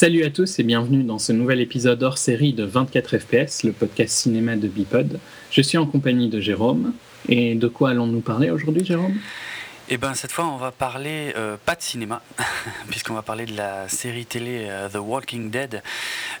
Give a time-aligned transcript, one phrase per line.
[0.00, 3.72] Salut à tous et bienvenue dans ce nouvel épisode hors série de 24 FPS, le
[3.72, 5.18] podcast cinéma de Bipod.
[5.50, 6.92] Je suis en compagnie de Jérôme.
[7.28, 9.16] Et de quoi allons-nous parler aujourd'hui, Jérôme?
[9.88, 12.22] Eh bien, cette fois, on va parler euh, pas de cinéma,
[12.90, 15.82] puisqu'on va parler de la série télé euh, The Walking Dead,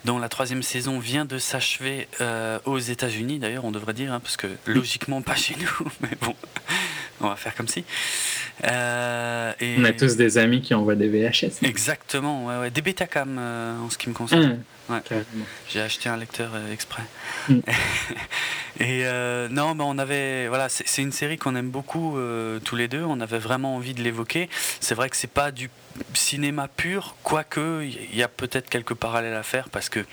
[0.04, 4.20] dont la troisième saison vient de s'achever euh, aux États-Unis, d'ailleurs, on devrait dire, hein,
[4.20, 6.34] parce que logiquement pas chez nous, mais bon,
[7.20, 7.84] on va faire comme si.
[8.64, 9.76] Euh, et...
[9.78, 11.62] On a tous des amis qui envoient des VHS.
[11.62, 12.70] Exactement, ouais, ouais.
[12.70, 14.60] des Betacam euh, en ce qui me concerne.
[14.88, 15.02] Mmh, ouais.
[15.68, 17.02] J'ai acheté un lecteur euh, exprès.
[17.48, 17.58] Mmh.
[18.80, 19.04] et
[19.50, 22.16] non, mais on avait, voilà, c'est une série qu'on aime beaucoup
[22.64, 23.02] tous les deux.
[23.02, 24.48] On avait vraiment envie de l'évoquer.
[24.80, 25.70] C'est vrai que c'est pas du
[26.14, 30.04] cinéma pur, quoique il y a peut-être quelques parallèles à faire parce que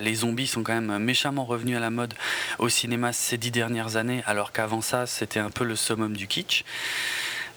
[0.00, 2.14] les zombies sont quand même méchamment revenus à la mode
[2.58, 6.26] au cinéma ces dix dernières années, alors qu'avant ça, c'était un peu le summum du
[6.26, 6.64] kitsch.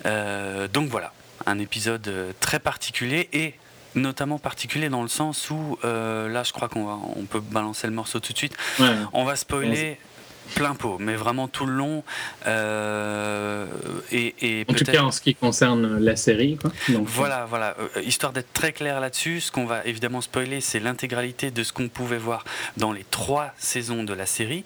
[0.05, 1.13] Euh, donc voilà,
[1.45, 3.53] un épisode euh, très particulier et
[3.95, 7.87] notamment particulier dans le sens où euh, là je crois qu'on va, on peut balancer
[7.87, 8.57] le morceau tout de suite.
[9.13, 9.97] On va spoiler
[10.53, 12.03] plein pot, mais vraiment tout le long.
[14.11, 16.57] et, en tout cas en ce qui concerne la série.
[16.89, 17.75] Donc, voilà, voilà.
[18.03, 21.89] histoire d'être très clair là-dessus, ce qu'on va évidemment spoiler, c'est l'intégralité de ce qu'on
[21.89, 22.45] pouvait voir
[22.77, 24.63] dans les trois saisons de la série.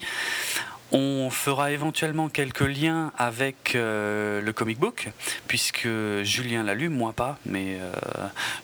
[0.92, 5.08] On fera éventuellement quelques liens avec euh, le comic book,
[5.46, 5.88] puisque
[6.22, 7.92] Julien l'a lu, moi pas, mais euh,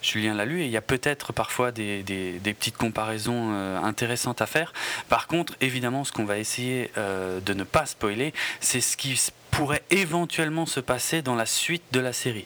[0.03, 2.03] Julien l'a lu, et il y a peut-être parfois des,
[2.45, 4.73] petites comparaisons euh, intéressantes à faire.
[5.09, 9.31] Par contre, évidemment, ce qu'on va essayer de ne pas spoiler, c'est ce qui se
[9.57, 12.45] pourrait éventuellement se passer dans la suite de la série.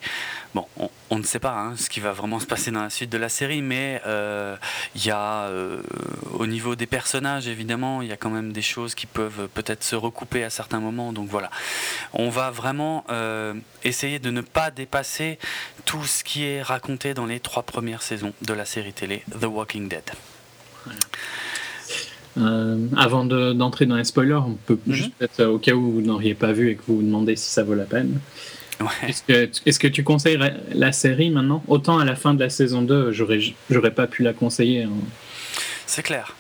[0.55, 0.65] Bon,
[1.11, 3.19] on, ne sait pas hein, ce qui va vraiment se passer dans la suite de
[3.19, 4.57] la série, mais euh,
[4.95, 5.83] il y a, euh,
[6.35, 9.83] au niveau des personnages, évidemment, il y a quand même des choses qui peuvent peut-être
[9.83, 11.13] se recouper à certains moments.
[11.13, 11.51] Donc voilà,
[12.13, 15.41] on va vraiment euh, essayer de ne pas dépasser
[15.87, 19.47] tout ce qui est raconté dans les trois premières saisons de la série télé The
[19.47, 20.09] Walking Dead.
[22.39, 24.95] Euh, avant d'entrer dans les spoilers, on peut mhm.
[24.95, 27.51] juste peut-être au cas où vous n'auriez pas vu et que vous vous demandez si
[27.51, 28.21] ça vaut la peine.
[29.07, 30.39] Est-ce que, que, tu conseilles
[30.73, 31.63] la série maintenant?
[31.69, 34.85] Autant à la fin de la saison 2, j'aurais pas pu la conseiller.
[34.85, 34.91] Hein.
[35.87, 36.35] C'est clair.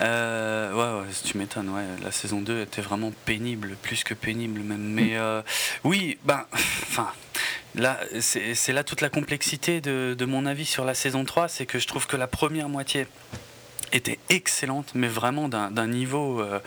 [0.00, 1.68] Euh, ouais, ouais, tu m'étonnes.
[1.68, 1.82] Ouais.
[2.02, 4.80] La saison 2 était vraiment pénible, plus que pénible même.
[4.80, 5.42] Mais euh,
[5.84, 7.08] oui, ben, enfin,
[7.74, 11.66] là, c'est là toute la complexité de, de, mon avis sur la saison 3, c'est
[11.66, 13.06] que je trouve que la première moitié
[13.92, 16.58] était excellente, mais vraiment d'un niveau euh,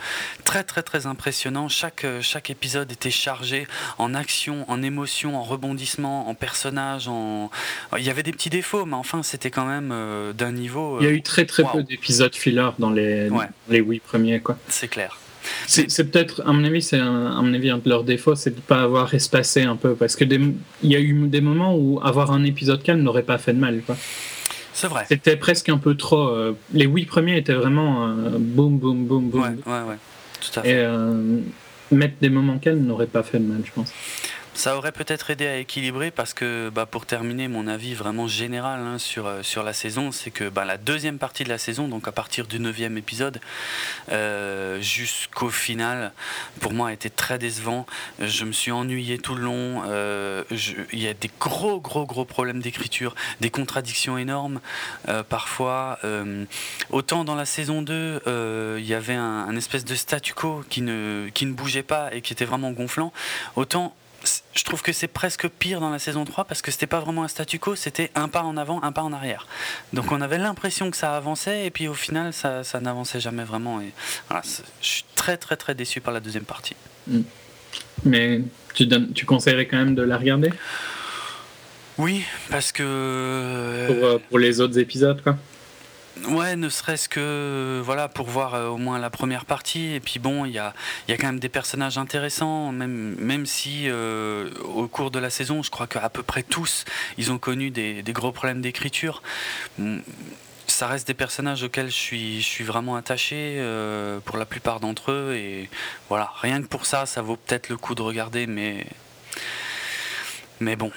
[0.44, 1.68] très très très impressionnant.
[1.68, 3.66] Chaque, euh, chaque épisode était chargé
[3.98, 7.08] en action, en émotion, en rebondissement, en personnage.
[7.08, 7.50] En...
[7.96, 10.98] Il y avait des petits défauts, mais enfin c'était quand même euh, d'un niveau.
[11.00, 13.28] Il y a eu très très peu d'épisodes filler dans les,
[13.68, 14.40] les huit premiers.
[14.40, 14.56] quoi.
[14.68, 15.18] C'est clair.
[15.66, 18.50] C'est peut-être, à mon avis, c'est un, à mon avis un de leurs défauts, c'est
[18.50, 21.76] de ne pas avoir espacé un peu, parce que il y a eu des moments
[21.76, 23.82] où avoir un épisode calme n'aurait pas fait de mal.
[23.86, 23.96] Quoi.
[24.76, 25.06] C'est vrai.
[25.08, 26.28] C'était presque un peu trop.
[26.28, 29.40] Euh, les huit premiers étaient vraiment euh, boum, boum, boum, boum.
[29.40, 29.96] Ouais, ouais, ouais.
[30.38, 30.70] Tout à fait.
[30.70, 31.40] Et euh,
[31.90, 33.90] mettre des moments calmes n'aurait pas fait de mal, je pense.
[34.56, 38.80] Ça aurait peut-être aidé à équilibrer parce que, bah, pour terminer, mon avis vraiment général
[38.80, 41.88] hein, sur, euh, sur la saison, c'est que bah, la deuxième partie de la saison,
[41.88, 43.38] donc à partir du neuvième épisode
[44.12, 46.12] euh, jusqu'au final,
[46.60, 47.84] pour moi a été très décevant.
[48.18, 49.82] Je me suis ennuyé tout le long.
[49.88, 54.60] Euh, il y a des gros, gros, gros problèmes d'écriture, des contradictions énormes
[55.28, 55.98] parfois.
[56.90, 58.22] autant dans la saison 2,
[58.78, 62.08] il y avait un, un, espèce de statu quo qui ne, qui ne bougeait pas
[62.14, 63.12] et qui était vraiment gonflant,
[63.54, 63.94] autant
[64.54, 67.24] je trouve que c'est presque pire dans la saison 3 parce que c'était pas vraiment
[67.24, 69.46] un statu quo, c'était un pas en avant, un pas en arrière.
[69.92, 73.44] Donc on avait l'impression que ça avançait et puis au final ça, ça n'avançait jamais
[73.44, 73.80] vraiment.
[73.80, 73.92] Et
[74.28, 74.42] voilà,
[74.80, 76.76] je suis très très très déçu par la deuxième partie.
[77.08, 77.20] Mm.
[78.04, 78.40] Mais
[78.74, 80.52] tu, donnes, tu conseillerais quand même de la regarder?
[81.98, 83.86] Oui, parce que.
[83.86, 85.36] Pour, euh, pour les autres épisodes quoi
[86.24, 89.94] Ouais, ne serait-ce que voilà pour voir euh, au moins la première partie.
[89.94, 90.72] Et puis bon, il y a,
[91.08, 95.70] quand même des personnages intéressants, même, même si euh, au cours de la saison, je
[95.70, 96.84] crois qu'à peu près tous,
[97.18, 99.22] ils ont connu des, gros problèmes d'écriture.
[100.66, 105.12] Ça reste des personnages auxquels je suis, je vraiment attaché euh, pour la plupart d'entre
[105.12, 105.34] eux.
[105.36, 105.68] Et
[106.08, 108.86] voilà, rien que pour ça, ça vaut peut-être le coup de regarder, mais
[110.60, 110.90] mais bon,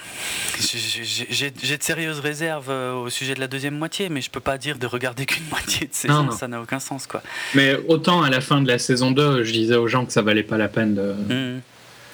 [0.59, 4.57] j'ai de sérieuses réserves euh, au sujet de la deuxième moitié, mais je peux pas
[4.57, 7.21] dire de regarder qu'une moitié de saison, ça n'a aucun sens quoi.
[7.55, 10.21] Mais autant à la fin de la saison 2, je disais aux gens que ça
[10.21, 11.13] valait pas la peine de.
[11.13, 11.61] Mmh.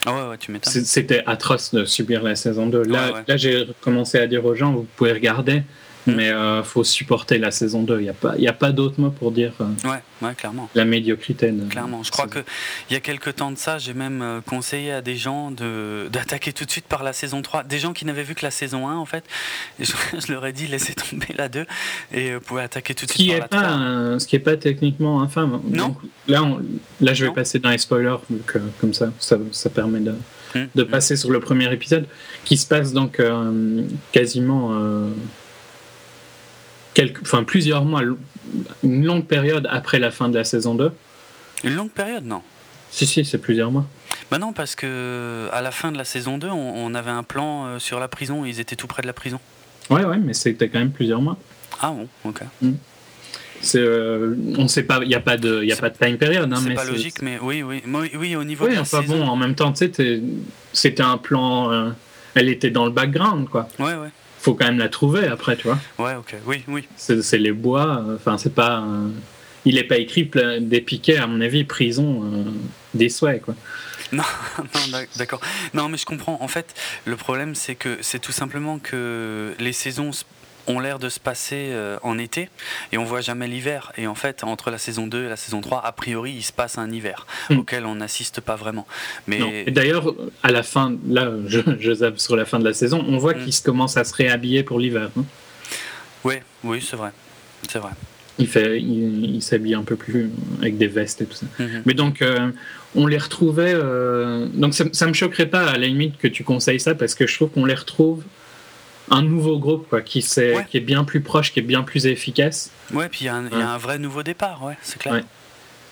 [0.08, 0.86] Ah ouais, ouais, tu m'étonnes.
[0.86, 2.84] C'était atroce de subir la saison 2.
[2.84, 5.64] Là, là j'ai commencé à dire aux gens, vous pouvez regarder,
[6.08, 6.12] Mm.
[6.16, 8.00] Mais il euh, faut supporter la saison 2.
[8.00, 9.90] Il n'y a pas, y a pas d'autre mot pour dire euh,
[10.22, 10.70] ouais, clairement.
[10.76, 11.54] la médiocrité.
[11.70, 12.04] Clairement.
[12.04, 12.44] Je crois qu'il
[12.92, 16.66] y a quelques temps de ça, j'ai même euh, conseillé à des gens d'attaquer tout
[16.66, 17.64] de suite par la saison 3.
[17.64, 19.24] Des gens qui n'avaient vu que la saison 1, en fait.
[19.80, 21.66] je, leur ai dit, laissez tomber la 2
[22.14, 24.20] et vous pouvez attaquer tout de suite par la 3.
[24.20, 25.62] ce qui n'est pas techniquement infâme.
[25.68, 25.96] Non.
[26.28, 26.42] là,
[27.02, 28.18] là, je vais passer dans les spoilers,
[28.80, 30.14] comme ça, ça, ça permet de,
[30.56, 30.68] mm.
[30.76, 32.06] de passer sur le premier épisode,
[32.44, 33.22] qui se passe donc
[34.12, 34.72] quasiment
[37.22, 38.02] enfin, plusieurs mois,
[38.84, 40.92] une longue période après la fin de la saison 2.
[41.64, 42.42] Une longue période, non
[42.92, 43.86] Si, si, c'est plusieurs mois.
[44.32, 47.66] Bah non, parce que à la fin de la saison 2, on, avait un plan
[47.66, 49.40] euh, sur la prison, ils étaient tout près de la prison.
[49.90, 51.38] Ouais, ouais, mais c'était quand même plusieurs mois.
[51.82, 52.42] Ah bon, ok.
[53.62, 56.18] C'est, euh, on sait pas, il n'y a pas de, il a pas de time
[56.18, 56.52] period.
[56.52, 58.68] Hein, c'est pas logique, mais oui, oui, oui, au niveau.
[58.68, 60.22] Oui, enfin bon, en même temps, tu sais,
[60.74, 61.90] c'était un plan, euh,
[62.36, 63.68] elle était dans le background, quoi.
[63.80, 64.10] Ouais, ouais
[64.46, 65.80] faut quand même la trouver après, tu vois.
[65.98, 66.88] Ouais, ok, oui, oui.
[66.98, 68.86] C'est les bois, euh, enfin, c'est pas.
[69.66, 70.30] il n'est pas écrit
[70.62, 72.44] des piquets, à mon avis, prison, euh,
[72.94, 73.56] des souhaits, quoi.
[74.12, 74.24] Non,
[74.92, 75.42] non d'accord.
[75.74, 76.38] Non, mais je comprends.
[76.40, 76.76] En fait,
[77.06, 80.12] le problème, c'est que c'est tout simplement que les saisons
[80.68, 82.50] ont l'air de se passer euh, en été
[82.92, 83.92] et on voit jamais l'hiver.
[83.98, 86.54] Et en fait, entre la saison 2 et la saison 3, a priori, il se
[86.54, 87.60] passe un hiver hmm.
[87.60, 88.88] auquel on n'assiste pas vraiment.
[89.28, 90.14] Mais d'ailleurs,
[90.44, 93.34] à la fin, là, je, je zappe sur la fin de la saison, on voit
[93.34, 93.46] hmm.
[93.46, 95.10] qu'il commence à se réhabiller pour l'hiver.
[95.18, 95.24] Hein.
[96.24, 97.12] Oui, oui, c'est vrai,
[97.70, 97.92] c'est vrai.
[98.38, 100.30] Il fait, il, s'habille un peu plus
[100.60, 101.46] avec des vestes et tout ça.
[101.58, 101.84] Hmm.
[101.86, 102.52] Mais donc, euh,
[102.94, 103.74] on les retrouvait.
[103.74, 107.16] Euh, donc, ça, ça me choquerait pas à la limite que tu conseilles ça parce
[107.16, 108.24] que je trouve qu'on les retrouve
[109.12, 112.06] un nouveau groupe quoi, qui, est, qui est bien plus proche, qui est bien plus
[112.06, 112.72] efficace.
[112.94, 115.24] Ouais, puis il y, a un vrai nouveau départ, ouais, c'est clair.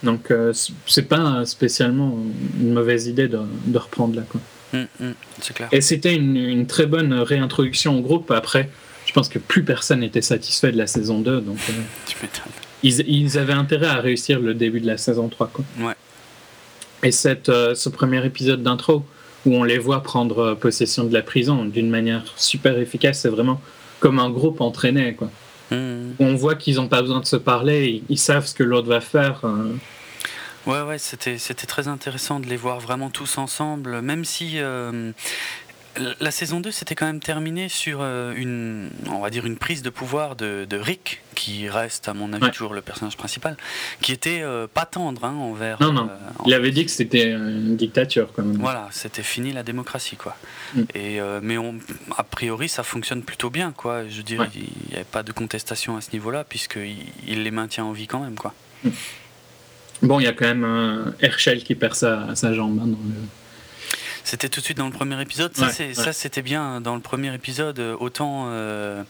[0.04, 0.52] Donc euh,
[0.86, 2.18] c'est pas spécialement
[2.60, 4.24] une mauvaise idée de, de reprendre là.
[4.30, 4.42] Quoi.
[4.74, 5.70] Hum, hum, c'est clair.
[5.72, 8.32] Et c'était une, une, très bonne réintroduction au groupe.
[8.32, 8.70] Après,
[9.06, 11.42] je pense que plus personne n'était satisfait de la saison 2.
[11.42, 11.74] Donc, euh,
[12.08, 12.18] tu.
[12.82, 15.48] Ils, ils, avaient intérêt à réussir le début de la saison 3.
[15.54, 15.64] Quoi.
[15.80, 15.94] Ouais.
[17.04, 19.06] Et cette, euh, ce premier épisode d'intro,
[19.46, 23.20] où on les voit prendre euh, possession de la prison d'une manière super efficace.
[23.20, 23.62] C'est vraiment
[24.00, 25.16] comme un groupe entraîné.
[25.16, 25.30] Quoi.
[25.72, 26.12] Hmm.
[26.20, 29.02] On voit qu'ils n'ont pas besoin de se parler, ils, savent ce que l'autre va
[29.02, 29.42] faire.
[29.44, 29.74] Euh.
[30.66, 35.12] Ouais, ouais, c'était, c'était très intéressant de les voir vraiment tous ensemble, même si euh,
[36.20, 39.82] la saison 2 s'était quand même terminée sur euh, une, on va dire une prise
[39.82, 43.58] de pouvoir de, Rick, qui reste à mon avis toujours le personnage principal,
[44.02, 45.82] qui était euh, pas tendre hein, envers.
[45.82, 46.10] Non, non.
[46.10, 48.58] Euh, il avait dit que c'était une dictature quand même.
[48.58, 50.36] Voilà, c'était fini la démocratie quoi.
[50.76, 50.82] Mm.
[50.96, 51.76] Et mais on,
[52.18, 54.08] a priori ça fonctionne plutôt bien quoi.
[54.08, 56.98] Je dirais, il n'y avait pas de contestation à ce niveau-là puisqu'il
[57.28, 58.54] il les maintient en vie quand même quoi.
[58.84, 58.90] Mm.
[60.02, 63.16] Bon, il y a quand même Herschel qui perd sa, sa jambe hein, dans le
[64.24, 65.56] c'était tout de suite dans le premier épisode.
[65.56, 67.80] Ça, c'était bien dans le premier épisode.
[67.80, 69.04] Autant euh,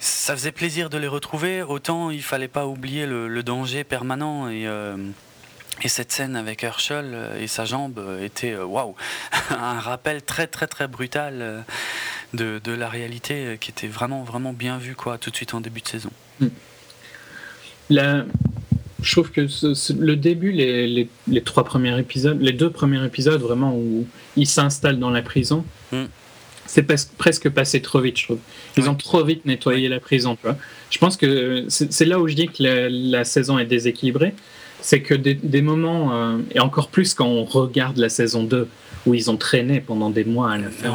[0.00, 4.66] ça faisait plaisir de les retrouver, autant il fallait pas oublier le, danger permanent et.
[4.66, 4.96] Euh,
[5.82, 8.96] et cette scène avec Herschel et sa jambe était waouh,
[9.50, 11.64] un rappel très très très brutal
[12.34, 15.60] de, de, la réalité qui était vraiment vraiment bien vu quoi tout de suite en
[15.60, 16.10] début de saison.
[17.90, 18.24] La,
[19.02, 19.46] je trouve que
[19.98, 24.98] le début, les, les, trois premiers épisodes, les deux premiers épisodes vraiment où ils s'installent
[24.98, 26.04] dans la prison, mm.
[26.66, 26.82] c'est
[27.16, 28.38] presque passé trop vite, je trouve.
[28.76, 30.56] Ils ont trop vite nettoyé la prison, tu vois.
[30.90, 34.34] Je pense que c'est là où je dis que la, saison est déséquilibrée,
[34.80, 38.68] c'est que des, moments, euh, et encore plus quand on regarde la saison 2,
[39.06, 40.94] où ils ont traîné pendant des mois à la fin.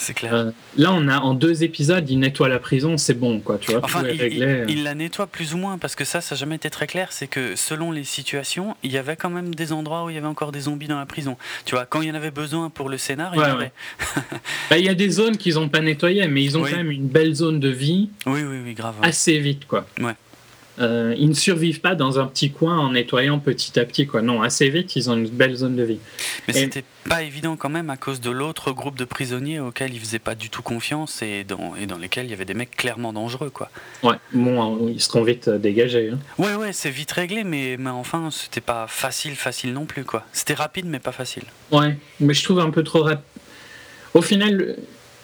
[0.00, 0.34] C'est clair.
[0.34, 3.58] Euh, là, on a en deux épisodes, il nettoie la prison, c'est bon, quoi.
[3.58, 6.54] Tu vois, enfin, il, la nettoie plus ou moins parce que ça, ça n'a jamais
[6.56, 7.08] été très clair.
[7.12, 10.18] C'est que selon les situations, il y avait quand même des endroits où il y
[10.18, 11.36] avait encore des zombies dans la prison.
[11.66, 13.72] Tu vois, quand il y en avait besoin pour le scénar, il y avait.
[14.70, 16.90] Bah, il y a des zones qu'ils n'ont pas nettoyées, mais ils ont quand même
[16.90, 18.08] une belle zone de vie.
[18.24, 18.94] Oui, oui, oui, grave.
[19.02, 19.86] Assez vite, quoi.
[20.00, 20.14] Ouais.
[20.80, 24.06] Euh, ils ne survivent pas dans un petit coin en nettoyant petit à petit.
[24.06, 24.22] Quoi.
[24.22, 25.98] Non, assez vite, ils ont une belle zone de vie.
[26.48, 30.00] Mais c'était pas évident quand même à cause de l'autre groupe de prisonniers auxquels ils
[30.00, 32.76] faisaient pas du tout confiance et dans, et dans lesquels il y avait des mecs
[32.76, 33.50] clairement dangereux.
[33.50, 33.70] Quoi.
[34.02, 36.10] Ouais, bon, ils seront vite euh, dégagés.
[36.14, 36.18] Hein.
[36.38, 40.04] Ouais, ouais, c'est vite réglé, mais, mais enfin, c'était pas facile, facile non plus.
[40.04, 40.24] quoi.
[40.32, 41.44] C'était rapide, mais pas facile.
[41.70, 43.24] Ouais, mais je trouve un peu trop rapide.
[44.14, 44.76] Au final,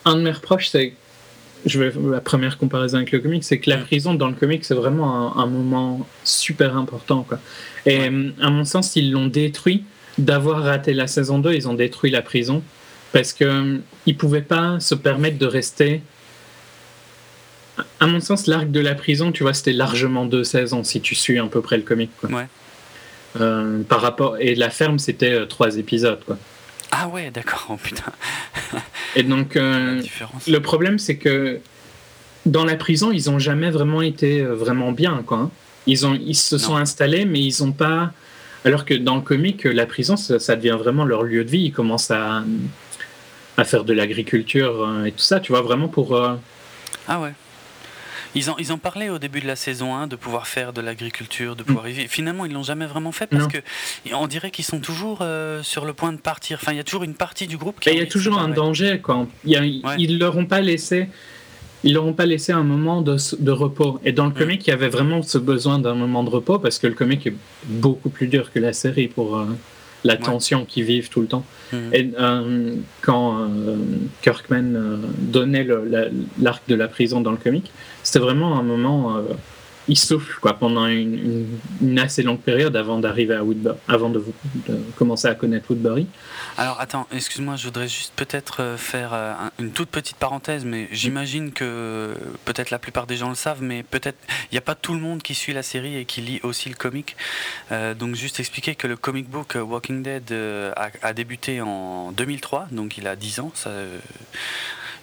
[0.04, 0.92] un de mes reproches, c'est
[1.66, 4.64] je vais, la première comparaison avec le comic, c'est que la prison dans le comic,
[4.64, 7.24] c'est vraiment un, moment super important.
[7.28, 7.38] Quoi.
[7.84, 9.84] Et à mon sens, ils l'ont détruit.
[10.18, 12.62] D'avoir raté la saison 2, ils ont détruit la prison
[13.12, 16.00] parce qu'ils ne pouvaient pas se permettre de rester.
[18.00, 21.14] À mon sens, l'arc de la prison, tu vois, c'était largement deux saisons si tu
[21.14, 22.10] suis à peu près le comic.
[22.18, 22.30] Quoi.
[22.30, 22.46] Ouais.
[23.40, 26.20] Euh, par rapport et la ferme, c'était euh, trois épisodes.
[26.24, 26.38] Quoi.
[26.92, 28.12] Ah ouais, d'accord, oh, putain.
[29.14, 30.02] Et donc, euh,
[30.46, 31.60] le problème, c'est que
[32.44, 35.38] dans la prison, ils ont jamais vraiment été vraiment bien, quoi.
[35.38, 35.50] Hein.
[35.86, 38.12] Ils, ont, ils se sont installés, mais ils n'ont pas.
[38.64, 41.66] Alors que dans le comic, la prison, ça, devient vraiment leur lieu de vie.
[41.66, 42.42] Ils commencent à,
[43.56, 46.20] à faire de l'agriculture et tout ça, tu vois, vraiment pour.
[47.06, 47.32] Ah ouais.
[48.36, 50.82] Ils en, ils en parlaient au début de la saison 1 de pouvoir faire de
[50.82, 51.88] l'agriculture, de pouvoir mm.
[51.88, 52.10] vivre.
[52.10, 53.58] Finalement, ils l'ont jamais vraiment fait parce que
[54.12, 56.58] on dirait qu'ils sont toujours euh, sur le point de partir.
[56.60, 57.90] Enfin, il y a toujours une partie du groupe qui.
[57.90, 59.26] Il y a toujours un danger, quoi.
[59.44, 61.08] Il Ils leur ont pas laissé.
[61.82, 64.00] Ils leur ont pas laissé un moment de, de repos.
[64.04, 64.38] Et dans le mm.
[64.38, 67.26] comic, il y avait vraiment ce besoin d'un moment de repos parce que le comic
[67.26, 69.46] est beaucoup plus dur que la série pour euh,
[70.04, 71.44] la tension qu'ils vivent tout le temps.
[71.72, 71.76] Mm.
[71.94, 73.48] Et euh, quand
[74.20, 75.66] Kirkman donnait
[76.38, 77.70] l'arc de la prison dans le comic,
[78.06, 79.16] c'était vraiment un moment.
[79.16, 79.22] Euh,
[79.88, 81.58] il souffle quoi, pendant une,
[81.98, 84.24] assez longue période avant d'arriver à Woodbury, avant de,
[84.96, 86.06] commencer à connaître Woodbury.
[86.56, 90.88] Alors attends, excuse-moi, je voudrais juste peut-être euh, faire euh, une toute petite parenthèse, mais
[90.90, 94.18] j'imagine que peut-être la plupart des gens le savent, mais peut-être
[94.50, 96.68] il n'y a pas tout le monde qui suit la série et qui lit aussi
[96.68, 97.16] le comic.
[97.98, 103.06] donc juste expliquer que le comic book Walking Dead a, débuté en 2003, donc il
[103.06, 103.52] a 10 ans.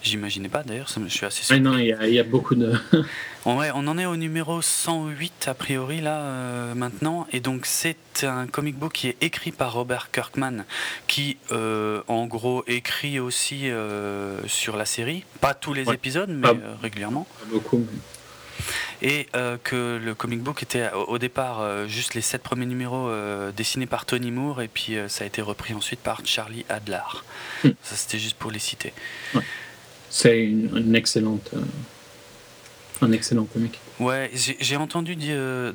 [0.04, 1.58] J'imaginais pas d'ailleurs, je suis assez sûr.
[1.62, 2.74] non, il y, a beaucoup de.
[3.46, 7.96] ouais, on en est au numéro 108 a priori là euh, maintenant, et donc c'est
[8.24, 10.66] un comic book qui est écrit par Robert Kirkman,
[11.08, 16.50] qui euh, en gros écrit aussi euh, sur la série, pas tous les épisodes, mais
[16.82, 17.26] régulièrement.
[17.40, 17.88] Pas beaucoup.
[19.02, 19.28] Et
[19.64, 23.10] que le comic book était au départ juste les sept premiers numéros
[23.56, 27.00] dessinés par Tony Moore, et puis ça a été repris ensuite par Charlie Adler.
[27.64, 27.70] Hmm.
[27.82, 28.94] Ça c'était juste pour les citer.
[30.16, 31.62] C'est une, excellente, euh,
[33.02, 33.80] un excellent comic.
[34.00, 35.72] Ouais, j'ai entendu dire, euh,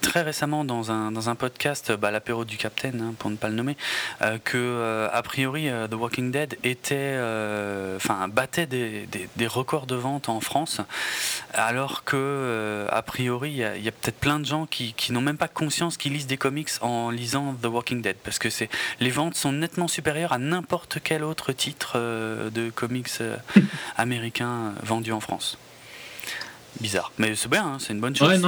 [0.00, 3.48] très récemment dans un, dans un podcast, bah, l'apéro du Capitaine, hein, pour ne pas
[3.48, 3.76] le nommer,
[4.22, 7.18] euh, que a priori The Walking Dead était,
[7.96, 10.80] enfin, battait des, des, records de vente en France,
[11.52, 15.36] alors que a priori il y a, peut-être plein de gens qui, qui n'ont même
[15.36, 19.10] pas conscience qu'ils lisent des comics en lisant The Walking Dead, parce que c'est les
[19.10, 23.10] ventes sont nettement supérieures à n'importe quel autre titre de comics
[23.96, 25.58] américain vendu en France
[26.80, 27.12] bizarre.
[27.18, 28.40] Mais c'est bien, hein, c'est une bonne chose.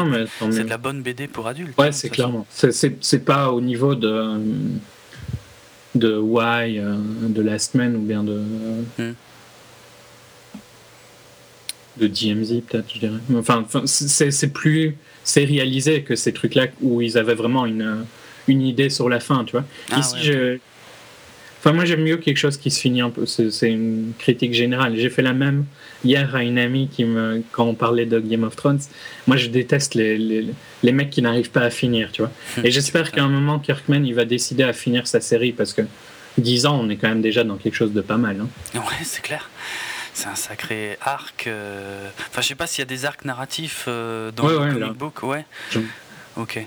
[0.50, 1.76] c'est de la bonne BD pour adultes.
[1.78, 2.46] Ouais, hein, c'est clairement.
[2.50, 4.38] C'est pas au niveau de
[5.94, 6.96] de Why, euh,
[7.28, 8.40] de Last Man ou bien de
[8.98, 9.14] hmm.
[11.98, 13.18] de DMZ peut-être, je dirais.
[13.36, 18.06] Enfin, c'est plus sérialisé que ces trucs-là où ils avaient vraiment une
[18.48, 19.64] une idée sur la fin, tu vois.
[19.90, 20.58] Ah Ici, je
[21.64, 23.24] Enfin, moi, j'aime mieux quelque chose qui se finit un peu.
[23.24, 24.96] C'est une critique générale.
[24.96, 25.64] J'ai fait la même
[26.04, 28.80] hier à une amie qui me, quand on parlait de Game of Thrones.
[29.28, 30.46] Moi, je déteste les, les,
[30.82, 32.32] les mecs qui n'arrivent pas à finir, tu vois.
[32.64, 35.82] Et j'espère qu'à un moment, Kirkman, il va décider à finir sa série parce que
[36.38, 38.38] 10 ans, on est quand même déjà dans quelque chose de pas mal.
[38.40, 38.48] Hein.
[38.74, 39.48] Ouais, c'est clair.
[40.14, 41.46] C'est un sacré arc.
[41.46, 44.92] Euh, enfin, je sais pas s'il y a des arcs narratifs euh, dans le comic
[44.98, 45.22] book.
[45.22, 45.44] Ouais.
[46.36, 46.64] Ok.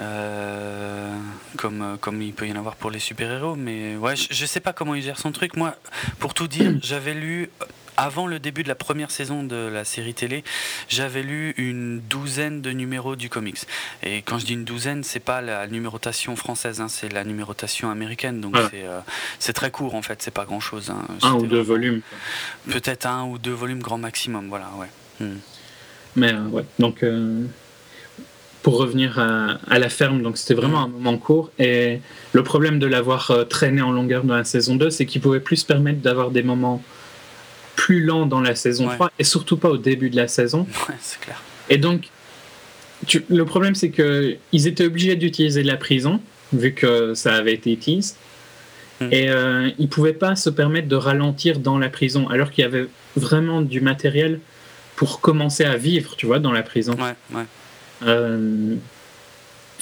[0.00, 1.16] Euh,
[1.56, 4.60] comme, comme il peut y en avoir pour les super-héros, mais ouais, je, je, sais
[4.60, 5.56] pas comment il gère son truc.
[5.56, 5.74] Moi,
[6.18, 7.48] pour tout dire, j'avais lu
[7.96, 10.44] avant le début de la première saison de la série télé,
[10.88, 13.60] j'avais lu une douzaine de numéros du comics.
[14.02, 17.90] Et quand je dis une douzaine, c'est pas la numérotation française, hein, c'est la numérotation
[17.90, 18.40] américaine.
[18.40, 19.00] Donc euh,
[19.38, 20.90] c'est très court en fait, c'est pas grand chose.
[20.90, 21.04] Hein.
[21.22, 22.02] Un ou deux volumes.
[22.68, 24.88] Peut-être un ou deux volumes grand maximum, voilà, ouais.
[25.20, 25.38] Hmm.
[26.16, 27.44] Mais euh, ouais, donc euh,
[28.66, 31.52] pour revenir à, la ferme, donc c'était vraiment un moment court.
[31.56, 32.00] Et
[32.32, 35.58] le problème de l'avoir traîné en longueur dans la saison 2, c'est qu'il pouvait plus
[35.58, 36.82] se permettre d'avoir des moments
[37.76, 40.66] plus lent dans la saison 3 et surtout pas au début de la saison.
[40.88, 41.40] Ouais, c'est clair.
[41.68, 42.08] Et donc,
[43.06, 46.20] tu, le problème, c'est qu'ils étaient obligés d'utiliser la prison,
[46.52, 48.16] vu que ça avait été teased.
[49.00, 49.12] Hmm.
[49.12, 52.66] Et euh, ils pouvaient pas se permettre de ralentir dans la prison, alors qu'il y
[52.66, 54.40] avait vraiment du matériel
[54.96, 56.94] pour commencer à vivre, tu vois, dans la prison.
[56.94, 57.44] Ouais, ouais.
[58.02, 58.76] Euh,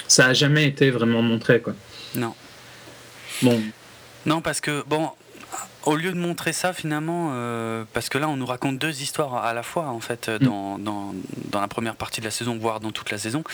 [0.09, 1.75] ça a jamais été vraiment montré, quoi.
[2.15, 2.35] Non.
[3.43, 3.61] Bon.
[4.27, 5.11] Non, parce que, bon,
[5.85, 9.37] au lieu de montrer ça finalement, euh, parce que là on nous raconte deux histoires
[9.37, 10.39] à la fois en fait mm.
[10.45, 11.15] dans, dans,
[11.51, 13.45] dans, la première partie de la saison, voire dans toute la saison,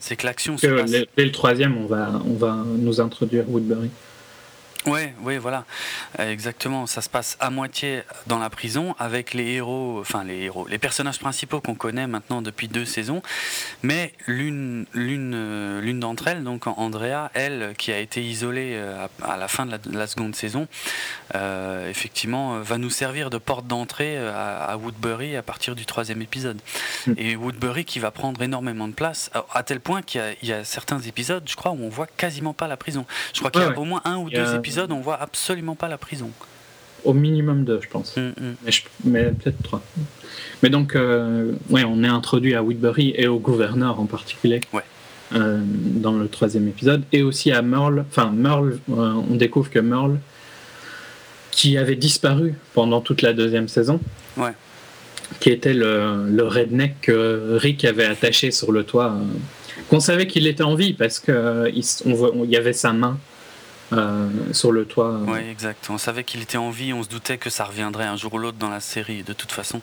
[0.00, 0.90] c'est que l'action se passe...
[0.90, 3.90] Dès le troisième, on va, on va nous introduire Woodbury.
[4.86, 5.64] Oui, oui, voilà,
[6.18, 6.86] exactement.
[6.86, 10.78] Ça se passe à moitié dans la prison avec les héros, enfin les héros, les
[10.78, 13.22] personnages principaux qu'on connaît maintenant depuis deux saisons.
[13.82, 19.06] Mais l'une, l'une, euh, l'une d'entre elles, donc Andrea, elle, qui a été isolée euh,
[19.22, 20.68] à la fin de la, seconde saison,
[21.34, 26.60] euh, effectivement, va nous servir de porte d'entrée à, Woodbury à partir du troisième épisode.
[27.06, 27.14] Hmm.
[27.16, 31.00] Et Woodbury qui va prendre énormément de place, à, tel point qu'il y a, certains
[31.00, 33.06] épisodes, je crois, où on voit quasiment pas la prison.
[33.32, 35.88] Je crois qu'il y a au moins un ou deux épisodes on voit absolument pas
[35.88, 36.30] la prison.
[37.04, 38.16] au minimum deux, je pense.
[38.16, 38.54] Mm, mm.
[39.04, 39.82] Mais, peut-être trois.
[40.62, 44.60] Mais donc, euh, ouais, on est introduit à Woodbury et au gouverneur en particulier.
[45.34, 48.04] Euh, dans le troisième épisode, et aussi à Merle.
[48.08, 50.18] Enfin, Merle, euh, on découvre que Merle,
[51.50, 54.00] qui avait disparu pendant toute la deuxième saison,
[55.40, 59.16] qui était le, le, redneck que Rick avait attaché sur le toit,
[59.88, 63.18] qu'on savait qu'il était en vie parce qu'il il y avait sa main
[63.96, 65.18] euh, sur le toit.
[65.26, 65.88] Oui, exact.
[65.90, 68.38] On savait qu'il était en vie, on se doutait que ça reviendrait un jour ou
[68.38, 69.80] l'autre dans la série, de toute façon.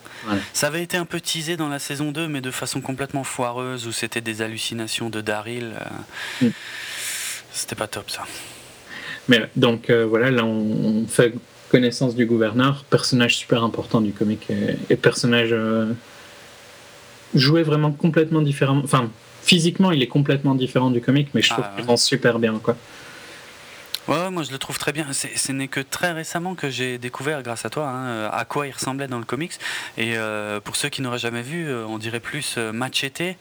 [0.53, 3.88] Ça avait été un peu teasé dans la saison 2, mais de façon complètement foireuse,
[3.88, 5.74] où c'était des hallucinations de Daryl.
[6.41, 6.51] Euh, mm.
[7.51, 8.24] C'était pas top, ça.
[9.27, 11.34] Mais donc, euh, voilà, là, on, fait
[11.70, 14.48] connaissance du gouverneur, personnage super important du comic,
[14.89, 15.56] et, personnage
[17.34, 18.82] joué vraiment complètement différemment.
[18.84, 19.10] Enfin,
[19.41, 22.60] physiquement, il est complètement différent du comic, mais je trouve ah, qu'il rend super bien,
[22.62, 22.75] quoi.
[24.12, 25.08] Ouais, moi je le trouve très bien.
[25.13, 28.72] Ce n'est que très récemment que j'ai découvert, grâce à toi, hein, à quoi il
[28.72, 29.53] ressemblait dans le comics.
[29.98, 33.38] Et euh, pour ceux qui n'auraient jamais vu, euh, on dirait plus euh, Machete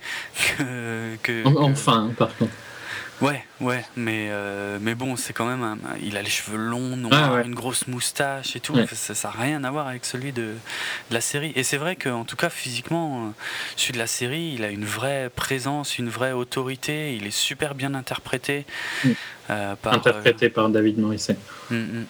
[0.59, 2.53] que, que, Enfin, par contre.
[3.21, 5.79] Ouais, ouais, mais, euh, mais bon, c'est quand même.
[6.03, 8.75] il a les cheveux longs, noirs, une grosse moustache et tout.
[8.93, 10.55] Ça n'a rien à voir avec celui de,
[11.11, 11.53] la série.
[11.55, 13.31] Et c'est vrai qu'en tout cas, physiquement, euh,
[13.77, 17.15] celui de la série, il a une vraie présence, une vraie autorité.
[17.15, 18.65] Il est super bien interprété.
[19.05, 19.11] Mm.
[19.50, 21.37] Euh, par, interprété par David Morrissey.
[21.71, 22.07] Mm, mm.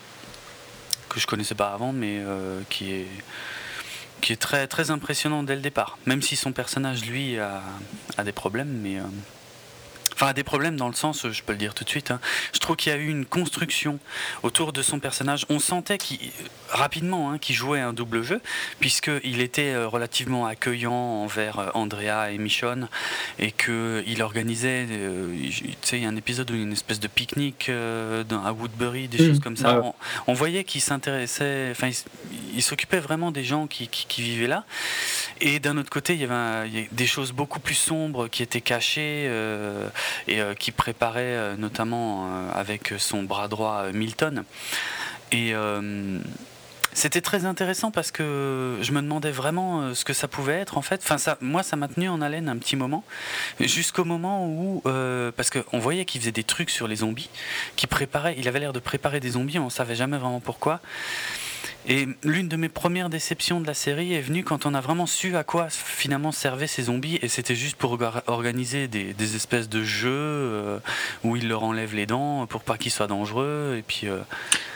[1.08, 2.22] que je connaissais pas avant, mais
[2.68, 3.06] qui est
[4.20, 5.98] qui est très très impressionnant dès le départ.
[6.04, 7.62] Même si son personnage, lui, a,
[8.18, 8.98] a des problèmes, mais
[10.20, 12.20] Enfin, des problèmes dans le sens, je peux le dire tout de suite, hein.
[12.52, 13.98] je trouve qu'il y a eu une construction
[14.42, 15.46] autour de son personnage.
[15.48, 16.18] On sentait qu'il,
[16.68, 18.42] rapidement hein, qu'il jouait un double jeu,
[18.80, 22.88] puisqu'il était euh, relativement accueillant envers euh, Andrea et Michonne,
[23.38, 26.66] et qu'il organisait, euh, tu sais, il y a un épisode où il y a
[26.66, 29.26] une espèce de pique-nique à Woodbury, des mmh.
[29.26, 29.82] choses comme ça.
[30.26, 31.90] On, voyait qu'il s'intéressait, enfin,
[32.54, 34.64] il, s'occupait vraiment des gens qui, vivaient là.
[35.40, 39.30] Et d'un autre côté, il y avait des choses beaucoup plus sombres qui étaient cachées
[40.28, 44.44] et euh, qui préparait euh, notamment euh, avec son bras droit Milton.
[45.32, 45.54] Et
[46.92, 50.82] c'était très intéressant parce que je me demandais vraiment ce que ça pouvait être en
[50.82, 51.00] fait.
[51.04, 53.04] Enfin, ça, moi, ça m'a tenu en haleine un petit moment,
[53.60, 54.82] jusqu'au moment où,
[55.36, 57.30] parce qu'on voyait qu'il faisait des trucs sur les zombies,
[57.76, 60.80] qu'il préparait, il avait l'air de préparer des zombies, on savait jamais vraiment pourquoi.
[61.88, 65.06] Et l'une de mes premières déceptions de la série est venue quand on a vraiment
[65.06, 69.82] su à quoi finalement servaient ces zombies, et c'était juste pour organiser des, espèces de
[69.82, 70.78] jeux euh,
[71.24, 74.02] où ils leur enlèvent les dents pour pas qu'ils soient dangereux, et puis.
[74.04, 74.18] Euh,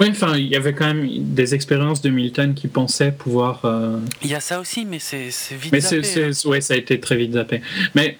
[0.01, 3.61] oui, enfin, il y avait quand même des expériences de Milton qui pensaient pouvoir.
[3.64, 6.25] Euh, il y a ça aussi, mais c'est vite mais zappé.
[6.25, 6.49] Hein.
[6.49, 7.61] ouais, ça a été très vite zappé.
[7.95, 8.17] Mais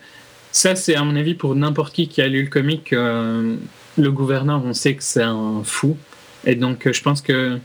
[0.53, 3.59] ça, c'est à mon avis pour n'importe qui qui a lu le comic, le
[3.97, 5.97] gouverneur, on sait que c'est un fou,
[6.44, 7.59] et donc je pense que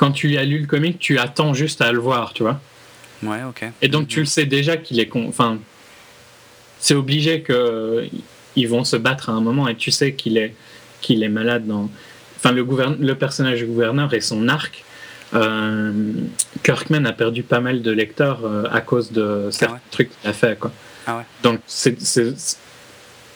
[0.00, 2.58] quand tu as lu le comic, tu attends juste à le voir, tu vois.
[3.22, 3.66] Ouais, ok.
[3.82, 5.26] Et donc tu le sais déjà qu'il est con.
[5.28, 5.58] Enfin,
[6.78, 8.08] c'est obligé que
[8.56, 10.54] ils vont se battre à un moment et tu sais qu'il est
[11.02, 11.90] qu'il est malade dans.
[12.38, 12.66] Enfin, le,
[12.98, 14.84] le personnage du gouverneur et son arc.
[15.34, 15.92] Euh,
[16.64, 20.30] Kirkman a perdu pas mal de lecteurs euh, à cause de ah certains trucs qu'il
[20.30, 20.72] a fait, quoi.
[21.06, 21.24] Ah ouais.
[21.42, 21.60] Donc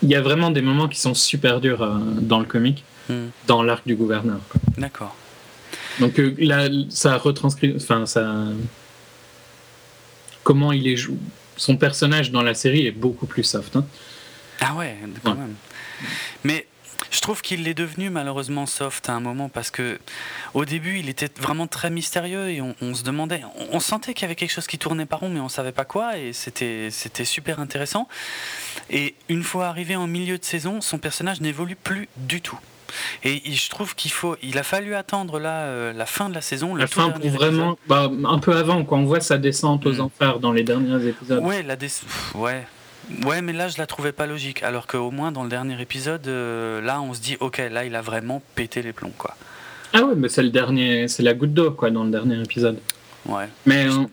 [0.03, 3.27] il y a vraiment des moments qui sont super durs euh, dans le comic, hmm.
[3.47, 4.39] dans l'arc du gouverneur.
[4.79, 5.15] D'accord.
[6.01, 8.49] Donc euh, là, ça retranscrit, enfin ça,
[10.43, 11.17] comment il est joué.
[11.57, 13.77] Son personnage dans la série est beaucoup plus soft.
[13.77, 13.87] Hein.
[14.61, 15.55] Ah ouais, quand même.
[16.43, 16.67] Mais
[17.11, 19.99] je trouve qu'il est devenu malheureusement soft à un moment parce que
[20.53, 24.25] au début il était vraiment très mystérieux et on, se demandait, on, sentait qu'il y
[24.25, 27.25] avait quelque chose qui tournait par rond mais on savait pas quoi et c'était c'était
[27.25, 28.09] super intéressant.
[28.91, 32.59] Et une fois arrivé en milieu de saison, son personnage n'évolue plus du tout.
[33.23, 36.41] Et je trouve qu'il faut, il a fallu attendre là euh, la fin de la
[36.41, 36.75] saison.
[36.75, 40.01] La fin pour vraiment, bah, un peu avant, quand on voit sa descente aux mm.
[40.01, 41.43] enfers dans les derniers épisodes.
[41.43, 41.77] Ouais, la
[42.35, 42.67] ouais.
[43.25, 44.63] Ouais, mais là je la trouvais pas logique.
[44.63, 47.95] Alors qu'au moins dans le dernier épisode, euh, là on se dit, ok, là il
[47.95, 49.37] a vraiment pété les plombs, quoi.
[49.93, 52.79] Ah ouais, mais c'est le dernier, c'est la goutte d'eau, quoi, dans le dernier épisode.
[53.27, 53.49] Ouais.
[53.65, 54.05] Mais je, euh,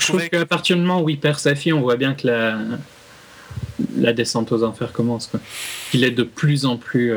[0.00, 2.58] trouve qu'à partir du moment où il perd sa fille, on voit bien que la,
[3.96, 5.40] la descente aux enfers commence, quoi.
[5.94, 7.14] Il est de plus en plus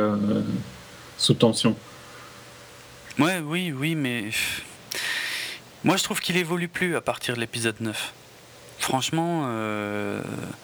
[1.19, 1.75] sous tension.
[3.19, 4.29] Ouais, oui, oui, mais
[5.83, 8.13] moi je trouve qu'il évolue plus à partir de l'épisode 9.
[8.79, 10.21] Franchement, euh,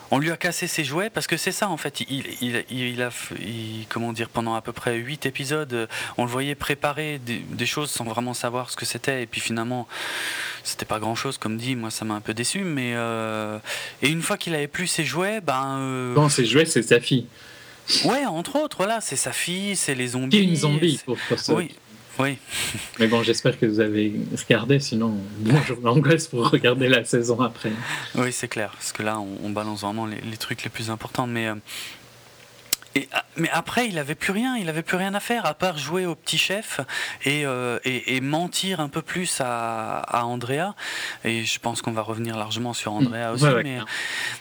[0.09, 1.99] on lui a cassé ses jouets parce que c'est ça en fait.
[1.99, 2.23] Il,
[2.71, 3.09] il, a,
[3.89, 8.05] comment dire, pendant à peu près 8 épisodes, on le voyait préparer des, choses sans
[8.05, 9.23] vraiment savoir ce que c'était.
[9.23, 9.85] Et puis finalement,
[10.63, 11.75] c'était pas grand chose, comme dit.
[11.75, 12.61] Moi, ça m'a un peu déçu.
[12.61, 13.59] Mais euh,
[14.01, 15.79] et une fois qu'il avait plus ses jouets, ben.
[15.79, 17.27] Euh, non, ses jouets, c'est sa fille.
[18.05, 20.39] Ouais, entre autres, voilà, c'est sa fille, c'est les zombies.
[20.39, 20.99] une zombie,
[21.49, 21.71] Oui,
[22.17, 22.37] Oui.
[22.99, 24.13] Mais bon, j'espère que vous avez
[24.47, 27.71] regardé, sinon, bonjour l'angoisse pour regarder la saison après.
[28.15, 31.27] Oui, c'est clair, parce que là, on, balance vraiment les, trucs les plus importants.
[31.27, 31.55] Mais, euh,
[32.95, 35.53] et, ah, mais après, il avait plus rien, il avait plus rien à faire, à
[35.53, 36.79] part jouer au petit chef
[37.25, 40.73] et, euh, et, mentir un peu plus à, à, Andrea.
[41.25, 43.45] Et je pense qu'on va revenir largement sur Andrea aussi.
[43.63, 43.79] mais,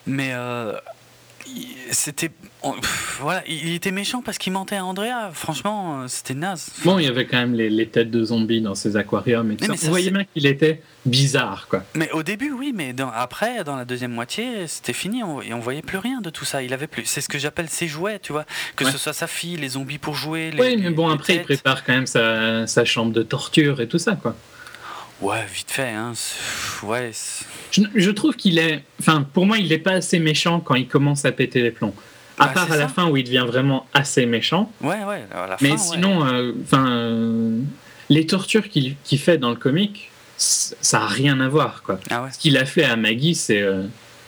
[0.06, 0.78] mais euh,
[1.90, 2.30] c'était
[3.20, 7.04] voilà il était méchant parce qu'il mentait à Andrea franchement euh, c'était naze bon il
[7.04, 9.72] y avait quand même les, têtes de zombies dans ses aquariums et tout ça.
[9.74, 13.84] vous voyez bien qu'il était bizarre quoi mais au début oui mais après dans la
[13.84, 16.86] deuxième moitié c'était fini on, et on voyait plus rien de tout ça il avait
[16.86, 19.70] plus c'est ce que j'appelle ses jouets tu vois que ce soit sa fille les
[19.70, 23.12] zombies pour jouer les, oui mais bon après il prépare quand même sa, sa chambre
[23.12, 24.34] de torture et tout ça quoi
[25.20, 25.90] Ouais, vite fait.
[25.90, 26.12] Hein.
[26.82, 27.12] Ouais.
[27.94, 28.82] Je, trouve qu'il est.
[29.00, 31.94] Enfin, pour moi, il n'est pas assez méchant quand il commence à péter les plombs.
[32.38, 34.70] À part à la fin où il devient vraiment assez méchant.
[34.80, 35.24] Ouais, ouais.
[35.32, 37.60] À la fin, Mais sinon, euh, enfin, euh,
[38.10, 42.00] les tortures qu'il fait dans le comic, ça n'a rien à voir, quoi.
[42.10, 43.62] Ah Ce qu'il a fait à Maggie, c'est.
[43.62, 43.84] Euh,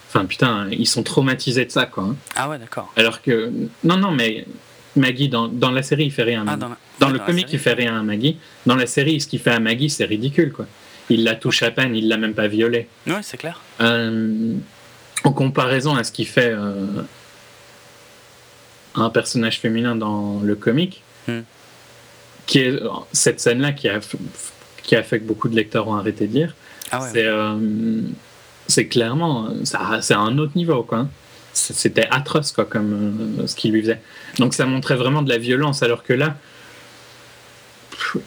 [0.08, 2.04] enfin, putain, ils sont traumatisés de ça, quoi.
[2.04, 2.16] Hein.
[2.36, 2.92] Ah ouais, d'accord.
[2.96, 3.50] Alors que.
[3.82, 4.46] Non, non, mais
[4.94, 6.44] Maggie, dans, dans la série, il fait rien.
[6.48, 8.38] Ah, dans, le comic, il fait rien à Maggie.
[8.66, 10.66] Dans la série, ce qu'il fait à Maggie, c'est ridicule, quoi.
[11.08, 12.88] Il la touche à peine, il l'a même pas violée.
[13.06, 13.60] Ouais, c'est clair.
[13.80, 14.54] Euh,
[15.24, 16.86] en comparaison à ce qu'il fait euh,
[18.94, 21.40] un personnage féminin dans le comic, hmm.
[22.46, 22.80] qui est
[23.12, 24.00] cette scène-là qui a,
[24.82, 26.54] qui a fait que beaucoup de lecteurs ont arrêté de lire.
[26.90, 27.56] Ah c'est, euh,
[28.66, 31.08] c'est clairement, c'est à un autre niveau, quoi.
[31.52, 34.00] C'était atroce, quoi, comme ce qu'il lui faisait.
[34.38, 36.36] Donc ça montrait vraiment de la violence, alors que là,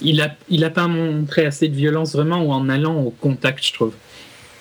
[0.02, 3.66] il n'a il a pas montré assez de violence vraiment ou en allant au contact,
[3.66, 3.94] je trouve.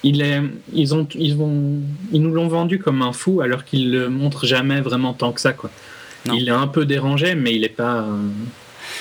[0.05, 0.41] Il est,
[0.73, 1.81] ils, ont, ils, vont,
[2.13, 5.41] ils nous l'ont vendu comme un fou alors qu'il le montre jamais vraiment tant que
[5.41, 5.53] ça.
[5.53, 5.71] Quoi.
[6.27, 8.07] Il est un peu dérangé, mais il n'est pas,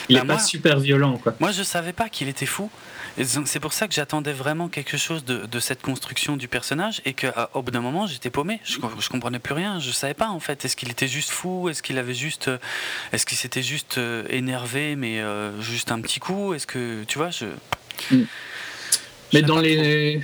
[0.10, 1.18] il bah, pas super violent.
[1.22, 1.36] Quoi.
[1.40, 2.70] Moi, je savais pas qu'il était fou.
[3.24, 7.62] C'est pour ça que j'attendais vraiment quelque chose de, cette construction du personnage et qu'au
[7.64, 8.60] bout d'un moment j'étais paumé.
[8.64, 9.80] Je, je comprenais plus rien.
[9.80, 10.66] Je savais pas en fait.
[10.66, 11.68] Est-ce qu'il était juste fou?
[11.70, 12.58] Est-ce qu'il avait juste, euh,
[13.12, 16.54] est-ce qu'il s'était juste euh, énervé mais euh, juste un petit coup?
[16.54, 17.46] Est-ce que tu vois je.
[18.12, 18.26] Mm.
[19.34, 20.22] Mais dans les,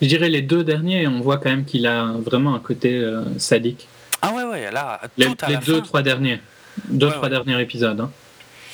[0.00, 3.04] je dirais les deux derniers, on voit quand même qu'il a vraiment un côté
[3.38, 3.88] sadique.
[4.22, 5.00] Ah ouais ouais là.
[5.16, 5.26] les,
[5.66, 6.40] deux trois derniers,
[6.88, 8.00] deux trois derniers épisodes.
[8.00, 8.10] Hein.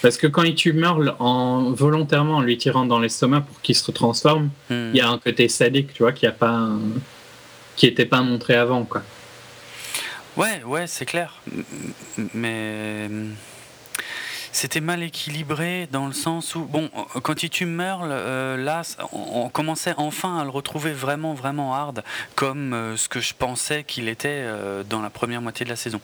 [0.05, 3.75] Parce que quand il tue Merle en volontairement en lui tirant dans l'estomac pour qu'il
[3.75, 4.91] se retransforme, hmm.
[4.93, 6.69] il y a un côté sadique, tu vois, qui a pas,
[7.75, 9.01] qui était pas montré avant, quoi.
[10.37, 11.41] Ouais, ouais, c'est clair.
[12.35, 13.09] Mais
[14.53, 16.91] c'était mal équilibré dans le sens où, bon,
[17.23, 22.05] quand il tue Merle, euh, là, on, commençait enfin à le retrouver vraiment, vraiment hard,
[22.35, 25.77] comme euh, ce que je pensais qu'il était euh, dans la première moitié de la
[25.77, 26.01] saison.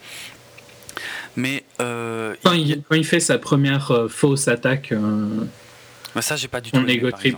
[1.37, 5.29] Mais euh, quand, il, fait sa première euh, fausse attaque, euh,
[6.15, 6.79] bah, ça j'ai pas du tout.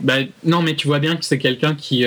[0.01, 2.07] bah, non, mais tu vois bien que c'est quelqu'un qui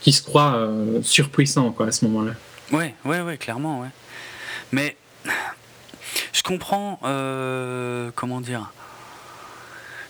[0.00, 0.68] qui se croit
[1.02, 2.32] surpuissant quoi à ce moment-là.
[2.72, 3.88] Ouais, ouais, ouais, clairement, ouais.
[4.72, 4.96] Mais
[6.32, 6.98] je comprends,
[8.14, 8.72] comment dire?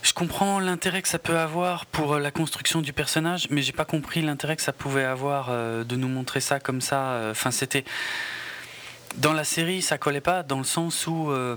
[0.02, 3.84] Je comprends l'intérêt que ça peut avoir pour la construction du personnage, mais j'ai pas
[3.84, 7.30] compris l'intérêt que ça pouvait avoir de nous montrer ça comme ça.
[7.32, 7.84] Enfin, c'était
[9.16, 11.56] dans la série, ça collait pas dans le sens où euh,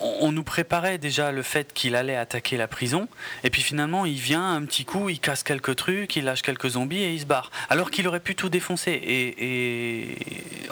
[0.00, 3.08] on, nous préparait déjà le fait qu'il allait attaquer la prison,
[3.44, 6.70] et puis finalement il vient un petit coup, il casse quelques trucs, il lâche quelques
[6.70, 7.50] zombies et il se barre.
[7.68, 8.92] Alors qu'il aurait pu tout défoncer.
[8.92, 10.16] Et,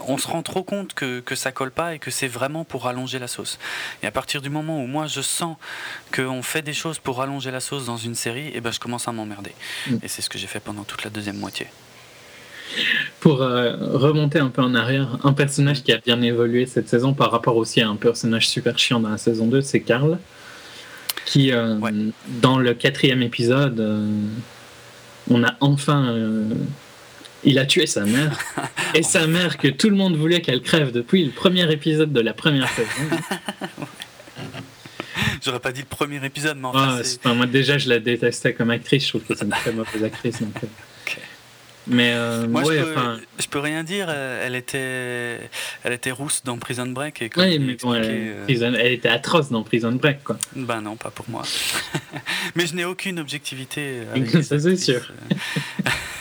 [0.07, 2.85] on se rend trop compte que, que ça colle pas et que c'est vraiment pour
[2.85, 3.59] rallonger la sauce.
[4.03, 5.57] Et à partir du moment où moi je sens
[6.15, 8.81] qu'on fait des choses pour rallonger la sauce dans une série, et eh ben je
[8.81, 9.53] commence à m'emmerder.
[9.87, 9.97] Mm.
[10.03, 11.67] Et c'est ce que j'ai fait pendant toute la deuxième moitié.
[13.21, 17.15] Pour euh, remonter un peu en arrière, un personnage qui a bien évolué cette saison
[17.15, 20.19] par rapport aussi à un personnage super chiant dans la saison 2, c'est Karl,
[21.25, 21.77] qui, euh,
[22.41, 24.07] dans le quatrième épisode, euh,
[25.31, 26.15] on a enfin...
[27.45, 28.39] il a tué sa mère,
[28.95, 32.21] et sa mère que tout le monde voulait qu'elle crève depuis le premier épisode de
[32.21, 32.89] la première saison.
[35.45, 38.71] J'aurais pas dit le premier épisode, mais enfin, ah, moi déjà je la détestais comme
[38.71, 40.41] actrice, je trouve que c'est une très mauvaise actrice.
[40.41, 40.55] Donc,
[41.89, 44.07] mais euh, Moi, je, peux, je, peux, rien dire.
[44.09, 45.51] Euh, elle était,
[45.85, 47.23] elle était rousse dans Prison Break.
[47.23, 50.37] Et mais euh, elle, était atroce dans Prison Break, quoi.
[50.55, 51.43] Ben non, pas pour moi.
[52.55, 54.03] mais je n'ai aucune objectivité.
[54.43, 55.13] Ça, c'est sûr.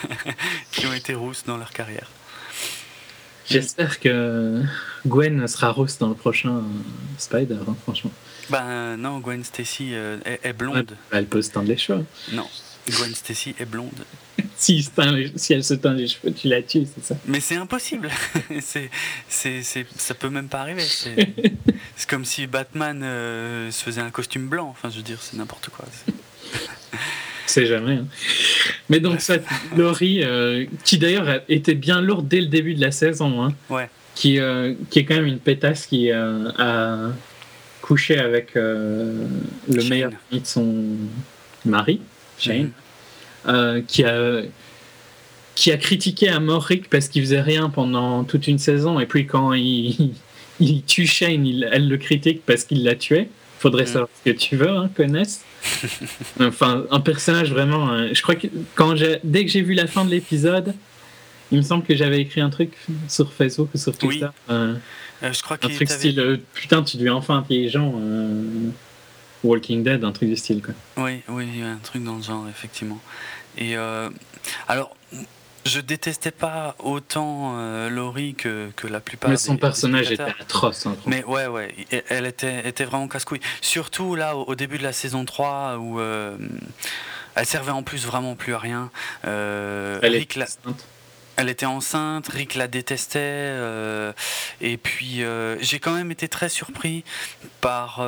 [0.72, 2.08] qui ont été rousses dans leur carrière.
[3.50, 4.62] J'espère que
[5.06, 6.64] Gwen sera rousse dans le prochain
[7.18, 8.12] Spider, hein, franchement.
[8.50, 10.98] Ben non, Gwen Stacy est, blonde.
[11.12, 12.06] elle peut se tendre les cheveux.
[12.34, 12.48] Non,
[12.90, 14.06] Gwen Stacy est blonde.
[14.58, 14.88] si,
[15.36, 18.10] si, elle se teint les cheveux, tu la tues, c'est ça Mais c'est impossible.
[18.62, 18.90] c'est,
[19.28, 20.84] c'est, ça peut même pas arriver.
[21.96, 24.68] C'est comme si Batman euh, se faisait un costume blanc.
[24.70, 25.86] Enfin, je veux dire, c'est n'importe quoi.
[27.48, 27.94] C'est jamais.
[27.94, 28.08] Hein.
[28.90, 29.38] Mais donc, ça,
[29.76, 33.90] Laurie, euh, qui d'ailleurs était bien lourde dès le début de la saison, hein, ouais.
[34.14, 37.12] qui, euh, qui est quand même une pétasse qui a
[37.82, 39.28] couché avec le
[39.90, 40.86] meilleur ami de son
[41.66, 42.00] mari,
[42.38, 42.72] Shane,
[43.48, 43.84] mhm.
[43.86, 44.42] qui a
[45.58, 49.08] qui a critiqué à mort Rick parce qu'il faisait rien pendant toute une saison et
[49.08, 50.14] puis quand il,
[50.60, 53.30] il tue Shane, elle le critique parce qu'il l'a tué.
[53.60, 53.88] Faudrait mm.
[53.88, 55.44] savoir ce que tu veux, hein, connaisse.
[56.40, 57.90] enfin, un personnage vraiment.
[57.90, 58.10] Hein.
[58.14, 60.76] je crois que quand dès que j'ai vu la fin de l'épisode,
[61.52, 62.74] il me semble que j'avais écrit un truc
[63.08, 64.28] sur Facebook ou sur Twitter.
[64.52, 64.76] Euh,
[65.24, 67.94] je crois un truc style euh, putain, tu deviens enfin intelligent.
[68.00, 68.70] Euh,
[69.44, 70.74] Walking Dead, un truc du style quoi.
[70.98, 73.00] Oui, oui, un truc dans le genre effectivement.
[73.58, 73.76] Et
[74.68, 74.96] alors,
[75.68, 79.30] je détestais pas autant euh, Laurie que, que, la plupart.
[79.30, 80.86] Mais son personnage était atroce.
[80.86, 81.76] Hein, mais ouais, ouais,
[82.10, 83.42] elle était, était vraiment casse-couille.
[83.62, 86.38] Surtout là, au, début de la saison 3, où euh,
[87.36, 88.90] elle servait en plus vraiment plus à rien.
[89.26, 90.40] Euh, elle, Rick
[91.38, 93.54] elle était enceinte, Rick la détestait,
[94.62, 95.22] et puis
[95.60, 97.04] j'ai quand même été très surpris
[97.62, 98.06] par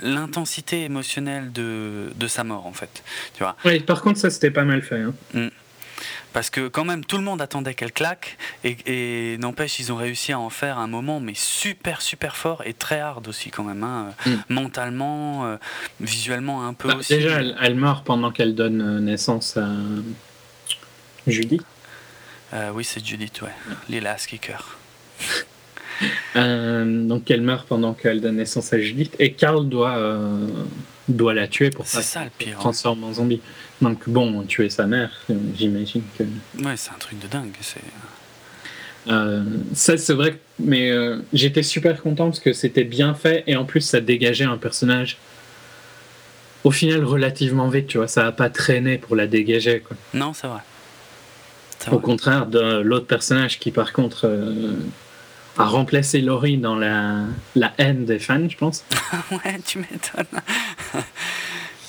[0.00, 3.02] l'intensité émotionnelle de, de, sa mort en fait.
[3.34, 3.56] Tu vois.
[3.64, 5.00] Oui, par contre ça c'était pas mal fait.
[5.00, 5.14] Hein.
[5.34, 5.48] Mm.
[6.32, 8.36] Parce que quand même, tout le monde attendait qu'elle claque.
[8.64, 12.74] Et, n'empêche, ils ont réussi à en faire un moment, mais super, super fort et
[12.74, 13.82] très hard aussi quand même.
[13.82, 14.10] Hein.
[14.26, 14.30] Mm.
[14.50, 15.56] Mentalement, euh,
[16.00, 17.14] visuellement un peu bah, aussi.
[17.14, 19.68] Déjà, elle, meurt pendant qu'elle donne euh, naissance à
[21.26, 21.64] Judith.
[22.54, 23.52] Euh, oui, c'est Judith, ouais.
[23.88, 24.78] Lila Skicker.
[26.34, 29.14] donc elle meurt pendant qu'elle donne naissance à Judith.
[29.18, 30.00] Et Carl doit,
[31.08, 33.40] doit la tuer pour ça, ça le pire, transforme en zombie.
[33.82, 35.10] Donc bon, tuer sa mère,
[35.56, 36.24] j'imagine que.
[36.62, 37.54] Ouais, c'est un truc de dingue.
[37.60, 37.80] C'est.
[39.08, 39.42] Euh,
[39.74, 43.64] ça, c'est vrai, mais euh, j'étais super content parce que c'était bien fait et en
[43.64, 45.18] plus ça dégageait un personnage
[46.64, 49.80] au final relativement vite, tu vois, ça a pas traîné pour la dégager.
[49.80, 49.96] Quoi.
[50.12, 50.60] Non, c'est vrai.
[51.90, 54.72] Au contraire de l'autre personnage qui, par contre, euh,
[55.56, 57.20] a remplacé Laurie dans la,
[57.54, 58.84] la haine des fans, je pense.
[59.30, 60.40] ouais, tu m'étonnes.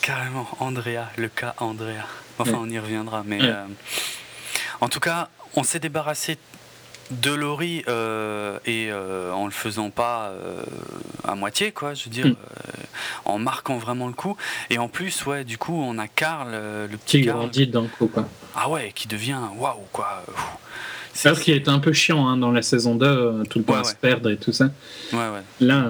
[0.01, 2.05] Carrément, Andrea, le cas Andrea.
[2.39, 3.23] Enfin, on y reviendra.
[3.25, 3.65] Mais euh,
[4.81, 6.37] en tout cas, on s'est débarrassé
[7.11, 10.31] de Laurie euh, et euh, en le faisant pas
[11.23, 11.93] à moitié, quoi.
[11.93, 12.35] Je veux dire, mm.
[13.25, 14.35] en marquant vraiment le coup.
[14.69, 17.21] Et en plus, ouais, du coup, on a Karl, le petit.
[17.21, 18.27] Qui grandit dans le coup, quoi.
[18.55, 20.23] Ah ouais, qui devient waouh, quoi.
[21.13, 23.75] C'est ce qui était un peu chiant hein, dans la saison 2, tout le temps
[23.75, 24.69] à se perdre et tout ça.
[25.11, 25.43] Ouais, ouais.
[25.59, 25.85] Là,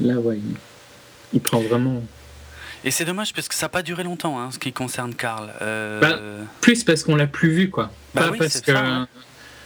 [0.00, 0.40] là ouais,
[1.32, 2.02] il prend vraiment.
[2.84, 5.52] Et c'est dommage parce que ça n'a pas duré longtemps, hein, ce qui concerne Karl.
[5.62, 6.18] Euh, bah,
[6.60, 7.90] plus parce qu'on l'a plus vu, quoi.
[8.14, 8.72] Bah pas parce que.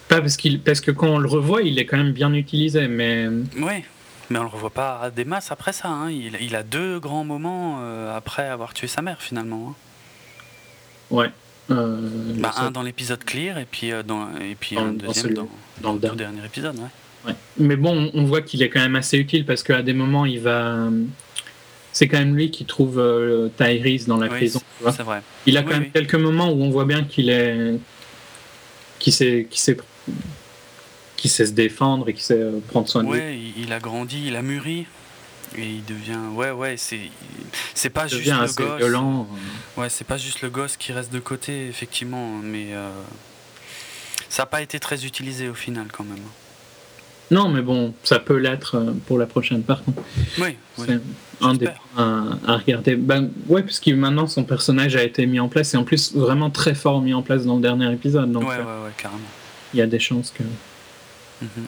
[0.08, 2.86] Pas parce, qu'il, parce que quand on le revoit, il est quand même bien utilisé,
[2.88, 3.28] mais...
[3.56, 3.84] Oui,
[4.30, 5.88] mais on le revoit pas des masses après ça.
[5.88, 6.10] Hein.
[6.10, 9.70] Il, il, a deux grands moments euh, après avoir tué sa mère, finalement.
[9.70, 9.74] Hein.
[11.10, 11.30] Ouais.
[11.70, 15.48] Euh, bah, un dans l'épisode Clear, et puis, dans, et puis un deuxième dans,
[15.80, 17.30] dans, le dernier épisode, ouais.
[17.30, 17.34] ouais.
[17.58, 20.40] Mais bon, on voit qu'il est quand même assez utile, parce qu'à des moments, il
[20.40, 20.88] va
[21.96, 24.60] c'est quand même lui qui trouve euh, Tyrese dans la prison.
[24.82, 25.22] Vrai.
[25.46, 27.78] Il a quand même quelques moments où on voit bien qu'il est,
[28.98, 29.48] qui sait,
[31.16, 33.18] qui sait, se défendre et qui sait euh, prendre soin de lui.
[33.18, 34.86] Ouais, il a grandi, il a mûri.
[35.56, 37.00] Et il devient, ouais, ouais, c'est,
[37.72, 38.78] c'est pas juste le gosse.
[38.78, 39.28] Violent.
[39.76, 42.90] Ouais, c'est pas juste le gosse qui reste de côté, effectivement, mais euh,
[44.28, 46.18] ça n'a pas été très utilisé au final, quand même.
[47.30, 49.82] Non, mais bon, ça peut l'être euh, pour la prochaine part.
[50.38, 51.00] Oui, c'est
[51.40, 52.96] un des points à, regarder.
[52.96, 56.50] Ben, ouais, puisque maintenant son personnage a été mis en place et en plus vraiment
[56.50, 58.30] très fort mis en place dans le dernier épisode.
[58.30, 59.20] Donc, ouais, euh, ouais, ouais, carrément.
[59.76, 60.42] Il y a des chances que.
[61.42, 61.66] Mhm.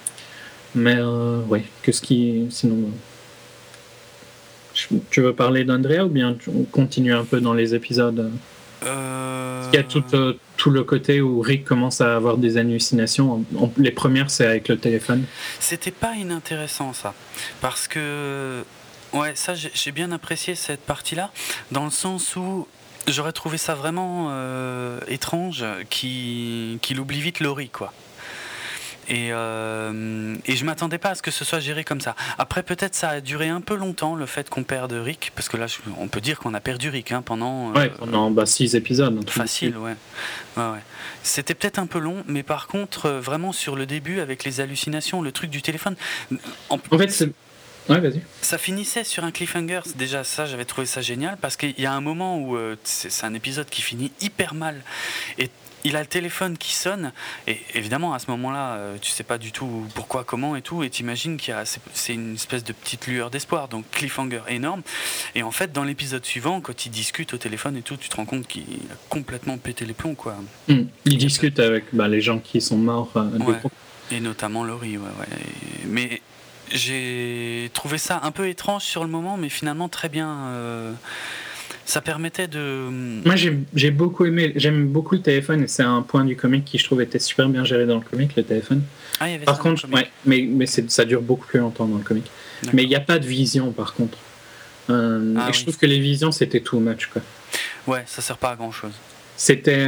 [0.77, 2.47] Mais euh, ouais, qu'est-ce qui.
[2.51, 2.91] Sinon.
[5.11, 8.33] Tu veux parler d'Andrea ou bien on continue un peu dans les épisodes?
[8.87, 9.69] Euh...
[9.73, 13.45] Il y a tout, euh, tout, le côté où Rick commence à avoir des hallucinations.
[13.77, 15.25] les premières, c'est avec le téléphone.
[15.61, 17.13] C'était pas inintéressant ça.
[17.61, 18.63] Parce que,
[19.13, 21.33] ouais, ça, j'ai bien apprécié cette partie-là,
[21.73, 22.67] dans le sens où
[23.13, 27.93] j'aurais trouvé ça vraiment euh, étrange qu'il oublie vite Laurie, quoi.
[29.09, 32.15] Et, euh, et je m'attendais pas à ce que ce soit géré comme ça.
[32.37, 35.57] Après, peut-être ça a duré un peu longtemps le fait qu'on perde Rick, parce que
[35.57, 35.67] là,
[35.99, 37.71] on peut dire qu'on a perdu Rick hein, pendant.
[37.71, 39.29] Euh, ouais, pendant bah, six épisodes.
[39.31, 39.97] Facile, ouais.
[40.59, 40.83] ouais, ouais.
[41.23, 44.61] C'était peut-être un peu long, mais par contre, euh, vraiment sur le début, avec les
[44.61, 45.97] hallucinations, le truc du téléphone.
[46.69, 47.33] En, en fait, c'est.
[47.89, 48.21] Ouais, vas-y.
[48.43, 49.81] Ça finissait sur un cliffhanger.
[49.97, 53.25] Déjà, ça, j'avais trouvé ça génial parce qu'il y a un moment où euh, c'est
[53.25, 54.83] un épisode qui finit hyper mal.
[55.39, 55.51] Et
[55.85, 57.13] il a le téléphone qui sonne,
[57.47, 60.83] et évidemment, à ce moment-là, euh, tu sais pas du tout pourquoi, comment et tout,
[60.83, 64.83] et t'imagines qu'il y a, c'est une espèce de petite lueur d'espoir, donc cliffhanger énorme.
[65.35, 68.17] Et en fait, dans l'épisode suivant, quand il discute au téléphone et tout, tu te
[68.17, 70.37] rends compte qu'il a complètement pété les plombs, quoi.
[70.69, 70.85] Hmm.
[71.05, 73.13] Il discute avec bah, les gens qui sont morts.
[73.17, 73.29] Euh,
[74.11, 75.37] et notamment Laurie, ouais, ouais.
[75.87, 76.23] Mais
[76.73, 80.29] j'ai trouvé ça un peu étrange sur le moment, mais finalement très bien.
[80.47, 80.93] Euh,
[81.85, 82.89] ça permettait de.
[83.25, 86.79] Moi, j'ai beaucoup aimé, j'aime beaucoup le téléphone et c'est un point du comic qui,
[86.79, 88.83] je trouve, était super bien géré dans le comic, le téléphone.
[89.21, 91.97] Ah, il y avait par contre, ouais, mais, mais ça dure beaucoup plus longtemps dans
[91.97, 92.31] le comic.
[92.73, 94.19] Mais il n'y a pas de vision, par contre.
[94.91, 97.23] Euh, ah et je trouve que les visions, c'était too much, quoi.
[97.87, 98.93] Ouais, ça sert pas à grand chose.
[99.37, 99.87] C'était.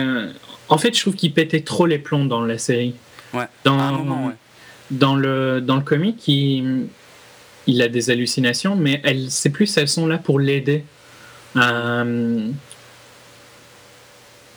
[0.68, 2.94] En fait, je trouve qu'il pétait trop les plombs dans la série.
[3.34, 3.46] Ouais.
[3.64, 4.34] Dans, un moment, ouais
[4.90, 6.86] dans le, dans le comic, il,
[7.66, 10.84] il a des hallucinations, mais elles, c'est plus, elles sont là pour l'aider
[11.56, 12.04] à,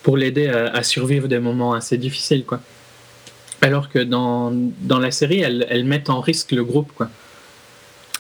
[0.01, 2.61] pour l'aider à, survivre des moments assez difficiles, quoi.
[3.61, 7.09] Alors que dans, dans la série, elles, elles mettent en risque le groupe, quoi.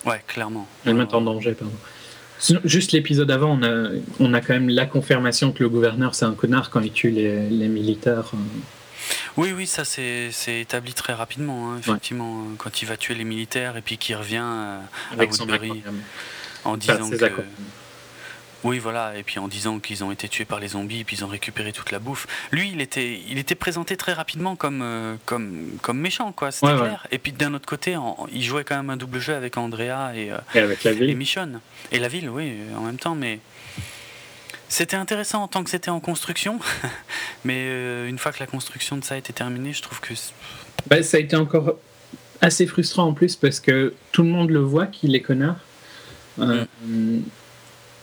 [0.05, 0.67] Ouais, clairement.
[0.85, 1.73] Elles mettent en danger, pardon.
[2.65, 6.25] Juste l'épisode avant, on a, on a quand même la confirmation que le gouverneur c'est
[6.25, 8.31] un connard quand il tue les, les militaires.
[8.33, 8.37] Euh,
[9.37, 13.23] oui, oui, ça c'est établi très rapidement, hein, effectivement, euh, quand il va tuer les
[13.23, 14.79] militaires et puis qu'il revient euh,
[15.17, 15.83] à Woodbury
[16.63, 17.43] en disant que...
[18.63, 21.17] Oui, voilà, et puis en disant qu'ils ont été tués par les zombies, et puis
[21.17, 22.27] ils ont récupéré toute la bouffe.
[22.51, 26.73] Lui, il était, il était présenté très rapidement comme, euh, comme, comme méchant, quoi, c'était
[26.73, 27.05] clair.
[27.11, 27.97] Et puis d'un autre côté,
[28.31, 31.09] il jouait quand même un double jeu avec Andrea et, et avec la ville.
[31.09, 31.59] et Michonne.
[31.91, 33.39] Et la ville, oui, en même temps, mais
[34.73, 36.57] c'était intéressant en tant que c'était en construction,
[37.45, 40.15] mais euh, une fois que la construction de ça a été terminée, je trouve que.
[40.87, 41.75] Bah, ça a été encore
[42.41, 45.57] assez frustrant en plus parce que tout le monde le voit qu'il est connard.
[46.39, 47.19] Euh, mm.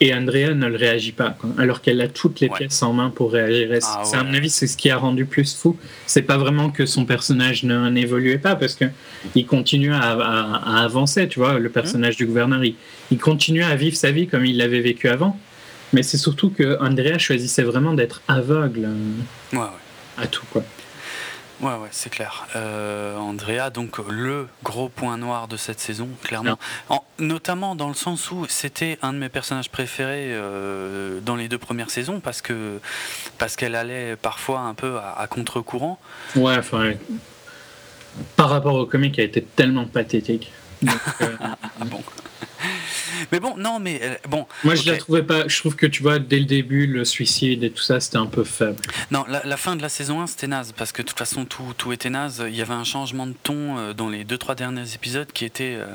[0.02, 3.33] Et Andrea ne le réagit pas, alors qu'elle a toutes les pièces en main pour
[3.33, 3.68] réagir.
[3.83, 5.76] Ah à mon avis, c'est ce qui a rendu plus fou.
[6.06, 8.87] C'est pas vraiment que son personnage n'évoluait pas, parce que
[9.35, 10.12] il continue à,
[10.85, 11.59] avancer, tu vois.
[11.59, 12.76] Le personnage du gouverneur, il,
[13.11, 15.37] il continue à vivre sa vie comme il l'avait vécu avant.
[15.92, 18.88] Mais c'est surtout que Andrea choisissait vraiment d'être aveugle
[19.55, 19.66] euh,
[20.16, 20.44] à tout.
[20.53, 20.62] Quoi.
[21.61, 22.46] Ouais, ouais, c'est clair.
[22.57, 26.59] Euh, Andrea, donc le gros point noir de cette saison, clairement.
[27.18, 31.59] notamment dans le sens où c'était un de mes personnages préférés euh, dans les deux
[31.59, 32.79] premières saisons parce que
[33.37, 35.98] parce qu'elle allait parfois un peu à, contre-courant.
[36.35, 36.92] Ouais, enfin,
[38.37, 40.50] par rapport au comic, elle était tellement pathétique.
[40.88, 42.02] Ah bon.
[43.32, 44.46] Mais bon, non, mais euh, bon.
[44.64, 45.46] Moi, je la trouvais pas.
[45.46, 48.26] Je trouve que tu vois, dès le début, le suicide et tout ça, c'était un
[48.26, 48.80] peu faible.
[49.10, 51.74] Non, la, fin de la saison 1, c'était naze, parce que de toute façon, tout,
[51.76, 52.42] tout était naze.
[52.46, 55.44] Il y avait un changement de ton euh, dans les deux, trois derniers épisodes qui
[55.44, 55.76] était.
[55.78, 55.86] Euh,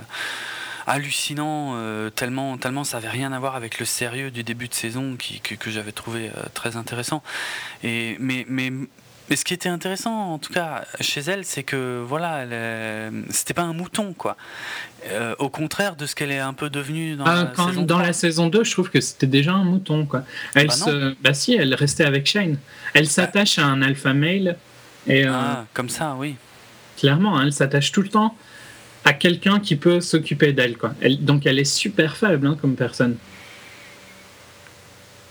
[0.87, 1.75] hallucinant
[2.15, 5.39] tellement tellement ça avait rien à voir avec le sérieux du début de saison qui,
[5.39, 7.23] que, que j'avais trouvé très intéressant
[7.83, 8.71] et mais mais
[9.29, 12.45] mais ce qui était intéressant, en tout cas, chez elle, c'est que voilà,
[13.29, 14.37] c'était pas un mouton, quoi.
[15.07, 17.99] Euh, au contraire de ce qu'elle est un peu devenue dans, ah, la, saison dans
[17.99, 20.23] la saison 2, je trouve que c'était déjà un mouton, quoi.
[20.53, 21.15] Elle bah, se...
[21.21, 22.57] bah si, elle restait avec Shane.
[22.93, 24.57] Elle s'attache à un alpha male.
[25.07, 26.35] Et, euh, ah, comme ça, oui.
[26.97, 28.35] Clairement, hein, elle s'attache tout le temps
[29.05, 30.93] à quelqu'un qui peut s'occuper d'elle, quoi.
[31.01, 31.23] Elle...
[31.23, 33.17] donc elle est super faible hein, comme personne.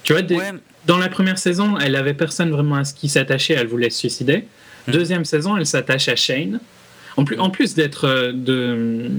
[0.02, 0.38] Tu vois, des
[0.86, 3.98] dans la première saison, elle avait personne vraiment à ce qui s'attachait, elle voulait se
[3.98, 4.44] suicider.
[4.86, 4.92] Hmm.
[4.92, 6.60] Deuxième saison, elle s'attache à Shane.
[7.16, 9.10] En plus, en plus d'être euh, de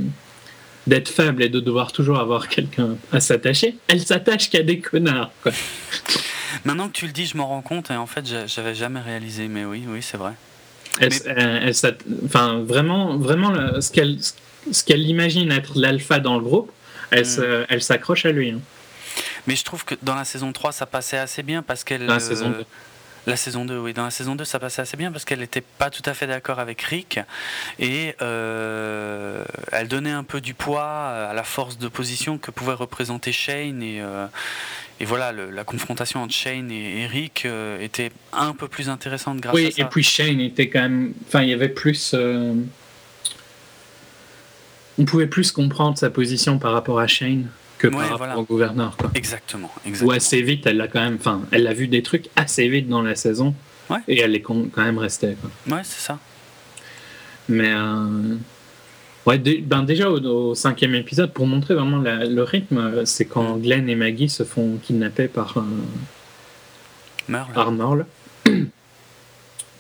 [0.87, 5.31] d'être faible et de devoir toujours avoir quelqu'un à s'attacher, elle s'attache qu'à des connards.
[6.65, 9.47] Maintenant que tu le dis, je m'en rends compte et en fait, j'avais jamais réalisé,
[9.47, 10.33] mais oui, oui, c'est vrai.
[10.99, 11.11] Elle,
[12.23, 14.19] enfin, vraiment, vraiment, ce qu'elle
[14.71, 16.71] ce qu'elle imagine être l'alpha dans le groupe,
[17.09, 17.79] elle hmm.
[17.79, 18.51] s'accroche à lui.
[18.51, 18.59] Hein.
[19.47, 22.05] Mais je trouve que dans la saison 3, ça passait assez bien parce qu'elle.
[22.05, 22.55] La saison 2.
[22.55, 22.63] Euh,
[23.27, 23.93] la saison 2, oui.
[23.93, 26.27] Dans la saison 2, ça passait assez bien parce qu'elle n'était pas tout à fait
[26.27, 27.19] d'accord avec Rick
[27.79, 32.73] et euh, elle donnait un peu du poids à la force de position que pouvait
[32.73, 34.27] représenter Shane et, euh,
[34.99, 37.47] et voilà, la confrontation entre Shane et, Rick
[37.81, 39.63] était un peu plus intéressante grâce à ça.
[39.65, 41.13] Oui, et puis Shane était quand même.
[41.27, 42.13] Enfin, il y avait plus.
[44.97, 47.49] On pouvait plus comprendre sa position par rapport à Shane
[47.89, 48.97] que par rapport au gouverneur.
[48.97, 49.11] Quoi.
[49.15, 50.11] Exactement, exactement.
[50.11, 52.87] Ou assez vite, elle l'a quand même, enfin, elle a vu des trucs assez vite
[52.87, 53.53] dans la saison.
[54.07, 55.35] Et elle est quand même restée.
[55.39, 55.77] Quoi.
[55.77, 56.19] Ouais, c'est ça.
[57.49, 58.35] Mais euh,
[59.25, 63.61] ouais, ben déjà au, cinquième épisode, pour montrer vraiment le rythme, c'est quand mm.
[63.61, 65.61] Glenn et Maggie se font kidnapper par, euh,
[67.27, 67.53] Merle.
[67.53, 68.05] par Merle.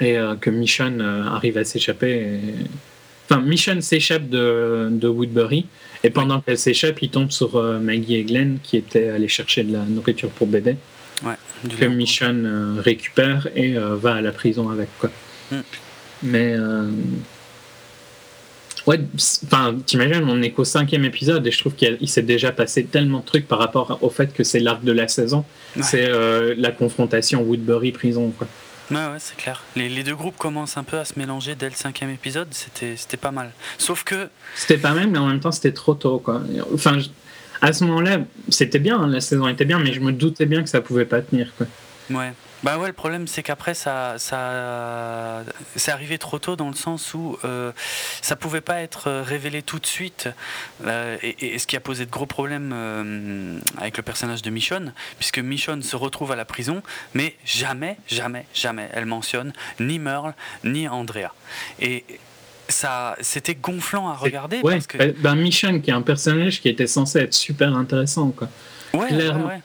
[0.01, 2.41] Et euh, que Michonne arrive à s'échapper.
[3.29, 5.67] Enfin, Michonne s'échappe de, de Woodbury
[6.05, 9.63] et pendant qu'elle s'échappe, il tombe sur euh, Maggie et Glenn qui étaient allés chercher
[9.63, 10.77] de la nourriture pour bébé.
[11.79, 14.89] que Michonne récupère et va à la prison avec.
[14.99, 15.09] Quoi.
[15.51, 15.55] Mm.
[16.23, 16.55] Mais
[18.87, 18.99] Ouais,
[19.45, 23.19] enfin, t'imagines, on est qu'au cinquième épisode et je trouve qu'il s'est déjà passé tellement
[23.19, 25.43] de trucs par rapport au fait que c'est l'arc de la saison.
[25.81, 28.47] C'est euh, la confrontation Woodbury-prison, quoi.
[28.91, 29.63] Ouais, ouais, c'est clair.
[29.75, 33.17] Les, les, deux groupes commencent un peu à se mélanger dès le cinquième épisode, c'était
[33.17, 33.51] pas mal.
[33.77, 34.29] Sauf que.
[34.55, 36.41] C'était pas mal, mais en même temps, c'était trop tôt, quoi.
[36.73, 36.99] Enfin,
[37.61, 38.19] à ce moment-là,
[38.49, 41.05] c'était bien, hein, la saison était bien, mais je me doutais bien que ça pouvait
[41.05, 41.65] pas tenir, quoi.
[42.09, 42.33] Ouais.
[42.63, 45.43] Bah ouais, le problème c'est qu'après ça, ça
[45.75, 47.71] c'est arrivé trop tôt dans le sens où euh,
[48.21, 50.29] ça pouvait pas être révélé tout de suite
[50.83, 54.93] euh, et, ce qui a posé de gros problèmes euh, avec le personnage de Michonne
[55.19, 56.81] puisque Michonne se retrouve à la prison
[57.13, 60.33] mais jamais, jamais, jamais elle mentionne ni Merle
[60.63, 61.33] ni Andrea
[61.79, 62.03] et
[62.67, 66.87] ça c'était gonflant à regarder parce que ben, Michonne qui est un personnage qui était
[66.87, 68.49] censé être super intéressant quoi.
[68.93, 69.49] Ouais, Clairement.
[69.49, 69.61] ouais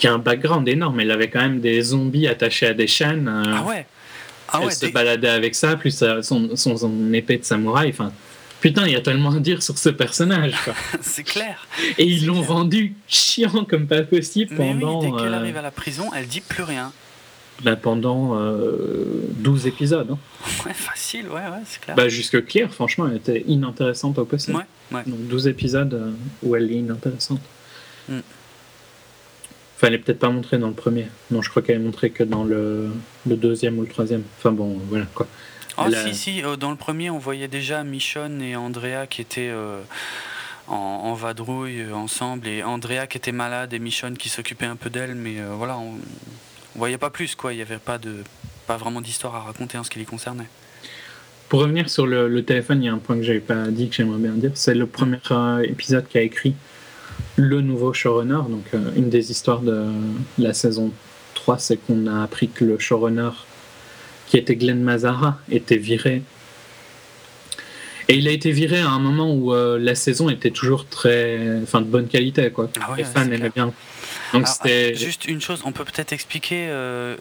[0.00, 0.98] qui a un background énorme.
[1.00, 3.28] Elle avait quand même des zombies attachés à des chaînes.
[3.28, 3.86] Euh, ah ouais.
[4.48, 7.90] Ah elle se baladait avec ça, plus son, son, épée de samouraï.
[7.90, 8.10] Enfin,
[8.60, 10.54] putain, il y a tellement à dire sur ce personnage.
[11.02, 11.68] c'est clair.
[11.98, 15.02] Et ils l'ont rendu chiant comme pas possible pendant.
[15.02, 16.92] dès qu'elle euh, arrive à la prison, elle dit plus rien.
[17.62, 20.08] Bah pendant 12 euh, épisodes.
[20.10, 20.18] Hein.
[20.66, 21.94] Ouais, facile, ouais, ouais, c'est clair.
[21.94, 24.56] Bah, jusque Claire, franchement, elle était inintéressante au possible.
[24.56, 25.02] Ouais, ouais.
[25.06, 27.42] Donc 12 épisodes où elle est inintéressante.
[28.08, 28.20] Mm.
[29.80, 31.06] Enfin, elle n'est peut-être pas montrée dans le premier.
[31.30, 32.90] Non, je crois qu'elle est montrée que dans le,
[33.26, 34.24] le, deuxième ou le troisième.
[34.36, 35.26] Enfin bon, voilà quoi.
[35.78, 39.48] Ah si, si, euh, dans le premier, on voyait déjà Michonne et Andrea qui étaient
[39.48, 39.80] euh,
[40.68, 44.90] en, vadrouille euh, ensemble, et Andrea qui était malade et Michonne qui s'occupait un peu
[44.90, 45.94] d'elle, mais voilà, on,
[46.74, 47.54] on, voyait pas plus quoi.
[47.54, 48.16] Il n'y avait pas, de,
[48.66, 50.48] pas vraiment d'histoire à raconter en ce qui les concernait.
[51.48, 53.88] Pour revenir sur le, le téléphone, il y a un point que j'avais pas dit
[53.88, 54.50] que j'aimerais bien dire.
[54.52, 55.20] C'est le premier
[55.64, 56.54] épisode qui a écrit
[57.40, 58.42] le nouveau showrunner.
[58.48, 59.86] Donc, euh, une des histoires de
[60.38, 60.92] la saison
[61.34, 63.30] 3, c'est qu'on a appris que le showrunner,
[64.28, 66.22] qui était Glenn Mazara, était viré.
[68.08, 71.60] Et il a été viré à un moment où euh, la saison était toujours très,
[71.62, 72.68] enfin, de bonne qualité, quoi.
[72.80, 73.72] Ah Les fans aimaient bien.
[74.32, 77.16] Donc c'était juste une chose, on peut peut-être expliquer euh,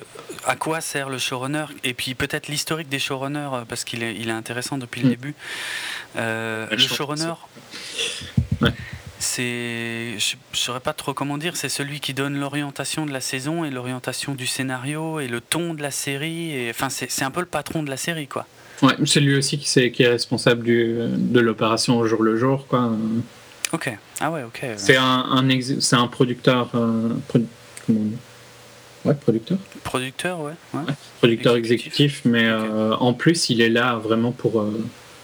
[0.45, 4.29] à quoi sert le showrunner et puis peut-être l'historique des showrunners parce qu'il est, il
[4.29, 5.11] est intéressant depuis le hmm.
[5.11, 5.35] début.
[6.15, 7.33] le showrunner,
[8.61, 8.73] ouais
[9.19, 13.21] c'est, je ne saurais pas trop comment dire, c'est celui qui donne l'orientation de la
[13.21, 16.51] saison et l'orientation du scénario et le ton de la série.
[16.51, 18.47] Et, enfin, c'est un peu le patron de la série, quoi.
[18.81, 22.37] Ouais, c'est lui aussi qui, est, qui est responsable du, de l'opération au jour le
[22.37, 22.93] jour, quoi.
[23.73, 23.91] Ok.
[24.21, 24.65] Ah ouais, ok.
[24.77, 26.69] C'est un, un c'est un producteur.
[26.75, 27.09] Euh,
[29.05, 29.57] ouais, producteur?
[29.83, 30.53] Producteur, ouais.
[31.17, 34.81] producteur exécutif, mais euh, en plus, il est là vraiment pour, euh,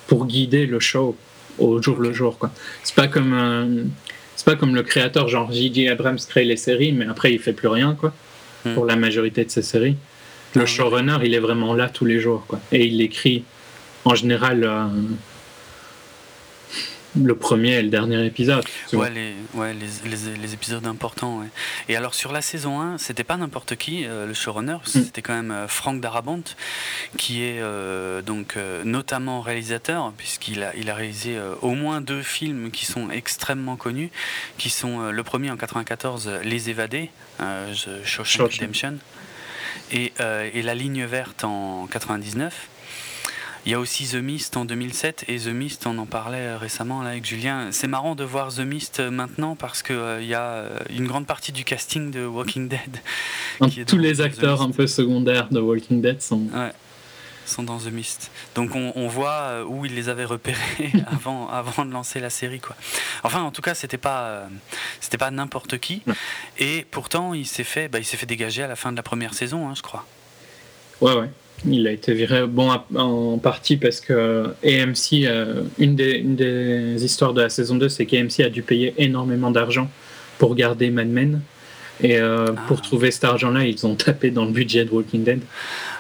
[0.08, 1.16] pour guider le show
[1.60, 2.38] au jour le jour.
[2.38, 2.52] quoi.
[2.84, 3.90] C'est pas comme
[4.36, 5.90] c'est pas comme le créateur genre J.J.
[5.90, 8.14] Abrams crée les séries, mais après il fait plus rien quoi.
[8.66, 8.74] Hmm.
[8.74, 9.96] Pour la majorité de ses séries,
[10.56, 12.60] le ah, showrunner il est vraiment là tous les jours quoi.
[12.72, 13.44] Et il écrit
[14.04, 14.64] en général.
[14.64, 14.86] Euh,
[17.16, 18.66] le premier et le dernier épisode.
[18.94, 21.40] Ouais, les, ouais les, les, épisodes importants.
[21.40, 21.48] Ouais.
[21.90, 24.86] Et alors sur la saison 1, c'était pas n'importe qui, euh, le showrunner, mm.
[24.86, 26.44] c'était quand même euh, Frank Darabont,
[27.18, 32.72] qui est euh, donc notamment réalisateur, puisqu'il a, il a réalisé au moins deux films
[32.72, 34.12] qui sont extrêmement connus,
[34.58, 37.10] qui sont le premier en 94, Les Évadés,
[38.04, 38.98] Shawshank Redemption,
[39.92, 40.14] et,
[40.54, 42.68] et La Ligne Verte en 99.
[43.66, 46.58] Il y a aussi The Mist en 2007 et The Mist, on en parlait euh,
[46.58, 47.70] récemment là, avec Julien.
[47.72, 51.26] C'est marrant de voir The Mist euh, maintenant parce qu'il euh, y a une grande
[51.26, 53.00] partie du casting de Walking Dead.
[53.88, 56.48] tous les acteurs un peu secondaires de Walking Dead sont.
[57.48, 58.30] sont dans The Mist.
[58.54, 62.60] Donc on, voit où il les avait repérés avant, avant de lancer la série.
[62.60, 62.76] Quoi.
[63.24, 64.44] Enfin, en tout cas, c'était pas,
[65.00, 66.04] c'était pas n'importe qui.
[66.60, 69.04] Et pourtant, il s'est fait, bah, il s'est fait dégager à la fin de la
[69.04, 70.06] première saison, hein, je crois.
[71.02, 71.30] Ouais, ouais.
[71.68, 77.04] Il a été viré, bon, en partie parce que AMC, euh, une, des, une, des,
[77.04, 79.90] histoires de la saison 2, c'est qu'AMC a dû payer énormément d'argent
[80.38, 81.42] pour garder Mad Men.
[82.02, 82.62] Et euh, ah.
[82.68, 85.42] pour trouver cet argent-là, ils ont tapé dans le budget de Walking Dead.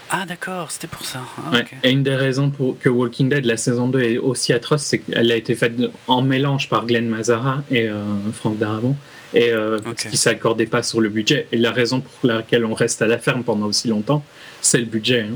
[0.09, 1.21] Ah d'accord, c'était pour ça.
[1.51, 4.83] Ah, Et une des raisons pour que Walking Dead, la saison 2, est aussi atroce,
[4.83, 5.73] c'est qu'elle a été faite
[6.07, 8.03] en mélange par Glenn Mazara et euh,
[8.33, 8.95] Frank Darabont,
[9.33, 11.47] et euh, qui ne s'accordait pas sur le budget.
[11.51, 14.23] Et la raison pour laquelle on reste à la ferme pendant aussi longtemps,
[14.61, 15.21] c'est le budget.
[15.21, 15.35] Hein.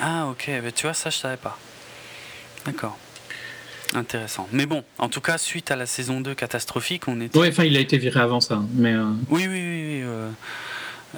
[0.00, 1.58] Ah ok, mais tu vois, ça je savais pas.
[2.64, 2.98] D'accord.
[3.94, 4.48] Intéressant.
[4.52, 7.38] Mais bon, en tout cas, suite à la saison 2 catastrophique, on était...
[7.38, 8.60] Oui, enfin, il a été viré avant ça.
[8.74, 9.52] Mais euh, Oui, oui, oui.
[9.52, 10.30] oui euh,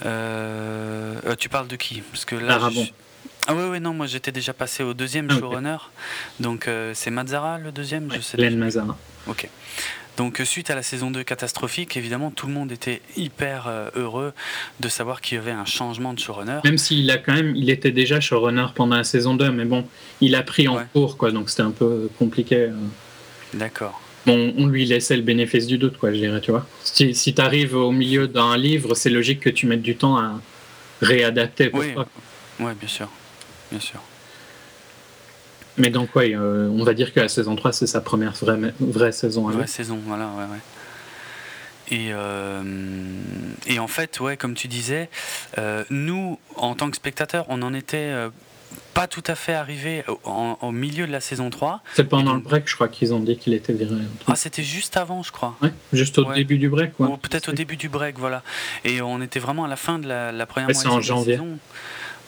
[0.05, 2.03] euh, tu parles de qui?
[2.03, 2.61] Parce que là,
[3.47, 5.79] Ah ouais, ouais, non, moi j'étais déjà passé au deuxième ah, showrunner.
[6.41, 8.13] Donc c'est Mazzara le deuxième?
[8.13, 8.97] Je sais Len Mazzara.
[9.27, 9.49] Ok.
[10.19, 14.33] Donc suite à la saison 2 catastrophique, évidemment, tout le monde était hyper heureux
[14.81, 16.59] de savoir qu'il y avait un changement de showrunner.
[16.65, 19.87] Même s'il a quand même, il était déjà showrunner pendant la saison 2, mais bon,
[20.21, 22.69] il a pris en cours, quoi, donc c'était un peu compliqué.
[23.55, 26.67] D'accord on lui laissait le bénéfice du doute, quoi, je dirais, tu vois.
[26.83, 30.19] Si, si tu arrives au milieu d'un livre, c'est logique que tu mettes du temps
[30.19, 30.41] à
[31.01, 31.71] réadapter.
[31.73, 31.95] oui.
[32.59, 33.09] bien sûr.
[33.71, 34.01] Bien sûr.
[35.79, 39.13] Mais donc, euh, on va dire que la saison 3, c'est sa première vraie, vraie
[39.13, 39.49] saison.
[39.49, 40.59] Vraie saison, voilà, ouais, ouais.
[41.91, 42.63] Et, euh,
[43.67, 45.09] et, en fait, ouais, comme tu disais,
[45.57, 48.13] euh, nous, en tant que spectateurs, on en était
[48.93, 51.83] pas tout à fait arrivé au, milieu de la saison 3.
[51.95, 53.95] C'est pendant le break, je crois qu'ils ont dit qu'il était viré.
[54.27, 55.57] Ah, c'était juste avant, je crois.
[55.63, 56.99] Ouais, juste au début du break.
[56.99, 57.09] Ouais.
[57.23, 58.43] Peut-être au début du break, voilà.
[58.85, 61.37] Et on était vraiment à la fin de la, première moitié en janvier.
[61.37, 61.59] la saison.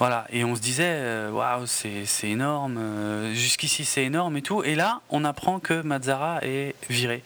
[0.00, 4.62] Voilà, et on se disait, euh, waouh, c'est énorme, euh, jusqu'ici c'est énorme et tout.
[4.62, 7.22] Et là, on apprend que Mazzara est viré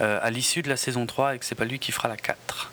[0.00, 2.18] euh, à l'issue de la saison 3 et que c'est pas lui qui fera la
[2.18, 2.72] 4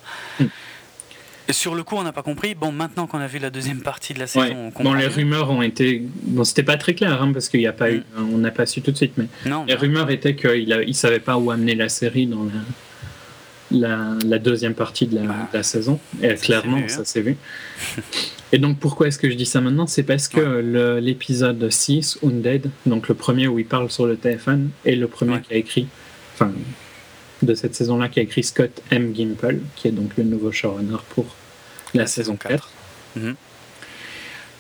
[1.49, 2.55] sur le coup, on n'a pas compris.
[2.55, 4.91] Bon, maintenant qu'on a vu la deuxième partie de la saison, on comprend.
[4.91, 6.03] Bon, les rumeurs ont été.
[6.23, 7.99] Bon, c'était pas très clair, hein, parce qu'il n'y a pas eu.
[7.99, 8.33] Mm.
[8.33, 9.27] On n'a pas su tout de suite, mais.
[9.45, 12.51] Non, les rumeurs étaient qu'il ne savait pas où amener la série dans la,
[13.71, 15.99] la, deuxième partie de la, bah, saison.
[16.21, 17.37] Et clairement, ça s'est vu.
[17.97, 18.01] Hein.
[18.53, 19.87] Et donc, pourquoi est-ce que je dis ça maintenant?
[19.87, 24.69] C'est parce que l'épisode 6, Undead, donc le premier où il parle sur le téléphone,
[24.85, 25.87] est le premier qui a écrit.
[26.33, 26.53] Enfin,
[27.41, 29.13] de cette saison-là qui a écrit Scott M.
[29.13, 31.25] Gimple, qui est donc le nouveau showrunner pour
[31.93, 32.69] la, saison 4.
[33.15, 33.35] Mhm.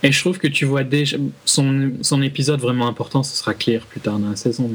[0.03, 3.85] Et je trouve que tu vois déjà son, son, épisode vraiment important, ce sera clair
[3.85, 4.69] plus tard dans la saison.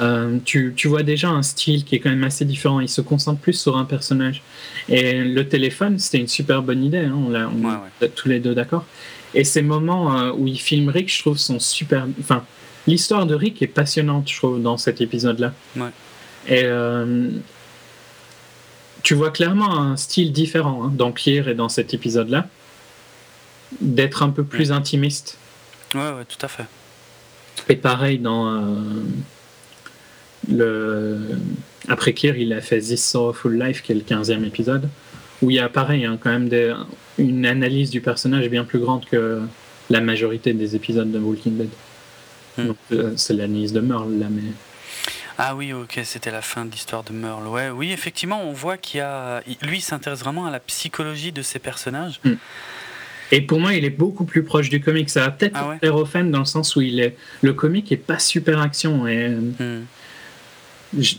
[0.00, 2.80] Euh, tu, tu, vois déjà un style qui est quand même assez différent.
[2.80, 4.42] Il se concentre plus sur un personnage.
[4.88, 6.98] Et le téléphone, c'était une super bonne idée.
[6.98, 7.16] Hein.
[7.16, 7.50] On l'a
[8.14, 8.84] tous les deux d'accord.
[9.34, 12.06] Et ces moments euh, où il filme Rick, je trouve, sont super.
[12.20, 12.44] Enfin,
[12.86, 15.52] l'histoire de Rick est passionnante, je trouve, dans cet épisode-là.
[16.46, 17.30] Et euh,
[19.02, 22.46] tu vois clairement un style différent hein, dans Clear et dans cet épisode-là,
[23.80, 25.38] d'être un peu plus intimiste.
[25.94, 26.66] Ouais, ouais, tout à fait.
[27.68, 28.46] Et pareil dans
[30.46, 31.18] le.
[31.88, 34.88] Après Clear, il a fait This Full Life, qui est le 15e épisode,
[35.40, 36.74] où il y a pareil, hein, quand même des...
[37.18, 39.40] une analyse du personnage bien plus grande que
[39.88, 41.70] la majorité des épisodes de Walking Dead.
[42.58, 42.72] Hmm.
[42.92, 44.42] Euh, c'est l'analyse de Merle là, mais.
[45.38, 47.46] Ah oui, ok, c'était la fin de l'histoire de Merle.
[47.46, 49.40] Ouais, oui, effectivement, on voit qu'il a.
[49.62, 52.20] Lui, s'intéresse vraiment à la psychologie de ses personnages.
[52.24, 52.34] Hmm.
[53.30, 55.08] Et pour moi, il est beaucoup plus proche du comic.
[55.10, 57.16] Ça va peut-être ah aux fans dans le sens où il est.
[57.42, 59.06] Le comic est pas super action.
[59.06, 59.28] Et...
[59.28, 59.84] Hmm.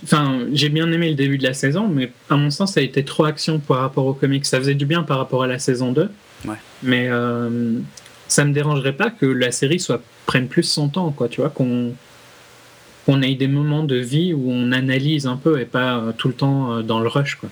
[0.03, 2.83] Enfin, j'ai bien aimé le début de la saison, mais à mon sens, ça a
[2.83, 4.45] été trop action par rapport au comic.
[4.45, 6.09] Ça faisait du bien par rapport à la saison 2.
[6.45, 6.55] Ouais.
[6.81, 7.79] Mais euh,
[8.27, 11.27] ça me dérangerait pas que la série soit prenne plus son temps, quoi.
[11.29, 11.93] Tu vois, qu'on
[13.05, 16.27] qu'on ait des moments de vie où on analyse un peu et pas euh, tout
[16.27, 17.35] le temps euh, dans le rush.
[17.35, 17.49] Quoi.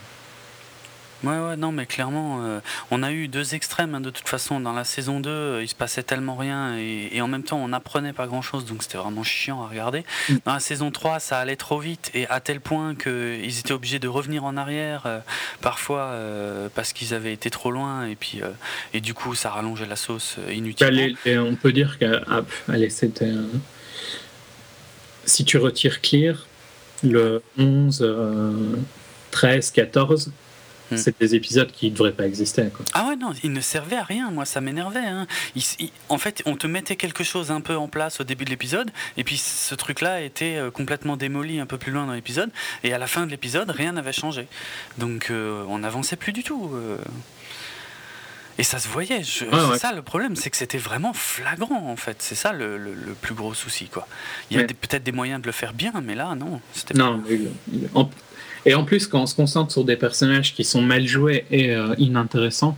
[1.27, 4.61] Ouais, ouais, non, mais clairement, euh, on a eu deux extrêmes hein, de toute façon.
[4.61, 8.13] Dans la saison 2, il se passait tellement rien et, en même temps, on apprenait
[8.13, 10.05] pas grand chose, donc c'était vraiment chiant à regarder.
[10.29, 10.35] Mm.
[10.45, 13.99] Dans la saison 3, ça allait trop vite et à tel point qu'ils étaient obligés
[13.99, 15.21] de revenir en arrière,
[15.59, 16.13] parfois
[16.75, 18.41] parce qu'ils avaient été trop loin et puis
[18.93, 21.15] et du coup, ça rallongeait la sauce inutilement.
[21.25, 22.41] et on peut dire que ah,
[22.89, 23.33] c'était
[25.25, 26.47] si tu retires Clear,
[27.03, 28.05] le 11,
[29.31, 30.31] 13, 14,
[30.95, 32.67] c'est des épisodes qui ne devraient pas exister.
[32.93, 34.99] Ah ouais, non, ils ne servaient à rien, moi ça m'énervait.
[34.99, 35.27] Hein.
[36.09, 38.89] en fait, on te mettait quelque chose un peu en place au début de l'épisode,
[39.17, 42.49] et puis ce truc-là était euh, complètement démoli un peu plus loin dans l'épisode,
[42.83, 44.47] et à la fin de l'épisode, rien n'avait changé.
[44.97, 46.71] Donc euh, on n'avançait plus du tout.
[46.73, 46.97] Euh.
[48.59, 49.23] Et ça se voyait.
[49.23, 52.17] c'est ça le problème, c'est que c'était vraiment flagrant en fait.
[52.21, 54.07] C'est ça le, plus gros souci quoi.
[54.49, 56.59] Il y a peut-être des moyens de le faire bien, mais là non.
[56.95, 57.21] Non.
[58.67, 61.73] Et en plus, quand on se concentre sur des personnages qui sont mal joués et
[61.73, 62.77] euh, inintéressants,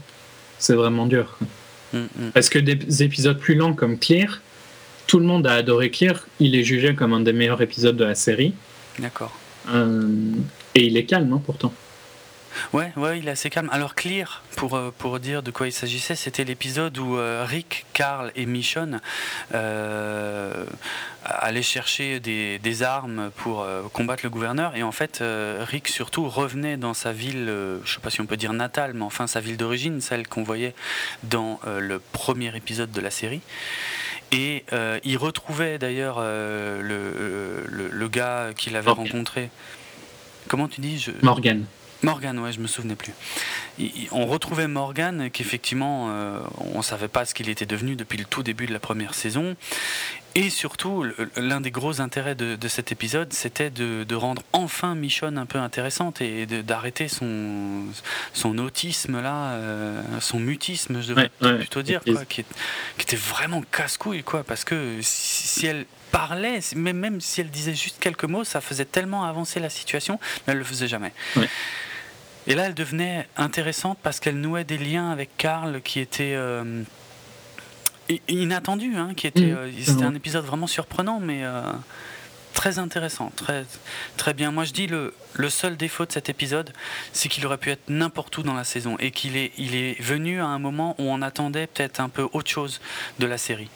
[0.56, 1.36] c'est vraiment dur.
[1.92, 2.30] Mm, mm.
[2.32, 4.40] Parce que des épisodes plus longs comme Clear,
[5.08, 6.24] tout le monde a adoré Clear.
[6.38, 8.54] Il est jugé comme un des meilleurs épisodes de la série.
[9.00, 9.36] D'accord.
[9.74, 10.06] Euh,
[10.76, 11.74] et il est calme, hein, pourtant.
[12.72, 13.68] Ouais, ouais, il est assez calme.
[13.72, 17.86] Alors Clear, pour, euh, pour dire de quoi il s'agissait, c'était l'épisode où euh, Rick,
[17.92, 19.00] Carl et Michonne
[19.54, 20.64] euh,
[21.24, 24.76] allaient chercher des, des armes pour combattre le gouverneur.
[24.76, 27.46] Et en fait, Rick surtout revenait dans sa ville,
[27.84, 30.42] je sais pas si on peut dire natale, mais enfin sa ville d'origine, celle qu'on
[30.42, 30.74] voyait
[31.24, 33.42] dans le premier épisode de la série.
[34.32, 34.64] Et
[35.04, 36.80] il retrouvait d'ailleurs le,
[37.68, 39.50] le, le, gars qu'il avait rencontré.
[40.48, 40.98] Comment tu dis?
[40.98, 41.10] Je...
[41.22, 41.64] Morgan.
[42.02, 43.12] Morgan, ouais, je me souvenais plus.
[44.10, 46.40] on retrouvait Morgan, qu'effectivement, euh,
[46.74, 49.56] on savait pas ce qu'il était devenu depuis le tout début de la première saison.
[50.36, 51.04] Et surtout,
[51.36, 56.20] l'un des gros intérêts de, cet épisode, c'était de, rendre enfin Michonne un peu intéressante
[56.20, 57.84] et d'arrêter son,
[58.32, 62.44] son autisme là, euh, son mutisme, je devrais plutôt dire, quoi, qui,
[63.00, 67.98] était vraiment casse-couille, quoi, parce que si elle parlait, même, même si elle disait juste
[68.00, 71.12] quelques mots, ça faisait tellement avancer la situation, mais elle le faisait jamais.
[72.46, 76.82] Et là, elle devenait intéressante parce qu'elle nouait des liens avec Karl qui étaient euh,
[78.28, 78.96] inattendus.
[78.96, 79.56] Hein, qui était, mm.
[79.56, 81.62] euh, c'était un épisode vraiment surprenant, mais euh,
[82.54, 83.64] très intéressant, très,
[84.16, 84.52] très bien.
[84.52, 86.70] Moi, je dis le, le seul défaut de cet épisode,
[87.12, 90.00] c'est qu'il aurait pu être n'importe où dans la saison et qu'il est, il est
[90.00, 92.80] venu à un moment où on attendait peut-être un peu autre chose
[93.18, 93.68] de la série.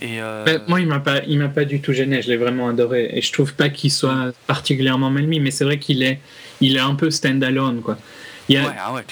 [0.00, 2.22] Et ben, moi, il m'a pas, il m'a pas du tout gêné.
[2.22, 5.64] Je l'ai vraiment adoré et je trouve pas qu'il soit particulièrement mal mis, mais c'est
[5.64, 6.18] vrai qu'il est,
[6.62, 7.98] il est un peu stand-alone, quoi.
[8.48, 9.02] Il y a, ah ouais,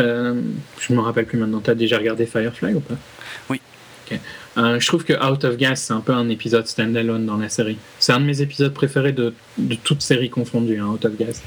[0.00, 0.40] euh,
[0.80, 1.60] je me rappelle plus maintenant.
[1.60, 2.94] T'as déjà regardé Firefly ou pas?
[3.50, 3.60] Oui.
[4.56, 7.50] Euh, je trouve que Out of Gas, c'est un peu un épisode stand-alone dans la
[7.50, 7.76] série.
[7.98, 11.42] C'est un de mes épisodes préférés de, de toutes séries confondues, hein, Out of Gas.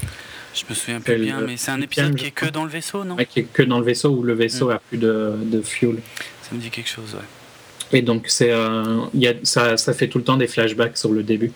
[0.54, 3.04] Je me souviens plus bien, mais c'est un épisode qui est que dans le vaisseau,
[3.04, 3.16] non?
[3.16, 4.72] Qui est que dans le vaisseau où le vaisseau mm.
[4.72, 5.96] a plus de, de, fuel.
[6.42, 7.98] Ça me dit quelque chose, ouais.
[7.98, 9.06] Et donc, c'est, euh,
[9.42, 11.52] ça, ça fait tout le temps des flashbacks sur le début.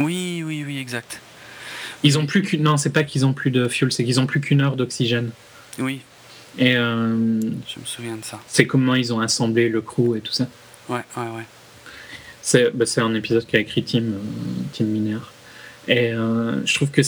[0.00, 1.20] Oui, oui, oui, exact.
[2.02, 2.62] Ils ont plus qu'une.
[2.62, 5.30] Non, c'est pas qu'ils ont plus de fuel, c'est qu'ils ont plus qu'une heure d'oxygène.
[5.78, 6.00] Oui.
[6.58, 6.76] Et.
[6.76, 8.40] Euh, je me souviens de ça.
[8.46, 10.46] C'est comment ils ont assemblé le crew et tout ça.
[10.88, 11.44] Ouais, ouais, ouais.
[12.40, 14.18] C'est bah, un épisode qu'a écrit Tim, euh,
[14.72, 15.18] Tim Miner.
[15.86, 17.00] Et euh, je trouve que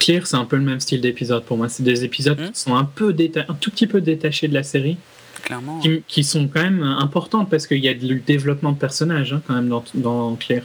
[0.00, 1.68] Clear, c'est un peu le même style d'épisode pour moi.
[1.68, 2.50] C'est des épisodes hmm.
[2.50, 3.14] qui sont un, peu
[3.48, 4.96] un tout petit peu détachés de la série.
[5.42, 5.80] Clairement.
[6.08, 9.54] Qui, sont quand même importants parce qu'il y a du développement de personnages hein, quand
[9.54, 10.64] même dans, dans Clear.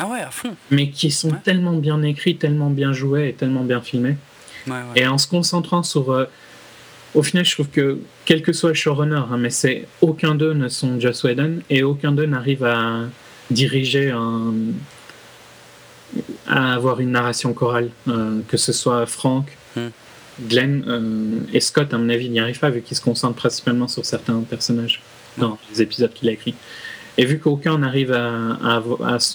[0.00, 0.54] Ah ouais, à fond.
[0.70, 4.16] Mais qui sont tellement bien écrits, tellement bien joués et tellement bien filmés.
[4.94, 6.12] et en se concentrant sur.
[6.12, 6.26] Euh,
[7.14, 10.52] au final, je trouve que, quel que soit le showrunner, hein, mais c'est aucun d'eux
[10.52, 13.06] ne sont Joss Whedon et aucun d'eux n'arrive à
[13.50, 14.52] diriger un,
[16.46, 19.88] à avoir une narration chorale, euh, que ce soit Frank, hmm.
[20.48, 23.88] Glenn euh, et Scott, à mon avis, n'y arrivent pas vu qu'ils se concentrent principalement
[23.88, 25.02] sur certains personnages
[25.38, 26.54] dans les épisodes qu'il a écrits.
[27.18, 28.80] Et vu qu'aucun n'arrive à,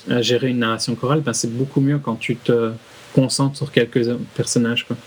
[0.09, 2.71] à, gérer une narration chorale, ben c'est beaucoup mieux quand tu te
[3.13, 4.87] concentres sur quelques personnages.
[4.87, 4.97] Quoi.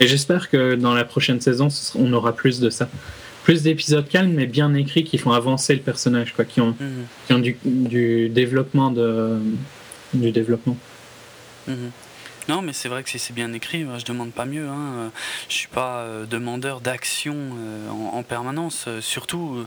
[0.00, 2.88] Et j'espère que dans la prochaine saison, on aura plus de ça.
[3.42, 6.76] Plus d'épisodes calmes, mais bien écrits, qui font avancer le personnage, quoi, qui ont,
[7.26, 8.90] qui ont du, du, développement.
[8.90, 9.38] De,
[10.12, 10.76] du développement.
[11.66, 11.90] Mhm.
[12.48, 14.68] Non, mais c'est vrai que si c'est bien écrit, je demande pas mieux.
[14.68, 15.10] Hein.
[15.48, 18.86] Je suis pas euh, demandeur d'action euh, en, permanence.
[19.00, 19.64] Surtout,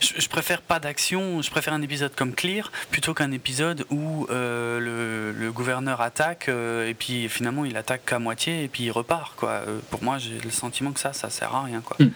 [0.00, 1.42] je, préfère pas d'action.
[1.42, 6.94] Je préfère un épisode comme Clear plutôt qu'un épisode où euh, le, gouverneur attaque et
[6.96, 9.34] puis finalement il attaque qu'à moitié et puis il repart.
[9.34, 9.62] Quoi.
[9.90, 11.80] pour moi, j'ai le sentiment que ça, ça sert à rien.
[11.80, 11.96] Quoi.
[11.98, 12.10] Hmm.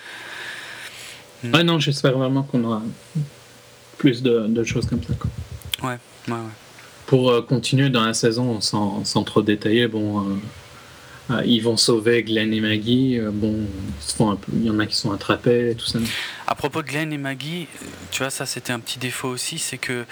[1.45, 1.63] Hmm.
[1.63, 2.83] non, j'espère vraiment qu'on aura
[3.99, 5.15] plus de, choses comme ça.
[5.15, 5.31] Quoi.
[5.89, 5.99] Ouais,
[6.29, 6.62] ouais, ouais
[7.13, 10.35] pour euh, continuer dans la saison sans, trop détailler, bon, euh,
[11.31, 13.21] euh, ils vont sauver Glenn et Maggie.
[13.35, 13.67] bon,
[14.55, 15.99] il y en a qui sont attrapés, tout ça.
[16.47, 17.67] À propos de Glenn et Maggie,
[18.13, 20.07] tu vois, ça c'était un petit défaut aussi, c'est que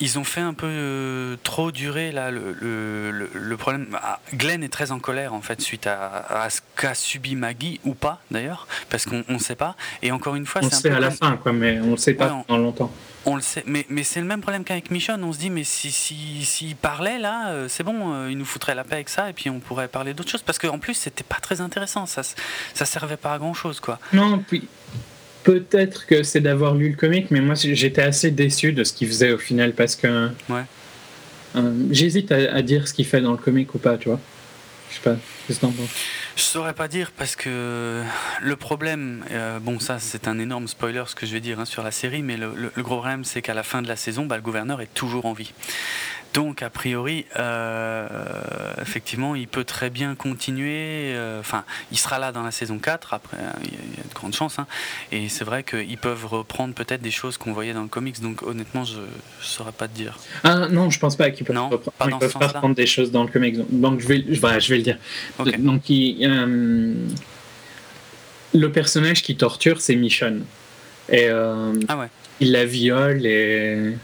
[0.00, 3.86] ils ont fait un peu trop durer là le, le, le, problème.
[4.02, 7.80] Ah, Glenn est très en colère en fait suite à, à ce qu'a subi Maggie
[7.84, 9.76] ou pas d'ailleurs, parce qu'on ne sait pas.
[10.02, 12.44] Et encore une fois, on sait à la fin quoi, mais on ne sait pas
[12.48, 12.90] dans longtemps.
[13.24, 15.22] On le sait, mais, mais c'est le même problème qu'avec Michonne.
[15.22, 18.44] On se dit, mais s'il si, si, parlait là, euh, c'est bon, euh, il nous
[18.44, 20.42] foutrait la paix avec ça, et puis on pourrait parler d'autres choses.
[20.42, 22.06] Parce qu'en plus, c'était pas très intéressant.
[22.06, 24.00] Ça, ça servait pas à grand chose, quoi.
[24.12, 24.66] Non, puis
[25.42, 29.08] peut-être que c'est d'avoir lu le comic, mais moi j'étais assez déçu de ce qu'il
[29.08, 30.28] faisait au final parce que.
[30.48, 30.62] Ouais.
[31.54, 34.18] Euh, j'hésite à, à, dire ce qu'il fait dans le comic ou pas, tu vois.
[34.90, 35.16] Je sais pas,
[35.46, 35.66] qu'est-ce que
[36.36, 38.02] je saurais pas dire parce que
[38.40, 41.64] le problème, euh, bon ça c'est un énorme spoiler ce que je vais dire hein,
[41.64, 44.36] sur la série, mais le, gros problème c'est qu'à la fin de la saison, bah,
[44.36, 45.52] le gouverneur est toujours en vie.
[46.34, 48.06] Donc, a priori, euh,
[48.80, 51.12] effectivement, il peut très bien continuer.
[51.14, 54.34] Euh, enfin, il sera là dans la saison 4, après, il y a de grandes
[54.34, 54.58] chances.
[54.58, 54.66] Hein.
[55.10, 58.20] et c'est vrai qu'ils peuvent reprendre peut-être des choses qu'on voyait dans le comics.
[58.20, 59.06] Donc, honnêtement, je ne
[59.42, 60.18] saurais pas te dire.
[60.44, 63.30] Ah non, je pense pas qu'ils peuvent, reprendre, peuvent pas reprendre des choses dans le
[63.30, 63.56] comics.
[63.70, 64.98] Donc, je vais, je, je vais le dire.
[65.58, 66.94] Donc, euh,
[68.54, 70.44] le personnage qui torture, c'est Michonne.
[71.10, 72.08] Et ah ouais.
[72.40, 73.96] il la viole et.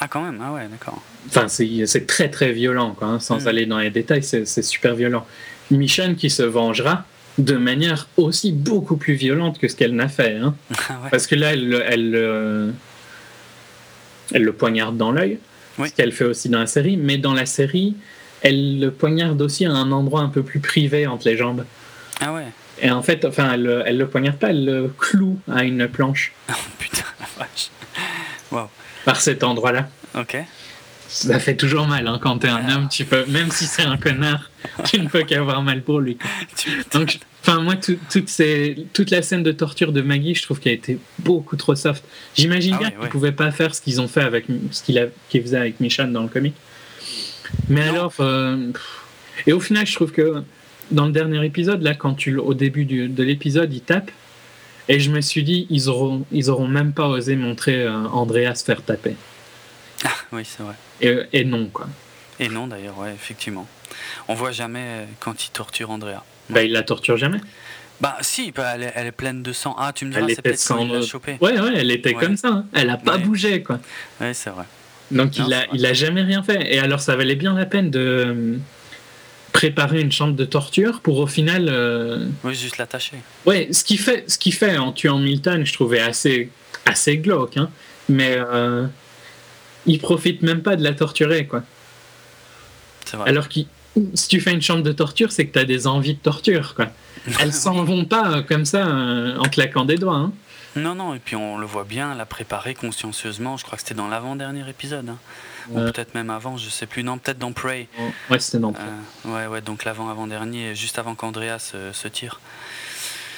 [0.00, 1.02] Ah, quand même, ah ouais, d'accord.
[1.28, 3.48] Enfin, c'est très très violent, quoi, hein, sans mm.
[3.48, 5.26] aller dans les détails, c'est super violent.
[5.70, 7.04] Michonne qui se vengera
[7.38, 10.36] de manière aussi beaucoup plus violente que ce qu'elle n'a fait.
[10.36, 10.54] Hein.
[10.88, 12.70] Ah Parce que là, elle, elle, euh,
[14.32, 15.38] elle, le poignarde dans l'œil,
[15.78, 17.94] ce qu'elle fait aussi dans la série, mais dans la série,
[18.42, 21.64] elle le poignarde aussi à un endroit un peu plus privé entre les jambes.
[22.20, 22.46] Ah ouais.
[22.80, 26.32] Et en fait, enfin, elle, elle le poignarde pas, elle le cloue à une planche.
[26.48, 27.70] Oh putain, la vache.
[28.50, 28.68] Wow.
[29.04, 29.88] Par cet endroit-là.
[30.14, 30.36] Ok.
[31.10, 32.74] Ça fait toujours mal hein, quand t'es un Ah.
[32.76, 34.50] homme, tu peux, même si c'est un connard,
[34.84, 36.18] tu ne peux qu'avoir mal pour lui.
[36.92, 40.60] Donc, enfin, moi, tout- toute, ces, toute la scène de torture de Maggie, je trouve
[40.60, 42.04] qu'elle a été beaucoup trop soft.
[42.36, 43.08] J'imagine Ah bien ouais, qu'ils ouais.
[43.08, 46.28] pouvaient pas faire ce qu'ils ont fait avec ce qu'ils faisaient avec Michan dans le
[46.28, 46.54] comic.
[47.68, 47.92] Mais Non.
[47.94, 48.70] alors, euh,
[49.46, 50.42] et au final, je trouve que
[50.90, 54.10] dans le dernier épisode, là, quand tu, au début du- de l'épisode, il tape.
[54.90, 58.54] Et je me suis dit, ils auront, ils auront même pas osé montrer euh, Andrea
[58.54, 59.16] se faire taper.
[60.04, 60.74] Ah, oui, c'est vrai.
[61.00, 61.86] Et, et non, quoi.
[62.40, 63.66] Et non, d'ailleurs, ouais, effectivement.
[64.28, 66.22] On voit jamais euh, quand il torture Andrea.
[66.50, 67.40] Bah, il la torture jamais.
[68.00, 69.74] Bah, si, bah, elle, est, elle est pleine de sang.
[69.78, 71.36] Ah, tu me diras, Elle c'est était peut-être quand il l'a sans- chopé.
[71.40, 72.22] Ouais, ouais, elle était Ouais.
[72.24, 72.48] comme ça.
[72.48, 72.64] hein.
[72.72, 73.22] Elle a pas Ouais.
[73.22, 73.80] bougé, quoi.
[74.20, 74.64] Ouais, c'est vrai.
[75.10, 76.72] Donc Non, il, a, il a jamais rien fait.
[76.74, 78.56] Et alors ça valait bien la peine de euh,
[79.52, 81.68] préparer une chambre de torture pour au final.
[81.68, 83.16] euh, Oui, juste l'attacher.
[83.46, 86.50] Ouais, ce qu'il fait, ce fait en tuant Milton, je trouvais assez,
[86.86, 87.56] assez glauque.
[87.56, 87.70] Hein.
[88.08, 88.86] Mais euh,
[89.88, 91.62] il profite même pas de la torturer, quoi.
[93.12, 93.28] Vrai.
[93.28, 93.60] Alors que
[94.14, 96.74] si tu fais une chambre de torture, c'est que tu as des envies de torture,
[96.74, 96.86] quoi.
[97.40, 100.14] Elles s'en vont pas euh, comme ça euh, en claquant des doigts.
[100.16, 100.32] Hein.
[100.76, 103.56] Non, non, et puis on le voit bien, la préparer consciencieusement.
[103.56, 105.08] Je crois que c'était dans l'avant-dernier épisode.
[105.08, 105.18] hein.
[105.70, 107.02] Ou peut-être même avant, je sais plus.
[107.04, 107.88] Non, peut-être dans Prey.
[108.30, 108.72] ouais, c'était dans.
[108.72, 112.40] Euh, ouais, ouais, donc l'avant-avant-dernier, juste avant qu'Andrea se, se tire.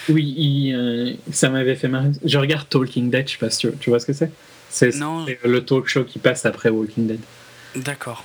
[0.08, 2.10] Oui, il, euh, ça m'avait fait marrer.
[2.24, 4.30] Je regarde Talking Dead, je sais pas si tu, tu vois ce que c'est.
[4.70, 4.90] C'est
[5.44, 7.20] le talk show qui passe après Walking Dead.
[7.76, 8.24] D'accord.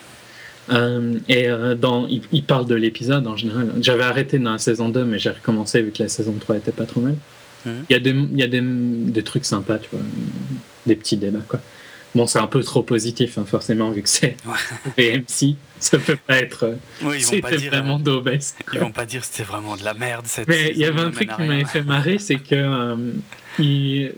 [0.71, 3.71] Euh, et euh, dans, il, il parle de l'épisode en général.
[3.81, 6.71] J'avais arrêté dans la saison 2, mais j'ai recommencé vu que la saison 3 était
[6.71, 7.15] pas trop mal.
[7.65, 7.85] Mhm.
[7.89, 10.01] Il y a, des, il y a des, des trucs sympas, tu vois,
[10.87, 11.59] des petits débats, quoi.
[12.15, 15.13] Bon, c'est un peu trop positif, hein, forcément, vu que c'est Ouais.
[15.27, 15.55] VMC.
[15.79, 16.63] Ça peut pas être.
[16.63, 17.69] euh, Oui, ils vont pas dire.
[17.71, 18.55] vraiment d'obèse.
[18.73, 21.11] Ils vont pas dire c'était vraiment de la merde cette Mais il y avait un
[21.11, 22.95] truc qui m'avait fait marrer, c'est que euh,
[23.59, 24.13] il,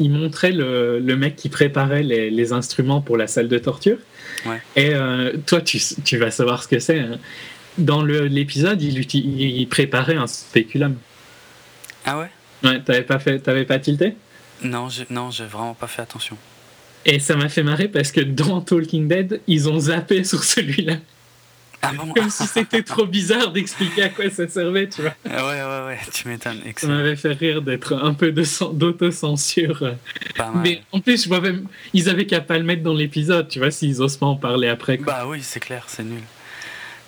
[0.00, 3.98] il montrait le, le mec qui préparait les, les instruments pour la salle de torture.
[4.46, 4.60] Ouais.
[4.76, 6.98] Et euh, toi, tu, tu vas savoir ce que c'est.
[6.98, 7.18] hein.
[7.78, 10.96] Dans l'épisode, il, il préparait un spéculum.
[12.04, 12.30] Ah ouais?
[12.64, 14.14] Ouais, t'avais pas fait, pas tilté?
[14.62, 16.36] Non, j'ai non, j'ai vraiment pas fait attention.
[17.04, 20.96] Et ça m'a fait marrer parce que dans Talking Dead, ils ont zappé sur celui-là.
[21.84, 25.14] Ah bon Comme si c'était trop bizarre d'expliquer à quoi ça servait, tu vois.
[25.28, 26.60] Ah Ouais, ouais, ouais, tu m'étonnes.
[26.76, 29.94] Ça m'avait fait rire d'être un peu d'autocensure.
[30.62, 33.58] Mais en plus, je vois même, ils avaient qu'à pas le mettre dans l'épisode, tu
[33.58, 34.98] vois, s'ils osent pas en parler après.
[34.98, 35.12] quoi.
[35.12, 36.22] Bah oui, c'est clair, c'est nul.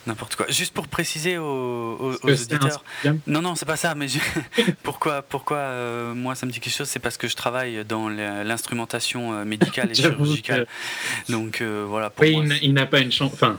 [0.07, 0.45] N'importe quoi.
[0.49, 2.83] Juste pour préciser aux, auditeurs.
[3.25, 4.19] Non, non, c'est pas ça, mais je-
[4.83, 8.07] pourquoi, pourquoi euh, moi ça me dit quelque chose C'est parce que je travaille dans
[8.09, 10.67] l'instrumentation euh, médicale et chirurgicale.
[11.29, 12.55] Donc euh, voilà, pour Oui, moi.
[12.61, 13.31] il, n'a- pas une chambre.
[13.33, 13.57] Enfin,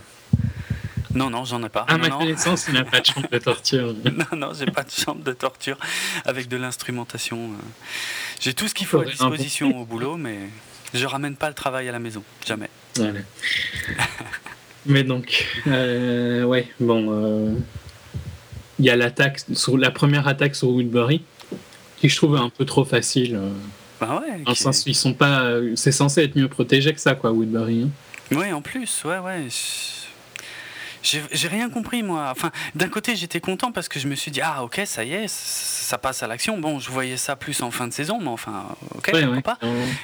[1.16, 1.84] Non, non, j'en ai pas.
[1.88, 2.18] à non, ma non.
[2.18, 3.94] connaissance, il n'a pas de chambre de torture.
[4.04, 5.78] Non, non, j'ai pas de chambre de torture
[6.24, 7.38] avec de l'instrumentation.
[7.52, 7.64] euh.
[8.40, 10.38] J'ai tout ce qu'il faut à disposition au boulot, mais
[10.94, 12.68] je ramène pas le travail à la maison, jamais.
[12.96, 13.20] Voilà.
[14.86, 17.06] Mais donc, euh, ouais, bon.
[17.10, 17.54] euh,
[18.78, 21.22] Il y a l'attaque, sur la première attaque sur Woodbury,
[21.98, 23.34] qui je trouve un peu trop facile.
[23.36, 23.50] euh,
[24.00, 24.42] Bah ouais.
[24.44, 25.50] Dans le sens ils sont pas.
[25.76, 27.84] C'est censé être mieux protégé que ça, quoi, Woodbury.
[27.84, 28.36] hein.
[28.36, 29.46] Ouais, en plus, ouais, ouais.
[31.07, 32.28] J'ai rien compris, moi.
[32.30, 35.12] Enfin, d'un côté, j'étais content parce que je me suis dit, ah, ok, ça y
[35.12, 36.59] est, ça passe à l'action.
[36.59, 39.40] Bon, je voyais ça plus en fin de saison, mais enfin, ok, ouais.
[39.42, 39.59] pas.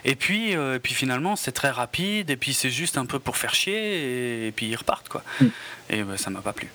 [0.05, 3.19] Et puis, euh, et puis finalement, c'est très rapide, et puis c'est juste un peu
[3.19, 5.23] pour faire chier, et, et puis ils repartent, quoi.
[5.41, 5.47] Mm.
[5.91, 6.69] Et ben, ça m'a pas plu.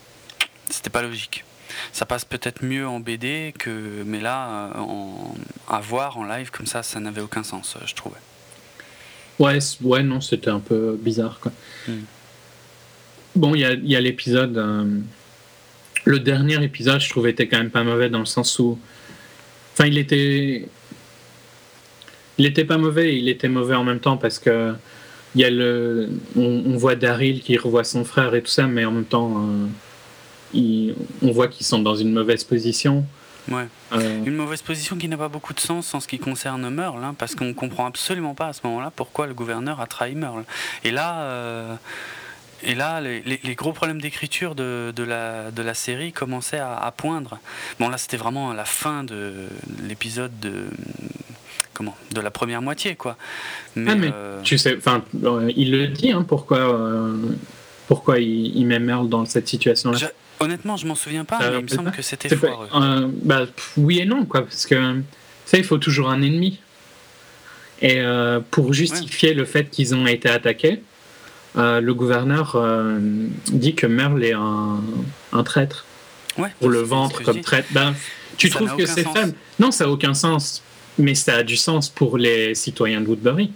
[0.70, 1.44] C'était pas logique.
[1.92, 5.36] Ça passe peut-être mieux en BD que, mais là, euh, en,
[5.70, 8.18] à voir en live comme ça, ça n'avait aucun sens, euh, je trouvais.
[9.40, 11.52] Ouais, ouais, non, c'était un peu bizarre, quoi.
[11.88, 12.02] Hmm.
[13.38, 14.58] Bon, il y a, l'épisode.
[14.58, 14.86] euh,
[16.06, 18.78] le dernier épisode, je trouvais, était quand même pas mauvais dans le sens où.
[19.74, 20.68] Enfin, il était.
[22.38, 24.74] Il était pas mauvais, il était mauvais en même temps parce que.
[25.36, 28.66] Il y a le, on, on voit Daryl qui revoit son frère et tout ça,
[28.66, 29.68] mais en même temps, euh,
[30.54, 33.06] il- on voit qu'ils sont dans une mauvaise position.
[33.52, 33.68] Ouais.
[33.94, 37.04] Euh, Une mauvaise position qui n'a pas beaucoup de sens en ce qui concerne Merle,
[37.04, 40.44] hein, parce qu'on comprend absolument pas à ce moment-là pourquoi le gouverneur a trahi Merle.
[40.84, 41.76] Et là, euh,
[42.64, 46.60] et là les, les- les gros problèmes d'écriture de, de la, de la série commençaient
[46.60, 47.40] à, à poindre.
[47.80, 49.34] Bon, là, c'était vraiment la fin de
[49.88, 50.66] l'épisode de.
[51.74, 53.18] Comment De la première moitié, quoi.
[53.76, 57.16] Mais, Ah, mais euh, Tu sais, enfin, euh, il le dit, hein, pourquoi, euh,
[57.88, 59.98] pourquoi il, il met Merle dans cette situation-là?
[59.98, 60.06] je-
[60.44, 62.68] honnêtement, je m'en souviens pas, mais il me semble pas que c'était foireux.
[63.24, 63.46] bah,
[63.78, 65.02] oui et non, quoi, parce que
[65.46, 66.60] ça, il faut toujours un ennemi.
[67.82, 68.02] Et
[68.50, 70.82] pour justifier le fait qu'ils ont été attaqués,
[71.58, 72.58] le gouverneur
[73.52, 74.82] dit que Merle est un,
[75.34, 75.86] un traître.
[76.38, 77.68] Ouais, pour le ventre comme traître.
[77.72, 77.96] Ben,
[78.38, 79.34] tu trouves que c'est faible?
[79.60, 80.62] Non, ça n'a aucun sens.
[81.00, 83.52] Mais ça a du sens pour les citoyens de Woodbury.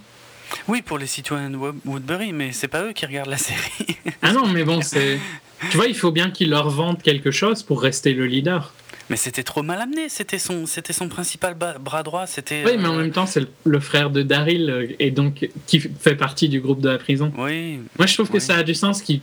[0.68, 3.97] Oui, pour les citoyens de Woodbury, mais c'est pas eux qui regardent la série.
[4.22, 5.20] ah non, mais bon, c'est.
[5.70, 8.74] Tu vois, il faut bien qu'ils leur vendent quelque chose pour rester le leader.
[9.12, 12.26] Mais c'était trop mal amené, c'était son, c'était son principal bras droit.
[12.28, 15.49] C'était, oui, mais en euh, même temps, c'est le, frère de Daryl euh, et donc
[15.68, 17.32] qui fait partie du groupe de la prison.
[17.38, 17.82] Oui.
[17.99, 19.22] Moi, je trouve que ça a du sens qu'il,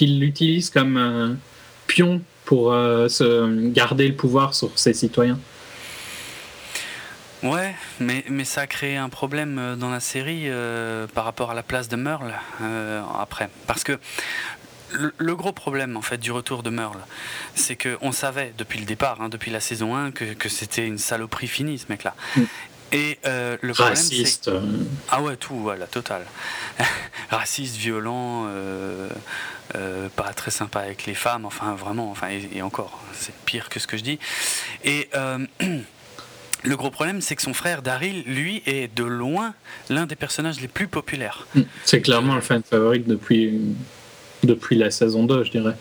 [0.00, 1.36] l'utilise comme un
[1.86, 5.38] pion pour euh, se garder le pouvoir sur ses citoyens.
[7.42, 11.52] Ouais, mais, mais ça a créé un problème euh, dans la série euh, par rapport
[11.52, 12.32] à la place de Merle
[13.20, 13.48] après.
[13.66, 13.98] Parce que
[14.92, 17.00] le, gros problème en fait du retour de Merle,
[17.54, 20.98] c'est qu'on savait depuis le départ, hein, depuis la saison 1, que, que c'était une
[20.98, 22.14] saloperie finie ce mec-là.
[22.36, 22.42] Mm.
[22.90, 24.50] Et le Raciste.
[24.50, 26.24] problème, Ah ouais, tout, ouais, la totale.
[27.30, 28.46] Raciste, violent,
[29.74, 33.78] euh, pas très sympa avec les femmes, enfin vraiment, enfin et, encore, c'est pire que
[33.78, 34.18] ce que je dis.
[34.82, 35.38] Et euh,
[36.64, 39.54] le gros problème, c'est que son frère Daryl, lui, est de loin
[39.90, 41.46] l'un des personnages les plus populaires.
[41.54, 41.62] Mm.
[41.84, 43.60] C'est clairement le fan favorite depuis,
[44.42, 45.74] depuis la saison 2, je dirais.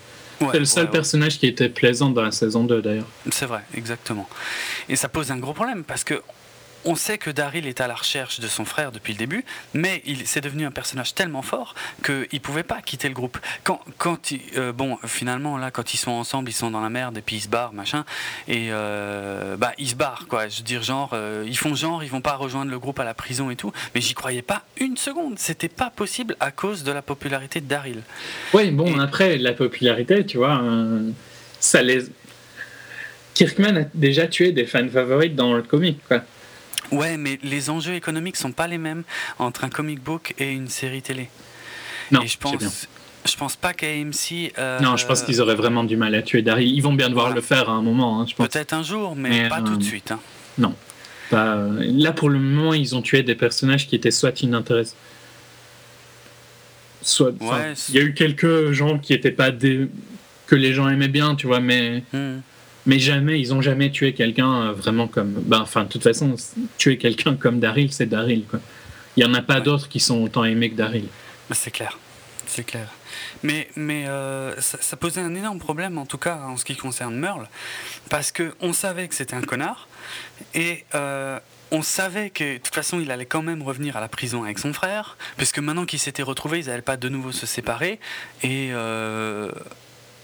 [0.51, 3.07] c'est le seul personnage qui était plaisant dans la saison 2 d'ailleurs.
[3.31, 4.27] C'est vrai, exactement.
[4.89, 6.21] Et ça pose un gros problème parce que
[6.87, 10.01] on sait que Daryl est à la recherche de son frère depuis le début, mais
[10.05, 13.37] il s'est devenu un personnage tellement fort qu'il ne pouvait pas quitter le groupe.
[13.65, 17.17] Quand, quand euh, bon, finalement, là, quand ils sont ensemble, ils sont dans la merde
[17.17, 18.05] et puis ils se barrent, machin,
[18.47, 20.47] et euh, bah, ils se barrent, quoi.
[20.47, 23.03] Je veux dire, genre, euh, ils font genre, ils vont pas rejoindre le groupe à
[23.03, 25.37] la prison et tout, mais j'y croyais pas une seconde.
[25.39, 28.01] C'était pas possible à cause de la popularité de Daryl.
[28.53, 30.61] Oui, bon, après, la popularité, tu vois,
[31.59, 32.05] ça les.
[33.33, 36.23] Kirkman a déjà tué des fans favorites dans le comic, quoi.
[36.91, 39.03] Ouais, mais les enjeux économiques sont pas les mêmes
[39.39, 41.29] entre un comic book et une série télé.
[42.11, 42.87] Non, je pense,
[43.25, 44.53] je pense pas qu'AMC.
[44.57, 46.71] Euh, non, je pense qu'ils auraient vraiment du mal à tuer Daryl.
[46.71, 48.21] Ils vont bien devoir le faire à un moment.
[48.21, 50.11] Hein, Peut-être un jour, mais, pas tout de euh, suite.
[50.11, 50.19] Hein.
[50.57, 50.73] Non.
[51.29, 54.95] Pas, euh, là, pour le moment, ils ont tué des personnages qui étaient soit inintéressants.
[57.01, 57.33] Soit.
[57.89, 59.87] Il y a eu quelques gens qui étaient pas des
[60.47, 62.03] que les gens aimaient bien, tu vois, mais.
[62.13, 62.39] Hmm.
[62.87, 65.33] Mais jamais, ils ont jamais tué quelqu'un euh, vraiment comme.
[65.33, 66.35] Ben, enfin, de toute façon,
[66.77, 68.45] tuer quelqu'un comme Daryl, c'est Daryl.
[68.45, 68.61] Quoi.
[69.17, 71.05] Il n'y en a pas d'autres qui sont autant aimés que Daryl.
[71.49, 71.99] Ben, c'est clair.
[72.45, 72.87] C'est clair.
[73.43, 77.15] Mais, mais euh, ça, posait un énorme problème, en tout cas en ce qui concerne
[77.15, 77.49] Merle,
[78.09, 79.89] parce qu'on savait que c'était un connard,
[80.53, 81.39] et euh,
[81.71, 84.59] on savait que de toute façon il allait quand même revenir à la prison avec
[84.59, 87.99] son frère, puisque maintenant qu'ils s'étaient retrouvés, ils n'allaient pas de nouveau se séparer,
[88.43, 88.71] et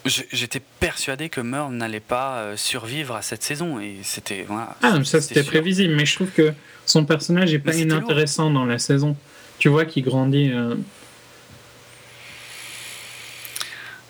[0.06, 5.02] J'étais persuadé que Merle n'allait pas euh, survivre à cette saison et c'était voilà, ah
[5.06, 6.54] ça c'était prévisible mais je trouve que
[6.86, 9.16] son personnage est pas inintéressant dans la saison.
[9.60, 10.76] Tu vois qu'il grandit euh...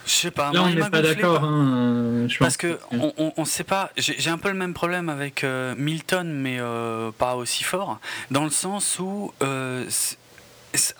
[0.08, 3.92] je sais pas là on n'est pas d'accord hein, parce que on, on, sait pas
[3.96, 8.00] j'ai un peu le même problème avec euh, Milton mais euh, pas aussi fort
[8.32, 9.32] dans le sens où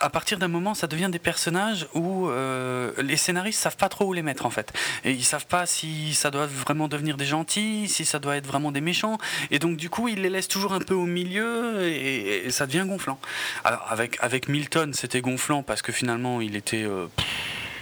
[0.00, 4.06] à partir d'un moment, ça devient des personnages où euh, les scénaristes savent pas trop
[4.06, 4.72] où les mettre en fait.
[5.04, 8.46] Et ils savent pas si ça doit vraiment devenir des gentils, si ça doit être
[8.46, 9.18] vraiment des méchants.
[9.50, 12.84] Et donc du coup, ils les laissent toujours un peu au milieu et, ça devient
[12.86, 13.18] gonflant.
[13.64, 16.84] Alors avec, avec Milton, c'était gonflant parce que finalement, il était...
[16.84, 17.06] Euh,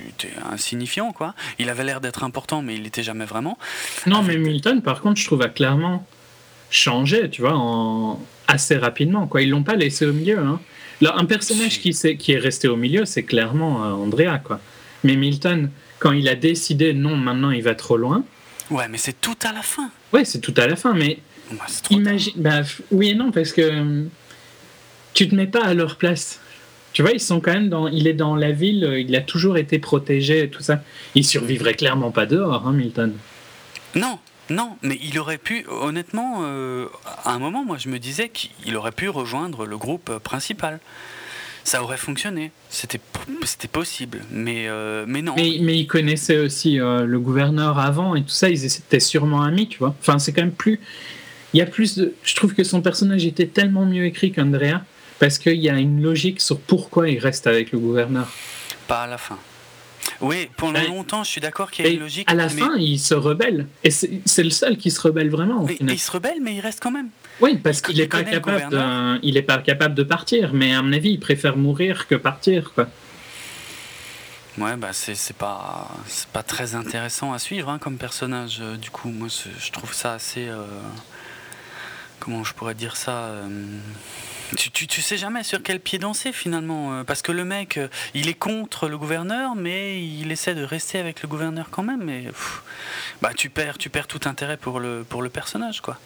[0.09, 1.33] était insignifiant quoi.
[1.61, 3.57] Il avait l'air d'être important mais il n'était jamais vraiment.
[4.07, 6.05] Non mais Milton par contre je trouve a clairement
[6.71, 8.21] changé tu vois en...
[8.49, 9.43] assez rapidement quoi.
[9.43, 10.61] Ils l'ont pas laissé au milieu hein
[11.11, 14.61] un personnage qui, est, qui est resté au milieu, c'est clairement euh, Andrea, quoi.
[15.05, 18.25] Mais Milton, quand il a décidé non, maintenant il va trop loin.
[18.71, 19.91] Ouais, mais c'est tout à la fin.
[20.13, 21.19] Ouais, c'est tout à la fin, mais
[21.91, 22.33] imagine.
[22.37, 24.05] Bah, oui et non, parce que euh,
[25.15, 26.41] tu te mets pas à leur place.
[26.93, 27.89] Tu vois, ils sont quand même dans.
[27.89, 30.83] Il est dans la ville, euh, il a toujours été protégé, tout ça.
[31.15, 33.15] Il survivrait clairement pas dehors, hein, Milton.
[33.95, 34.19] Non,
[34.53, 36.87] non, mais il aurait pu, honnêtement, euh,
[37.25, 40.79] à un moment, moi je me disais qu'il aurait pu rejoindre le groupe euh, principal.
[41.65, 42.99] Ça aurait fonctionné, c'était
[43.71, 45.35] possible, mais, euh, mais non.
[45.37, 49.69] Mais, mais il connaissait aussi le gouverneur avant et tout ça, ils étaient sûrement amis,
[49.69, 49.95] tu vois.
[50.01, 50.81] Enfin, c'est quand même plus.
[51.55, 52.15] Il y a plus de.
[52.25, 54.83] Je trouve que son personnage était tellement mieux écrit qu'Andrea,
[55.21, 58.29] parce qu'il y a une logique sur pourquoi il reste avec le gouverneur.
[58.89, 59.39] Pas à la fin.
[60.23, 62.31] Oui, pendant longtemps, je suis d'accord qu'il y a une logique.
[62.31, 63.67] À la fin, il se rebelle.
[63.85, 65.67] Et c'est le seul qui se rebelle vraiment.
[65.69, 67.09] il se rebelle, mais il reste quand même.
[67.41, 70.53] Oui, parce qu'il n'est pas, capable de, il est pas capable de partir.
[70.55, 72.73] Mais à mon avis, il préfère mourir que partir.
[72.75, 72.89] Quoi.
[74.59, 75.89] Ouais, bah c'est pas,
[76.33, 78.59] pas très intéressant à suivre hein, comme personnage.
[78.61, 80.47] Euh, du coup, moi, je trouve ça assez.
[80.47, 80.65] Euh,
[82.21, 83.49] comment je pourrais dire ça euh,
[84.57, 87.77] tu, tu, tu, sais jamais sur quel pied danser finalement, euh, parce que le mec,
[87.77, 91.83] euh, il est contre le gouverneur, mais il essaie de rester avec le gouverneur quand
[91.83, 92.03] même.
[92.05, 92.25] Mais
[93.21, 95.99] bah tu perds, tu perds tout intérêt pour le pour le personnage, quoi.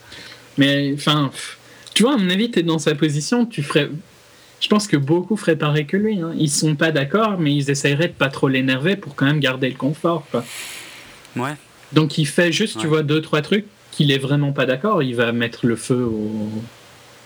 [0.58, 1.30] Mais enfin,
[1.94, 3.90] tu vois, à mon avis, t'es dans sa position, tu ferais.
[4.60, 6.20] Je pense que beaucoup feraient pareil que lui.
[6.20, 6.32] Hein.
[6.36, 9.68] Ils sont pas d'accord, mais ils essaieraient de pas trop l'énerver pour quand même garder
[9.68, 10.44] le confort, quoi.
[11.36, 11.54] Ouais.
[11.92, 15.02] Donc il fait juste, tu vois, deux trois trucs qu'il est vraiment pas d'accord.
[15.02, 16.50] Il va mettre le feu au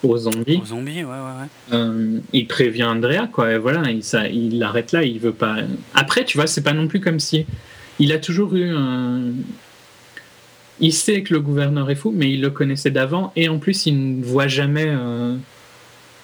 [0.03, 0.61] aux zombies.
[0.63, 1.49] Aux zombies, ouais, ouais, ouais.
[1.73, 3.53] Euh, il prévient Andrea, quoi.
[3.53, 5.03] Et voilà, il, ça, il l'arrête là.
[5.05, 5.57] Il veut pas.
[5.95, 7.47] Après, tu vois, c'est pas non plus comme si
[7.99, 9.21] il a toujours eu un.
[10.81, 13.33] Il sait que le gouverneur est fou, mais il le connaissait d'avant.
[13.37, 15.37] Et en plus, il ne voit jamais euh,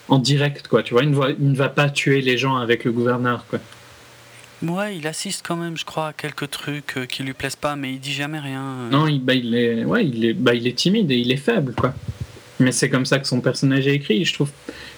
[0.08, 0.82] en direct, quoi.
[0.82, 1.30] Tu vois, il ne, voit...
[1.30, 3.58] il ne va pas tuer les gens avec le gouverneur, quoi.
[4.62, 7.76] Ouais, il assiste quand même, je crois, à quelques trucs euh, qui lui plaisent pas,
[7.76, 8.88] mais il dit jamais rien.
[8.90, 11.36] Non, il, bah, il est, ouais, il est, bah, il est timide et il est
[11.36, 11.92] faible, quoi.
[12.58, 14.24] Mais c'est comme ça que son personnage est écrit.
[14.24, 14.50] Je trouve...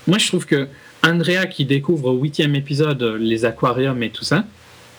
[0.06, 0.68] Moi, je trouve que
[1.04, 4.44] Andrea qui découvre au huitième épisode les aquariums et tout ça,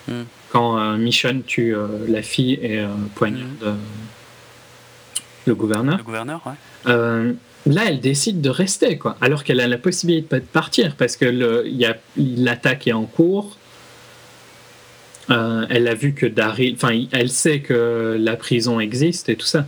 [0.07, 0.21] mm.
[0.49, 3.77] quand euh, Michonne tue euh, la fille et euh, poignarde mm.
[5.47, 5.97] le gouverneur.
[5.97, 6.53] Le gouverneur, ouais.
[6.87, 7.33] Euh,
[7.65, 9.17] là, elle décide de rester, quoi.
[9.21, 11.63] Alors qu'elle a la possibilité de partir parce que
[12.17, 13.57] l'attaque est en cours.
[15.29, 19.67] elle a vu que Daryl, enfin, elle sait que la prison existe et tout ça.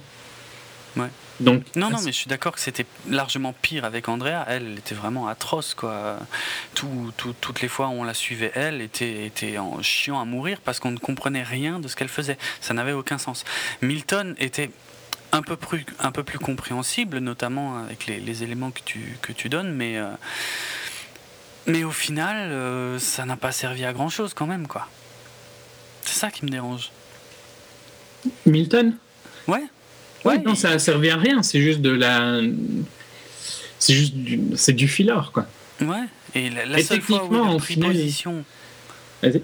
[0.97, 1.07] Ouais
[1.41, 4.45] non, non, mais je suis d'accord que c'était largement pire avec Andrea.
[4.47, 6.19] Elle, était vraiment atroce, quoi.
[6.75, 10.59] Tout, toutes les fois où on la suivait, elle était, était en chiant à mourir
[10.63, 12.37] parce qu'on ne comprenait rien de ce qu'elle faisait.
[12.61, 13.43] Ça n'avait aucun sens.
[13.81, 14.71] Milton était
[15.31, 19.49] un peu plus, un peu plus compréhensible, notamment avec les, éléments que tu, que tu
[19.49, 20.09] donnes, mais, euh,
[21.67, 24.87] mais au final, euh, ça n'a pas servi à grand chose quand même, quoi.
[26.03, 26.91] C'est ça qui me dérange.
[28.45, 28.97] Milton?
[29.47, 29.63] Ouais.
[30.24, 31.41] Ouais, non, ça a servi à rien.
[31.43, 32.39] C'est juste de la.
[33.80, 34.39] C'est juste du...
[34.55, 34.88] c'est du
[35.34, 35.47] quoi.
[35.82, 36.05] Ouais.
[36.36, 38.43] Et la, la seule fois où il a pris position.
[39.24, 39.41] Vas-y.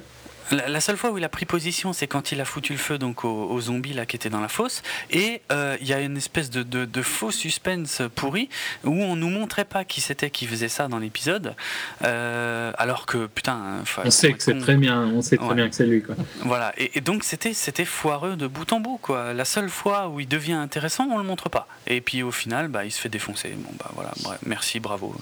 [0.52, 2.98] La, seule fois où il a pris position, c'est quand il a foutu le feu
[2.98, 4.82] donc aux, zombies là qui étaient dans la fosse.
[5.12, 8.50] Et euh, il y a une espèce de, de, faux suspense pourri
[8.84, 11.56] où on nous montrait pas qui c'était qui faisait ça dans l'épisode,
[12.04, 13.84] euh, alors que putain.
[14.04, 16.16] On sait que c'est très bien, on sait très bien que c'est lui quoi.
[16.42, 16.74] Voilà.
[16.78, 19.34] Et, donc c'était c'était foireux de bout en bout quoi.
[19.34, 21.68] La seule fois où il devient intéressant, on le montre pas.
[21.88, 23.50] Et puis au final, bah il se fait défoncer.
[23.58, 24.12] Bon bah voilà,
[24.46, 25.14] merci, bravo.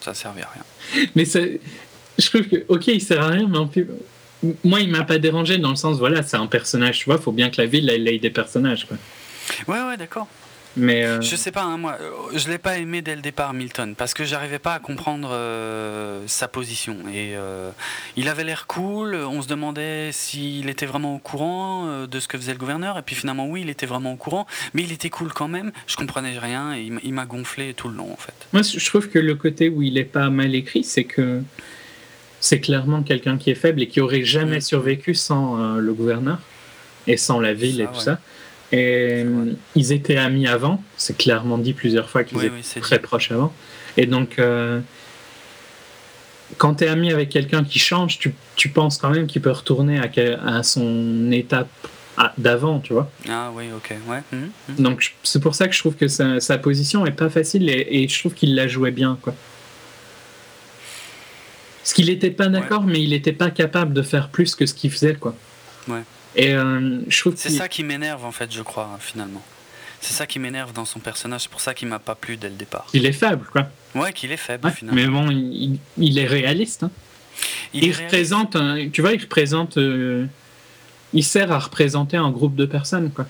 [0.00, 1.06] Ça servait à rien.
[1.14, 3.86] Mais je trouve que ok, il sert à rien, mais en plus
[4.64, 7.32] moi, il m'a pas dérangé dans le sens, voilà, c'est un personnage, tu vois, faut
[7.32, 8.96] bien que la ville elle ait des personnages, quoi.
[9.68, 10.28] Ouais, ouais, d'accord.
[10.76, 11.20] Mais euh...
[11.20, 14.14] je sais pas, hein, moi, euh, je l'ai pas aimé dès le départ, Milton, parce
[14.14, 16.96] que j'arrivais pas à comprendre euh, sa position.
[17.12, 17.70] Et euh,
[18.16, 19.14] il avait l'air cool.
[19.16, 22.98] On se demandait s'il était vraiment au courant de ce que faisait le gouverneur.
[22.98, 25.72] Et puis finalement, oui, il était vraiment au courant, mais il était cool quand même.
[25.86, 28.34] Je comprenais rien et il m'a gonflé tout le long, en fait.
[28.52, 31.42] Moi, je trouve que le côté où il est pas mal écrit, c'est que
[32.40, 34.62] c'est clairement quelqu'un qui est faible et qui aurait jamais mm.
[34.62, 36.38] survécu sans euh, le gouverneur
[37.06, 38.18] et sans la ville et tout ça.
[38.72, 39.24] Et
[39.74, 43.52] ils étaient amis avant, c'est clairement dit plusieurs fois qu'ils étaient très proches avant.
[43.96, 44.80] Et donc, euh,
[46.56, 49.50] quand tu es ami avec quelqu'un qui change, tu, tu penses quand même qu'il peut
[49.50, 50.08] retourner à,
[50.46, 51.68] à son étape
[52.38, 53.10] d'avant, tu vois.
[53.28, 54.22] Ah oui, ok, ouais.
[54.30, 54.36] Mm,
[54.68, 54.82] mm.
[54.82, 57.86] Donc, c'est pour ça que je trouve que sa, sa position est pas facile et,
[57.90, 59.34] et je trouve qu'il la jouait bien, quoi.
[61.90, 64.74] Parce qu'il n'était pas d'accord, mais il n'était pas capable de faire plus que ce
[64.74, 65.34] qu'il faisait, quoi.
[65.88, 66.02] Ouais.
[66.36, 69.42] Et euh, je trouve C'est ça qui m'énerve, en fait, je crois, finalement.
[70.00, 72.48] C'est ça qui m'énerve dans son personnage, c'est pour ça qu'il m'a pas plu dès
[72.48, 72.86] le départ.
[72.92, 73.66] Il est faible, quoi.
[73.96, 74.94] Ouais, qu'il est faible, finalement.
[74.94, 76.84] Mais bon, il, est réaliste.
[76.84, 76.92] Hein.
[77.74, 78.56] Il, représente,
[78.92, 79.76] tu vois, il représente.
[79.76, 80.26] Euh,
[81.12, 83.26] il sert à représenter un groupe de personnes, quoi.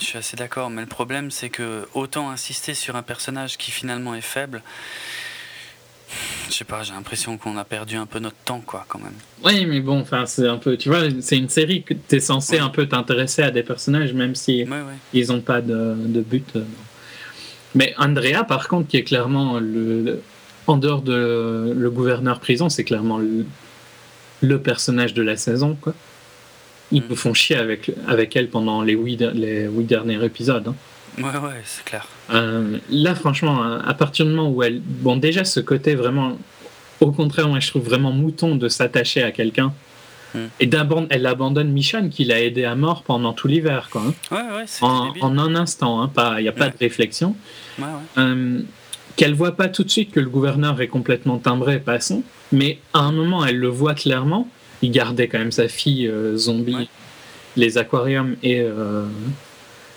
[0.00, 3.70] Je suis assez d'accord, mais le problème, c'est que autant insister sur un personnage qui
[3.70, 4.62] finalement est faible,
[6.48, 9.14] je sais pas, j'ai l'impression qu'on a perdu un peu notre temps, quoi, quand même.
[9.44, 12.20] Oui, mais bon, enfin, c'est un peu, tu vois, c'est une série que tu es
[12.20, 14.64] censé un peu t'intéresser à des personnages, même si
[15.12, 16.48] ils ont pas de, de, but.
[16.56, 16.62] Euh.
[17.74, 20.22] Mais Andrea, par contre, qui est clairement le,
[20.66, 25.94] en dehors de le gouverneur prison, c'est clairement le, personnage de la saison, quoi.
[26.92, 27.08] Ils mm.
[27.10, 30.68] me font chier avec, avec elle pendant les huit, les huit derniers épisodes.
[30.68, 30.74] Hein.
[31.18, 32.06] Ouais, ouais, c'est clair.
[32.30, 34.80] Euh, là, franchement, à partir du moment où elle.
[34.80, 36.38] Bon, déjà, ce côté vraiment.
[37.00, 39.72] Au contraire, moi, je trouve vraiment mouton de s'attacher à quelqu'un.
[40.34, 40.46] Hmm.
[40.60, 44.02] Et d'abord, elle abandonne Michonne, qui l'a aidé à mort pendant tout l'hiver, quoi.
[44.06, 44.14] Hein.
[44.30, 47.36] Ouais, ouais, en, en, un instant, hein, il n'y a pas de réflexion.
[47.78, 48.22] Ouais, ouais.
[48.22, 48.60] Euh,
[49.16, 52.22] qu'elle voit pas tout de suite que le gouverneur est complètement timbré, passons.
[52.52, 54.48] Mais à un moment, elle le voit clairement.
[54.82, 56.88] Il gardait quand même sa fille euh, zombie,
[57.56, 58.62] les aquariums et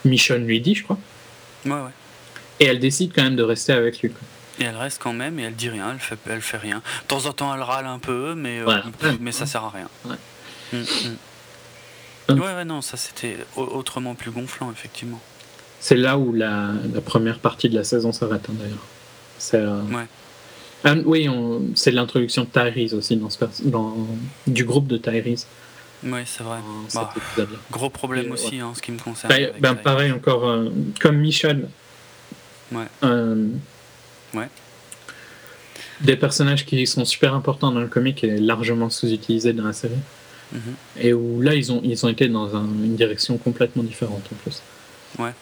[0.06, 0.98] Michonne lui dit, je crois.
[1.66, 1.92] Ouais, ouais.
[2.60, 4.12] Et elle décide quand même de rester avec lui.
[4.60, 6.78] Et elle reste quand même et elle dit rien, elle fait, elle fait rien.
[7.04, 8.60] De temps en temps, elle râle un peu, mais,
[9.22, 9.88] mais ça sert à rien.
[10.06, 10.16] Ouais.
[10.74, 12.40] Mm, mm.
[12.40, 15.22] ouais, ouais, non, ça c'était autrement plus gonflant, effectivement.
[15.80, 18.86] C'est là où la, la, première partie de la saison s'arrête, hein, d'ailleurs.
[19.38, 19.66] C'est.
[19.66, 20.08] Ouais.
[20.84, 21.28] Ah, oui,
[21.76, 23.96] c'est l'introduction de Tyrese aussi dans, ce dans
[24.48, 25.46] du groupe de Tyrese.
[26.04, 26.60] Oui, c'est vrai.
[26.94, 27.14] Bah,
[27.72, 29.34] gros problème aussi en ce qui me concerne.
[29.34, 30.70] Ben, ben pareil, encore euh,
[31.00, 31.70] comme Michel.
[32.72, 32.86] Ouais.
[33.04, 33.48] Euh,
[34.34, 34.48] ouais.
[36.02, 40.00] Des personnages qui sont super importants dans le comic et largement sous-utilisés dans la série.
[40.54, 40.62] Mhm.
[40.98, 44.62] Et où là, ils ont, ils ont été dans une direction complètement différente en plus.
[45.18, 45.34] Ouais.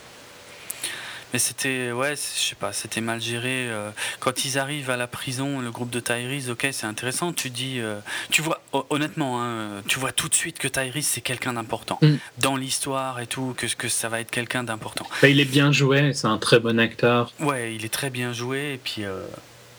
[1.34, 3.68] Mais c'était, ouais, je sais pas, c'était mal géré.
[3.70, 7.34] Euh, quand ils arrivent à la prison, le groupe de Tyrese, ok, c'est intéressant.
[7.34, 8.00] Tu dis, euh,
[8.30, 12.16] tu vois, honnêtement, hein, tu vois tout de suite que Tyrese c'est quelqu'un d'important mm.
[12.40, 15.06] dans l'histoire et tout, que, que ça va être quelqu'un d'important.
[15.22, 17.34] Bah, il est bien joué, c'est un très bon acteur.
[17.40, 19.04] Ouais, il est très bien joué et puis.
[19.04, 19.26] Euh,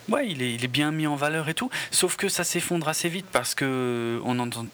[0.09, 1.71] ouais, il est, il est bien mis en valeur et tout.
[1.91, 4.67] Sauf que ça s'effondre assez vite parce que on entend,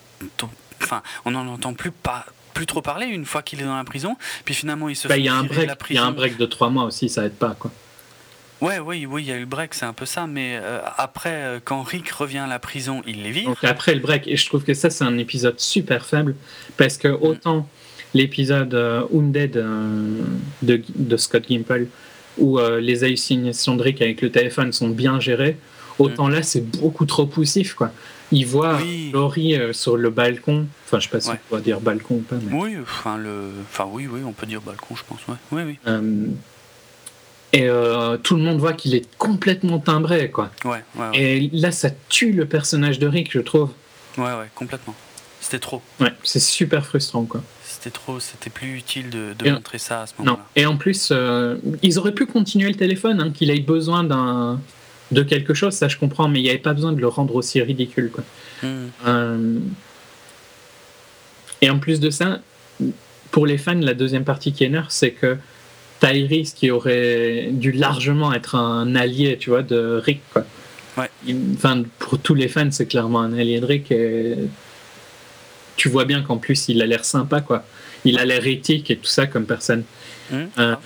[0.82, 4.16] enfin, on entend plus pas plus trop parler une fois qu'il est dans la prison.
[4.44, 5.20] Puis finalement, il se bah, fait.
[5.20, 5.70] Il y a un break.
[5.90, 7.70] Il y a un break de trois mois aussi, ça aide pas quoi.
[8.60, 10.26] Ouais, oui, oui, il y a eu le break, c'est un peu ça.
[10.26, 13.44] Mais euh, après, euh, quand Rick revient à la prison, il les vit.
[13.44, 16.34] Donc après le break, et je trouve que ça, c'est un épisode super faible
[16.76, 17.18] parce que mm.
[17.20, 17.68] autant
[18.14, 19.52] l'épisode euh, Wounded
[20.62, 21.88] de, de, Scott Gimple
[22.38, 25.56] où les hallucinations de Rick avec le téléphone sont bien gérées,
[25.98, 26.32] autant mm.
[26.32, 27.92] là, c'est beaucoup trop poussif, quoi.
[28.34, 28.80] Il voit
[29.12, 30.66] Laurie euh, sur le balcon.
[30.86, 32.34] Enfin, je sais pas si on peut dire balcon ou pas.
[32.50, 33.50] Oui, enfin, le...
[33.70, 35.20] enfin, oui, oui, on peut dire balcon, je pense.
[35.52, 35.78] Oui, oui.
[35.86, 36.26] Euh,
[37.52, 40.50] et euh, tout le monde voit qu'il est complètement timbré, quoi.
[40.64, 40.82] Ouais,
[41.14, 43.70] Et là, ça tue le personnage de Rick, je trouve.
[44.18, 44.96] Ouais, ouais, complètement.
[45.40, 45.80] C'était trop.
[46.00, 47.40] Ouais, c'est super frustrant, quoi.
[47.62, 50.44] C'était trop, c'était plus utile de, de montrer ça à ce moment-là.
[50.56, 51.12] Et en plus,
[51.82, 54.58] ils auraient pu continuer le téléphone, hein, qu'il ait besoin d'un
[55.10, 57.34] de quelque chose, ça je comprends, mais il n'y avait pas besoin de le rendre
[57.34, 58.10] aussi ridicule.
[58.10, 58.24] Quoi.
[58.62, 58.88] Hmm.
[59.06, 59.58] Euh,
[61.60, 62.40] et en plus de ça,
[63.30, 65.36] pour les fans, la deuxième partie qui énerve, c'est que
[66.00, 70.44] Tyrese, qui aurait dû largement être un allié, tu vois, de Rick, quoi.
[70.96, 71.10] Ouais.
[71.54, 73.90] Enfin, pour tous les fans, c'est clairement un allié de Rick.
[73.90, 74.36] Et
[75.76, 77.64] tu vois bien qu'en plus, il a l'air sympa, quoi.
[78.04, 79.84] Il a l'air éthique et tout ça comme personne.
[80.30, 80.44] Hmm.
[80.58, 80.76] Euh,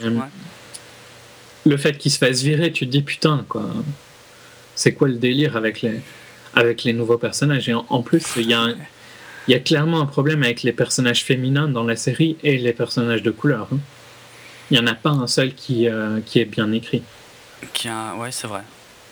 [1.66, 3.68] le fait qu'il se fasse virer, tu te dis putain, quoi
[4.78, 6.00] c'est quoi le délire avec les,
[6.54, 7.68] avec les nouveaux personnages?
[7.68, 8.68] Et en, plus, il y, a
[9.48, 12.72] il y a clairement un problème avec les personnages féminins dans la série et les
[12.72, 13.68] personnages de couleur.
[13.72, 13.78] Hein.
[14.70, 17.02] Il n'y en a pas un seul qui, euh, qui est bien écrit.
[17.72, 18.14] Qui a...
[18.14, 18.60] Ouais, c'est vrai.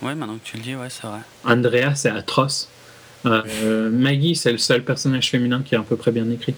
[0.03, 1.21] Ouais, maintenant que tu le dis, ouais, c'est vrai.
[1.45, 2.69] Andrea, c'est atroce.
[3.25, 6.55] Euh, Maggie, c'est le seul personnage féminin qui est à peu près bien écrit.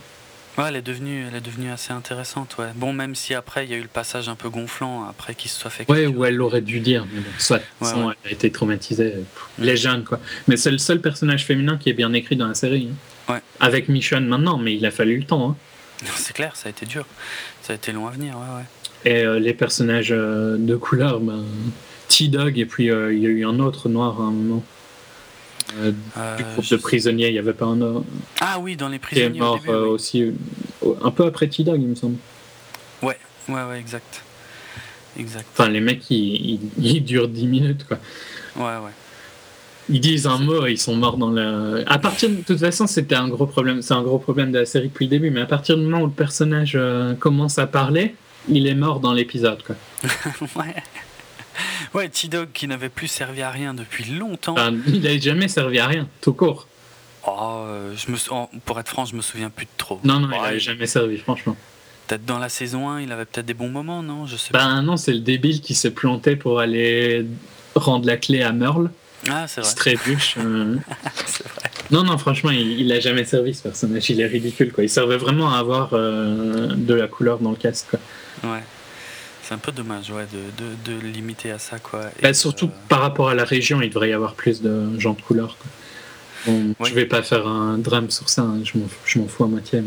[0.57, 2.69] Ouais, elle est devenue, elle est devenue assez intéressante, ouais.
[2.75, 5.51] Bon, même si après il y a eu le passage un peu gonflant après qu'il
[5.51, 5.89] se soit fait.
[5.91, 7.61] Ouais, ou elle l'aurait dû dire, mais bon, soit.
[7.81, 9.15] elle a été traumatisée.
[9.59, 9.63] Mm.
[9.63, 10.19] Les jeunes, quoi.
[10.49, 12.89] Mais c'est le seul personnage féminin qui est bien écrit dans la série.
[13.29, 13.35] Hein.
[13.35, 13.41] Ouais.
[13.61, 15.51] Avec Michonne maintenant, mais il a fallu le temps.
[15.51, 15.57] Hein.
[16.17, 17.05] C'est clair, ça a été dur.
[17.63, 18.65] Ça a été long à venir, ouais, ouais.
[19.05, 21.45] Et euh, les personnages euh, de couleur, ben,
[22.09, 24.65] T-Dog, et puis euh, il y a eu un autre noir à un moment.
[25.77, 28.03] Euh, euh, du groupe de prisonniers, il n'y avait pas un.
[28.41, 29.33] Ah oui, dans les prisonniers.
[29.33, 30.33] Qui est mort euh, aussi
[31.03, 32.17] un peu après T-Dog, il me semble.
[33.03, 34.23] Ouais, ouais, ouais, exact.
[35.19, 35.47] Exact.
[35.53, 37.99] Enfin, les mecs, ils, ils, durent 10 minutes, quoi.
[38.57, 38.93] Ouais, ouais.
[39.91, 41.83] Ils disent un mot et ils sont morts dans la.
[41.87, 43.83] À partir de, toute façon, c'était un gros problème.
[43.83, 46.03] C'est un gros problème de la série depuis le début, mais à partir du moment
[46.03, 46.79] où le personnage
[47.19, 48.15] commence à parler,
[48.49, 49.77] il est mort dans l'épisode, quoi.
[50.57, 50.75] ouais.
[51.95, 54.57] Ouais, T-Dog qui n'avait plus servi à rien depuis longtemps.
[54.87, 56.67] il n'avait jamais servi à rien, tout court.
[57.27, 60.01] Oh, je me, pour être franc, je me souviens plus de trop.
[60.05, 61.57] Non, non, il n'avait jamais servi, franchement.
[62.07, 64.27] Peut-être dans la saison 1, il avait peut-être des bons moments, non?
[64.27, 67.27] Je sais ben non, c'est le débile qui s'est planté pour aller
[67.75, 68.91] rendre la clé à Merle.
[69.29, 69.75] Ah, c'est vrai.
[69.75, 70.37] Trébuche.
[70.39, 70.77] Euh...
[70.95, 71.71] vrai.
[71.91, 74.09] Non, non, franchement, il n'a jamais servi ce personnage.
[74.09, 74.85] Il est ridicule, quoi.
[74.85, 78.01] Il servait vraiment à avoir euh, de la couleur dans le casque, quoi.
[78.53, 78.63] Ouais.
[79.49, 81.79] C'est un peu dommage ouais, de, de, limiter à ça.
[81.79, 82.11] Quoi.
[82.23, 85.15] Bah, surtout euh, par rapport à la région, il devrait y avoir plus de gens
[85.15, 85.57] de couleur.
[85.57, 86.87] Quoi.
[86.87, 89.83] Je vais pas faire un drame sur ça, hein, je m'en fous à moitié.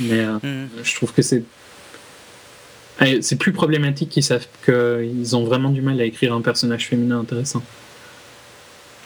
[0.00, 0.68] Mais euh, mhm.
[0.82, 1.44] je trouve que c'est.
[3.20, 7.20] C'est plus problématique qu'ils savent qu'ils ont vraiment du mal à écrire un personnage féminin
[7.20, 7.62] intéressant.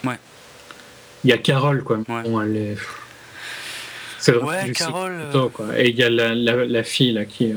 [0.05, 0.19] Ouais.
[1.25, 1.99] Il y a Carole, quoi.
[2.07, 2.77] Bon, elle est.
[4.21, 5.19] C'est ouais, Carole.
[5.35, 5.77] Euh, quoi.
[5.77, 7.53] Et il y a la, la, fille là qui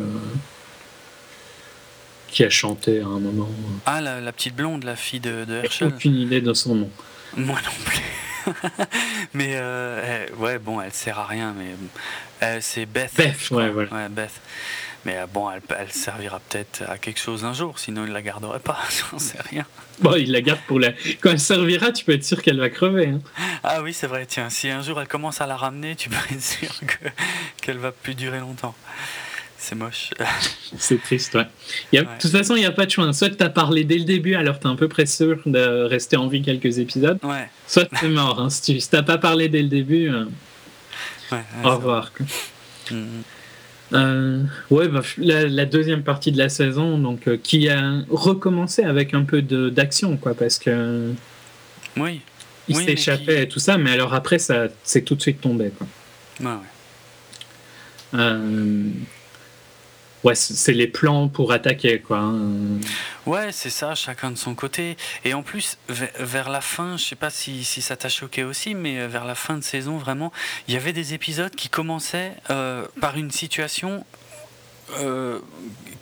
[2.31, 3.49] qui a chanté à un moment.
[3.85, 5.89] Ah, la, petite blonde, la fille de, de Herschel.
[5.89, 6.89] Aucune idée de son nom.
[7.35, 8.01] Moi non plus.
[9.33, 11.75] mais euh, ouais, bon, elle sert à rien, mais
[12.43, 13.13] euh, c'est Beth.
[13.15, 13.91] Beth, ouais, voilà.
[13.91, 14.41] Ouais, Beth.
[15.05, 18.21] Mais euh, bon, elle, elle servira peut-être à quelque chose un jour, sinon il la
[18.21, 18.79] garderait pas,
[19.11, 19.65] j'en sais rien.
[19.99, 20.91] Bon, il la garde pour la.
[21.21, 23.07] Quand elle servira, tu peux être sûr qu'elle va crever.
[23.07, 23.21] Hein.
[23.63, 26.33] Ah oui, c'est vrai, tiens, si un jour elle commence à la ramener, tu peux
[26.33, 27.07] être sûr que,
[27.61, 28.75] qu'elle va plus durer longtemps.
[29.61, 30.09] C'est moche.
[30.77, 31.47] c'est triste, ouais.
[31.93, 33.13] De toute façon, il n'y a pas de choix.
[33.13, 35.83] Soit tu as parlé dès le début, alors tu es un peu près sûr de
[35.83, 37.19] rester en vie quelques épisodes.
[37.21, 37.47] Ouais.
[37.67, 38.41] Soit tu es mort.
[38.41, 38.49] Hein.
[38.49, 40.25] Si tu n'as pas parlé dès le début, euh,
[41.63, 42.11] au revoir.
[42.89, 43.05] Mm-hmm.
[43.93, 49.13] Euh, ouais, bah, la, deuxième partie de la saison, donc euh, qui a recommencé avec
[49.13, 51.13] un peu d'action, quoi, parce que.
[51.97, 52.21] Oui.
[52.67, 55.87] Il s'échappait et tout ça, mais alors après, ça c'est tout de suite tombé, quoi.
[56.39, 56.57] ouais.
[58.13, 58.89] Euh,
[60.23, 62.19] ouais, c'est les plans pour attaquer, quoi.
[62.19, 62.79] Hein.
[63.25, 64.97] Ouais, c'est ça, chacun de son côté.
[65.25, 68.75] Et en plus, vers la fin, je sais pas si, si ça t'a choqué aussi,
[68.75, 70.31] mais euh, vers la fin de saison, vraiment,
[70.67, 74.05] il y avait des épisodes qui commençaient euh, par une situation
[74.99, 75.39] euh,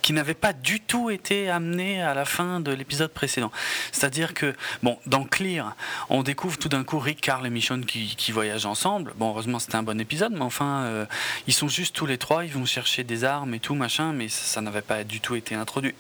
[0.01, 3.51] qui n'avait pas du tout été amené à la fin de l'épisode précédent.
[3.91, 5.75] C'est-à-dire que, bon, dans Clear,
[6.09, 9.13] on découvre tout d'un coup Rick, Carl et Michonne qui, qui voyagent ensemble.
[9.17, 11.05] Bon, heureusement, c'était un bon épisode, mais enfin, euh,
[11.47, 14.29] ils sont juste tous les trois, ils vont chercher des armes et tout, machin, mais
[14.29, 15.93] ça, n'avait pas du tout été introduit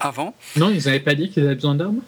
[0.00, 0.34] avant.
[0.56, 2.00] Non, ils n'avaient pas dit qu'ils avaient besoin d'armes?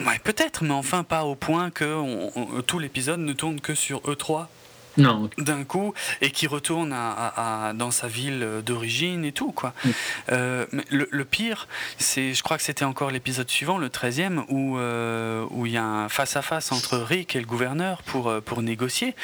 [0.00, 4.16] Ouais, peut-être, mais enfin pas au point que tout l'épisode ne tourne que sur eux
[4.16, 4.50] trois
[4.96, 5.30] non.
[5.38, 9.74] D'un coup, et qui retourne à, dans sa ville d'origine et tout, quoi.
[9.84, 9.90] Mm.
[10.32, 11.68] Euh, mais le, pire,
[11.98, 15.76] c'est, je crois que c'était encore l'épisode suivant, le 13e, où euh, où il y
[15.76, 19.14] a un face-à-face entre Rick et le gouverneur pour, euh, pour négocier.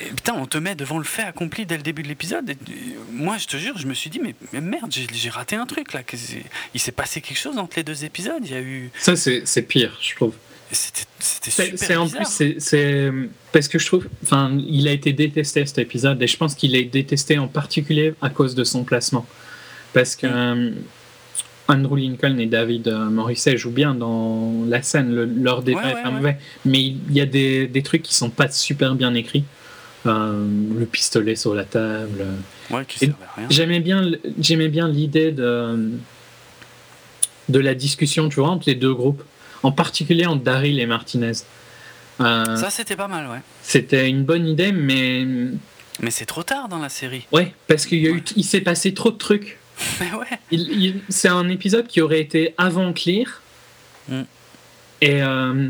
[0.00, 2.54] Et, putain, on te met devant le fait accompli dès le début de l'épisode.
[3.12, 6.00] moi, je te jure, je me suis dit, mais, merde, j'ai, raté un truc, là.
[6.74, 8.42] Il s'est passé quelque chose entre les deux épisodes.
[8.44, 8.90] Il y a eu...
[8.98, 10.34] Ça, c'est pire, je trouve.
[10.70, 13.12] C'était super C'est en plus, c'est
[13.52, 16.76] parce que je trouve, enfin, il a été détesté cet épisode et je pense qu'il
[16.76, 19.26] est détesté en particulier à cause de son placement,
[19.94, 20.30] parce que mm.
[20.30, 20.70] euh,
[21.68, 26.10] Andrew Lincoln et David euh, Morrissey jouent bien dans la scène, le, leur débat est
[26.10, 29.44] mauvais, mais il y a des, des, trucs qui sont pas super bien écrits.
[30.06, 30.46] Euh,
[30.78, 32.24] le pistolet sur la table.
[33.50, 35.90] J'aimais bien, j'aimais bien l'idée de
[37.48, 39.24] de la discussion, tu vois, entre les deux groupes
[39.62, 41.32] en particulier entre Daryl et Martinez.
[42.20, 43.40] Euh, ça, c'était pas mal, ouais.
[43.62, 45.26] C'était une bonne idée, mais.
[46.00, 47.26] Mais c'est trop tard dans la série.
[47.32, 49.58] Ouais, parce qu'il y a eu, il s'est passé trop de trucs.
[50.00, 50.94] Mais ouais.
[51.08, 53.42] c'est un épisode qui aurait été avant Clear.
[54.08, 54.22] Mm.
[55.00, 55.68] Et euh,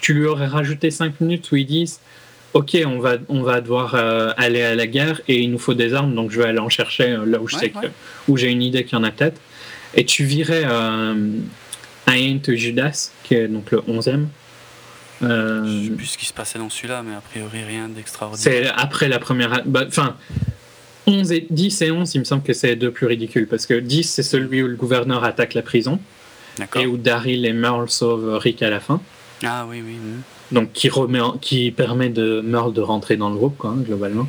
[0.00, 2.00] tu lui aurais rajouté 5 minutes où ils disent
[2.52, 5.72] Ok, on va, on va devoir euh, aller à la guerre et il nous faut
[5.72, 7.86] des armes, donc je vais aller en chercher là où je sais que,
[8.28, 9.40] où j'ai une idée qu'il y en a peut-être.
[9.94, 10.64] Et tu virais
[12.06, 14.26] Ain't Judas, qui est donc le 11e.
[15.22, 18.42] Euh, je sais plus ce qui se passait dans celui-là, mais a priori rien d'extraordinaire.
[18.42, 19.62] C'est après la première.
[19.64, 20.16] Bah, enfin,
[21.06, 23.66] 11 et 10 et 11, il me semble que c'est les deux plus ridicules parce
[23.66, 26.00] que 10 c'est celui où le gouverneur attaque la prison
[26.74, 29.00] et où Daryl et Merle sauvent Rick à la fin.
[29.44, 29.96] Ah oui, oui.
[30.52, 34.28] Donc qui, remet qui permet de Merle de rentrer dans le groupe, quoi, globalement.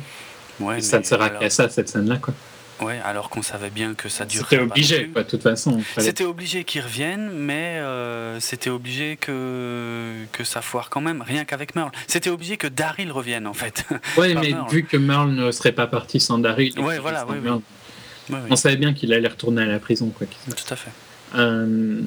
[0.60, 2.16] Ouais, ça ne sera qu'à ça, cette scène-là.
[2.16, 2.34] quoi.
[2.80, 4.48] Ouais, alors qu'on savait bien que ça durerait.
[4.50, 5.80] C'était obligé, quoi, de toute façon.
[5.98, 11.44] C'était obligé qu'ils reviennent, mais euh, c'était obligé que, que ça foire quand même, rien
[11.44, 11.90] qu'avec Merle.
[12.06, 13.84] C'était obligé que Daryl revienne, en fait.
[14.16, 16.78] Ouais, mais vu que Merle ne serait pas parti sans Daryl.
[16.80, 17.50] Ouais, voilà, oui,
[18.50, 20.26] On savait bien qu'il allait retourner à la prison, quoi.
[20.26, 20.90] Tout à fait.
[21.34, 22.02] Euh,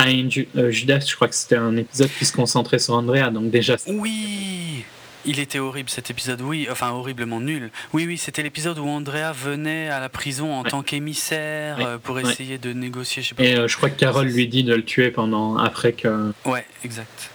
[0.00, 3.76] euh, Judas, je crois que c'était un épisode qui se concentrait sur Andrea, donc déjà.
[3.86, 4.84] Oui!
[5.24, 7.70] Il était horrible cet épisode, oui, enfin horriblement nul.
[7.92, 12.18] Oui, oui, c'était l'épisode où Andrea venait à la prison en tant qu'émissaire euh, pour
[12.20, 13.22] essayer de négocier.
[13.22, 15.58] Je sais pas Et euh, je crois que Carole lui dit de le tuer pendant
[15.58, 16.32] après que.
[16.44, 17.30] Ouais, exact.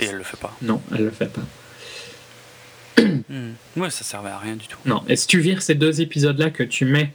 [0.00, 0.56] Et elle le fait pas.
[0.62, 1.42] Non, elle le fait pas.
[3.00, 3.52] Hmm.
[3.76, 4.78] Ouais, ça servait à rien du tout.
[4.84, 5.04] Non.
[5.08, 7.12] Et si tu vires ces deux épisodes-là que tu mets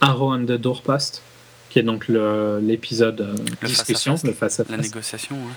[0.00, 1.22] Arrow and the Doorpost,
[1.70, 4.76] qui est donc l'épisode euh, discussion, le face à face.
[4.76, 5.52] La négociation, ouais.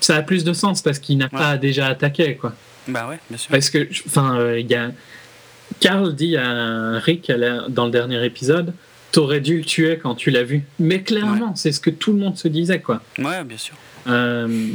[0.00, 2.54] Ça a plus de sens parce qu'il n'a pas déjà attaqué, quoi.
[2.88, 3.50] Bah ouais, bien sûr.
[3.50, 4.90] Parce que, enfin, euh, il y a.
[5.80, 7.32] Carl dit à Rick
[7.68, 8.74] dans le dernier épisode
[9.14, 10.64] T'aurais dû le tuer quand tu l'as vu.
[10.80, 13.00] Mais clairement, c'est ce que tout le monde se disait, quoi.
[13.18, 13.76] Ouais, bien sûr.
[14.08, 14.72] Euh,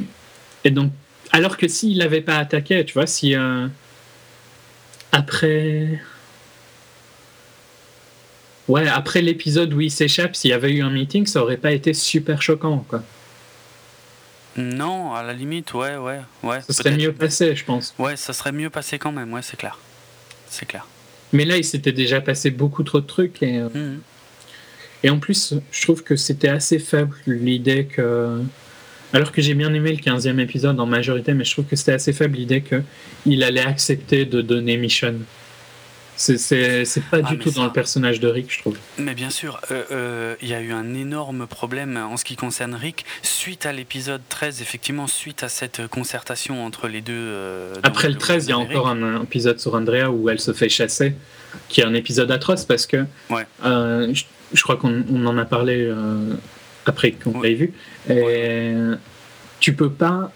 [0.64, 0.94] et donc,
[1.34, 3.36] alors que s'il n'avait pas attaqué, tu vois, si.
[3.36, 3.68] Euh,
[5.12, 6.00] après.
[8.70, 11.74] Ouais, après l'épisode où il s'échappe, s'il y avait eu un meeting, ça aurait pas
[11.74, 13.04] été super choquant, quoi.
[14.60, 16.62] Non, à la limite, ouais, ouais, ouais.
[16.62, 17.94] Ça serait mieux passé, je pense.
[17.98, 19.80] Ouais, ça serait mieux passé quand même, ouais, c'est clair.
[20.50, 20.86] C'est clair.
[21.32, 23.60] Mais là, il s'était déjà passé beaucoup trop de trucs et.
[23.60, 24.00] Euh, mhm.
[25.02, 28.42] Et en plus, je trouve que c'était assez faible l'idée que.
[29.14, 31.94] Alors que j'ai bien aimé le 15e épisode en majorité, mais je trouve que c'était
[31.94, 35.16] assez faible l'idée qu'il allait accepter de donner Mission.
[36.20, 38.78] C'est pas du ah, tout dans le personnage de Rick, je trouve.
[38.98, 42.36] Mais bien sûr, il euh, euh, y a eu un énorme problème en ce qui
[42.36, 47.14] concerne Rick suite à l'épisode 13, effectivement, suite à cette concertation entre les deux.
[47.16, 50.52] Euh, Après le 13, il y a encore un, épisode sur Andrea où elle se
[50.52, 51.16] fait chasser,
[51.70, 53.46] qui est un épisode atroce parce que ouais.
[53.64, 55.90] je, crois qu'on en a parlé
[56.86, 57.74] après qu'on l'ait vu.
[58.10, 58.74] Et
[59.62, 60.34] tu peux pas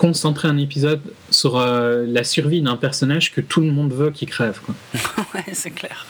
[0.00, 4.30] concentrer un épisode sur euh, la survie d'un personnage que tout le monde veut qu'il
[4.30, 4.58] crève.
[4.64, 4.74] Quoi.
[5.34, 6.06] ouais, c'est clair.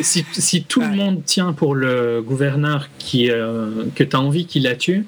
[0.00, 4.46] Si, si tout le monde tient pour le gouverneur qui, euh, que tu as envie
[4.46, 5.06] qu'il la tue,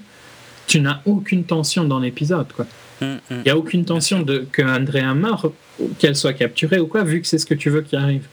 [0.66, 2.48] tu n'as aucune tension dans l'épisode.
[2.52, 2.66] quoi.
[3.00, 3.18] Mm, mm.
[3.30, 5.52] Il n'y a aucune tension de que Andrea meure,
[6.00, 8.26] qu'elle soit capturée ou quoi, vu que c'est ce que tu veux qui arrive.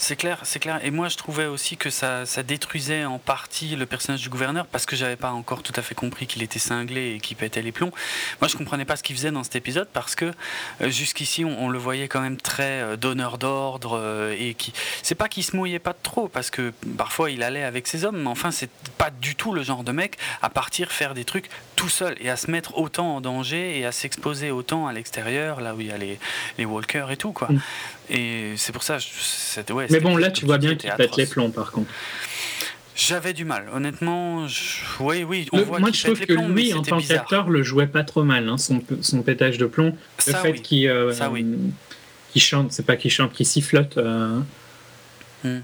[0.00, 0.78] C'est clair, c'est clair.
[0.84, 4.86] Et moi, je trouvais aussi que ça, détruisait en partie le personnage du gouverneur parce
[4.86, 7.72] que j'avais pas encore tout à fait compris qu'il était cinglé et qu'il pétait les
[7.72, 7.90] plombs.
[8.40, 10.32] Moi, je comprenais pas ce qu'il faisait dans cet épisode parce que
[10.80, 14.72] euh, jusqu'ici, on, le voyait quand même très euh, donneur d'ordre euh, et qui.
[15.02, 18.22] C'est pas qu'il se mouillait pas trop parce que parfois il allait avec ses hommes,
[18.22, 21.50] mais enfin, c'est pas du tout le genre de mec à partir faire des trucs
[21.74, 25.60] tout seul et à se mettre autant en danger et à s'exposer autant à l'extérieur,
[25.60, 26.18] là où il y a les,
[26.56, 27.48] les walkers et tout, quoi.
[27.50, 27.60] Mm.
[28.10, 28.98] Et c'est pour ça.
[29.70, 31.90] Ouais, Mais bon, là, tu vois bien qu'il pète les plombs, par contre.
[32.98, 34.46] J'avais du mal, honnêtement.
[34.98, 38.02] Oui, oui, on voit Moi, je trouve que lui, en tant qu'acteur, le jouait pas
[38.02, 39.94] trop mal, hein, son, son, pétage de plomb.
[40.26, 41.12] le fait qu'il euh,
[42.36, 43.98] chante, c'est pas qu'il chante, qu'il sifflote.
[43.98, 44.40] Euh,
[45.44, 45.58] hmm.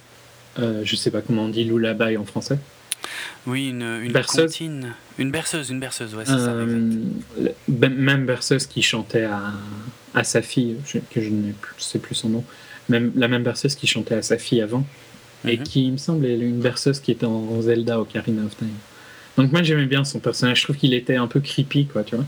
[0.60, 2.58] euh, je sais pas comment on dit lullaby en français.
[3.48, 4.60] Oui, une, une berceuse.
[4.60, 6.54] Une berceuse, une berceuse, ouais, c'est ça.
[7.66, 9.52] Ben, même berceuse qui chantait à,
[10.14, 10.76] à sa fille,
[11.10, 12.44] que je ne sais plus son nom,
[12.88, 14.86] même, la même berceuse qui chantait à sa fille avant,
[15.46, 15.62] et mhm.
[15.62, 18.68] qui, il me semble, est une berceuse qui était en Zelda Ocarina of Time.
[19.36, 22.16] Donc moi j'aimais bien son personnage, je trouve qu'il était un peu creepy, quoi, tu
[22.16, 22.24] vois.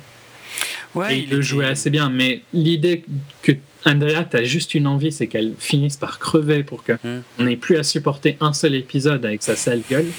[0.94, 3.04] Ouais, et il, le jouait assez bien, mais l'idée
[3.42, 3.52] que
[3.84, 7.46] Andrea, t'as juste une envie, c'est qu'elle finisse par crever pour qu'on mhm.
[7.46, 10.10] n'ait plus à supporter un seul épisode avec sa sale gueule.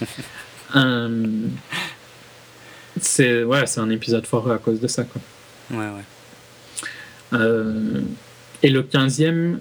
[0.76, 1.46] Euh,
[3.00, 5.20] c'est ouais, c'est un épisode fort à cause de ça, quoi.
[5.70, 6.02] Ouais, ouais.
[7.34, 8.00] Euh,
[8.62, 9.58] et le 15e,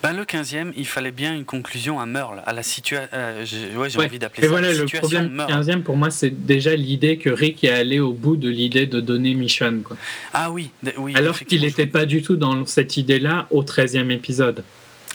[0.00, 3.08] ben, le 15e, il fallait bien une conclusion à Merle, à la situation.
[3.12, 3.44] Euh,
[3.76, 4.48] ouais, j'ai envie d'appeler ça.
[4.48, 8.36] voilà, le problème 15e, pour moi, c'est déjà l'idée que Rick est allé au bout
[8.36, 9.82] de l'idée de donner Michonne.
[9.82, 9.96] Quoi.
[10.32, 11.14] Ah oui, oui.
[11.16, 14.62] Alors qu'il n'était pas du tout dans cette idée-là au 13e épisode.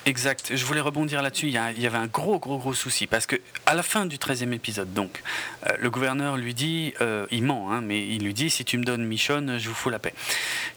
[0.06, 0.52] Exact.
[0.54, 1.48] Je voulais rebondir là-dessus.
[1.48, 4.52] Il, y avait un gros, gros, gros souci parce que à la fin du 13e
[4.52, 5.24] épisode, donc,
[5.68, 8.78] euh, le gouverneur lui dit, euh, il ment, hein, mais il lui dit si tu
[8.78, 10.14] me donnes Michonne, je vous fous la paix.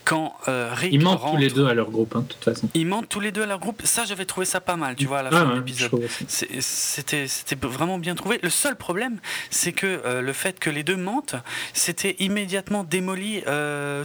[0.04, 2.68] Quand euh, Rick ils mentent tous les deux à leur groupe, hein, de toute façon.
[2.74, 3.82] Ils mentent tous les deux à leur groupe.
[3.84, 5.90] Ça, j'avais trouvé ça pas mal, tu vois, à la ah fin de l'épisode.
[6.28, 8.38] C'était, c'était vraiment bien trouvé.
[8.42, 9.18] Le seul problème,
[9.50, 11.34] c'est que le fait que les deux mentent,
[11.72, 13.42] c'était immédiatement démoli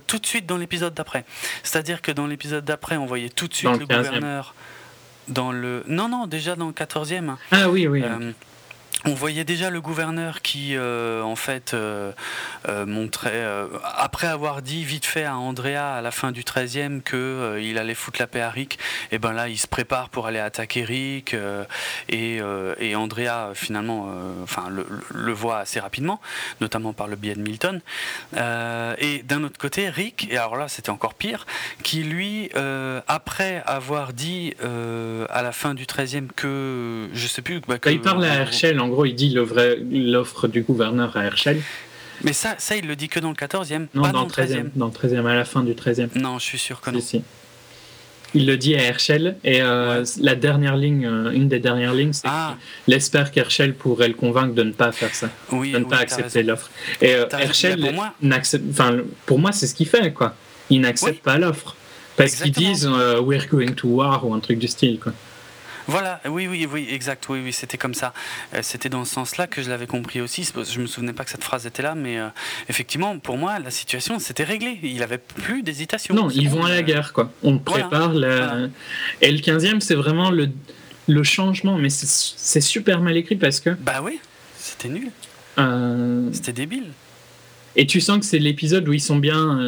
[0.07, 1.25] tout de suite dans l'épisode d'après.
[1.63, 4.55] C'est-à-dire que dans l'épisode d'après, on voyait tout de suite le gouverneur
[5.27, 5.83] dans le.
[5.87, 7.35] Non, non, déjà dans le 14e.
[7.51, 8.03] Ah oui, oui.
[8.03, 8.31] Euh,
[9.05, 12.11] on voyait déjà le gouverneur qui, euh, en fait, euh,
[12.69, 13.43] euh, montrait,
[13.97, 18.19] après avoir dit vite fait à Andrea à la fin du 13e qu'il allait foutre
[18.19, 18.77] la paix à Rick,
[19.11, 21.35] et ben là, il se prépare pour aller attaquer Rick,
[22.09, 22.41] et,
[22.79, 24.09] et, Andrea, finalement,
[24.43, 26.19] enfin, le, voit assez rapidement,
[26.59, 27.81] notamment par le biais de Milton.
[28.35, 31.45] et d'un autre côté, Rick, et alors là, c'était encore pire,
[31.83, 32.49] qui lui,
[33.07, 37.61] après avoir dit à la fin du 13e que, je sais plus...
[37.61, 41.61] Bah, il parle à Herschel, en gros, il dit l'offre du gouverneur à Herschel.
[42.23, 44.69] Mais ça, ça, il le dit que dans le 14e, non, pas dans, le 13e.
[44.75, 46.09] Dans le 13e, à la fin du 13e.
[46.15, 46.99] Non, je suis sûr que non.
[48.33, 52.13] Il le dit à Herschel, et euh, la dernière ligne, euh, une des dernières lignes,
[52.13, 52.55] c'est ah.
[52.85, 56.41] qu'il espère qu'Herschel pourrait le convaincre de ne pas faire ça, de ne pas accepter
[56.41, 56.69] l'offre.
[57.01, 58.13] Et euh, Herschel, pour moi,
[59.25, 60.33] pour moi, c'est ce qu'il fait, quoi.
[60.69, 61.75] Il n'accepte pas l'offre.
[62.15, 65.13] Parce qu'ils disent We're going to war ou un truc du style, quoi.
[65.91, 68.13] Voilà, oui, oui, oui, exact, oui, oui, c'était comme ça.
[68.53, 70.49] Euh, c'était dans ce sens-là que je l'avais compris aussi.
[70.49, 72.29] Je me souvenais pas que cette phrase était là, mais euh,
[72.69, 74.79] effectivement, pour moi, la situation s'était réglée.
[74.83, 76.15] Il avait plus d'hésitation.
[76.15, 77.29] Non, ils vont à la euh, guerre, quoi.
[77.43, 78.69] On prépare la.
[79.19, 80.47] Et le 15e, c'est vraiment le,
[81.09, 83.71] le changement, mais c'est super mal écrit parce que.
[83.71, 84.21] Bah oui,
[84.57, 85.11] c'était nul.
[86.31, 86.91] C'était débile.
[87.75, 89.59] Et tu sens que c'est l'épisode où ils sont bien.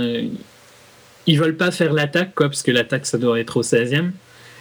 [1.28, 4.12] Ils veulent pas faire l'attaque, quoi, parce que l'attaque, ça doit être au 16e.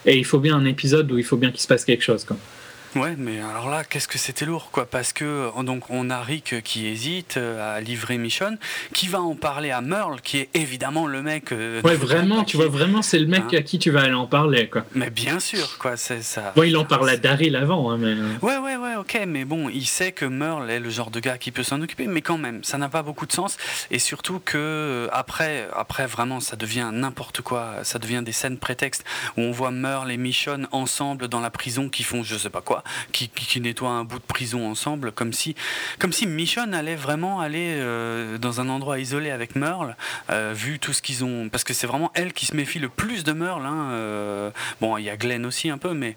[0.06, 2.24] Et il faut bien un épisode où il faut bien qu'il se passe quelque chose.
[2.24, 2.36] Quoi.
[2.94, 6.20] Ouais, mais alors là, qu'est-ce que c'était lourd, quoi Parce que euh, donc on a
[6.20, 8.58] Rick qui hésite euh, à livrer Michonne,
[8.92, 11.52] qui va en parler à Merle, qui est évidemment le mec.
[11.52, 14.12] Euh, ouais, vraiment, tu vois, vraiment, c'est le mec hein à qui tu vas aller
[14.12, 14.84] en parler, quoi.
[14.94, 16.52] Mais bien sûr, quoi, c'est ça.
[16.54, 18.14] Bon, il en parle à Daryl avant, hein, mais.
[18.42, 21.38] Ouais, ouais, ouais, ok, mais bon, il sait que Merle est le genre de gars
[21.38, 23.56] qui peut s'en occuper, mais quand même, ça n'a pas beaucoup de sens,
[23.90, 29.04] et surtout que après, après vraiment, ça devient n'importe quoi, ça devient des scènes prétextes
[29.38, 32.60] où on voit Merle et Michonne ensemble dans la prison qui font je sais pas
[32.60, 32.81] quoi
[33.12, 35.54] qui, qui, nettoient un bout de prison ensemble, comme si,
[35.98, 39.96] comme si Michonne allait vraiment aller euh, dans un endroit isolé avec Merle,
[40.30, 41.48] euh, vu tout ce qu'ils ont.
[41.48, 43.66] Parce que c'est vraiment elle qui se méfie le plus de Merle.
[43.66, 44.50] Hein, euh.
[44.80, 46.16] bon, il y a Glenn aussi un peu, mais.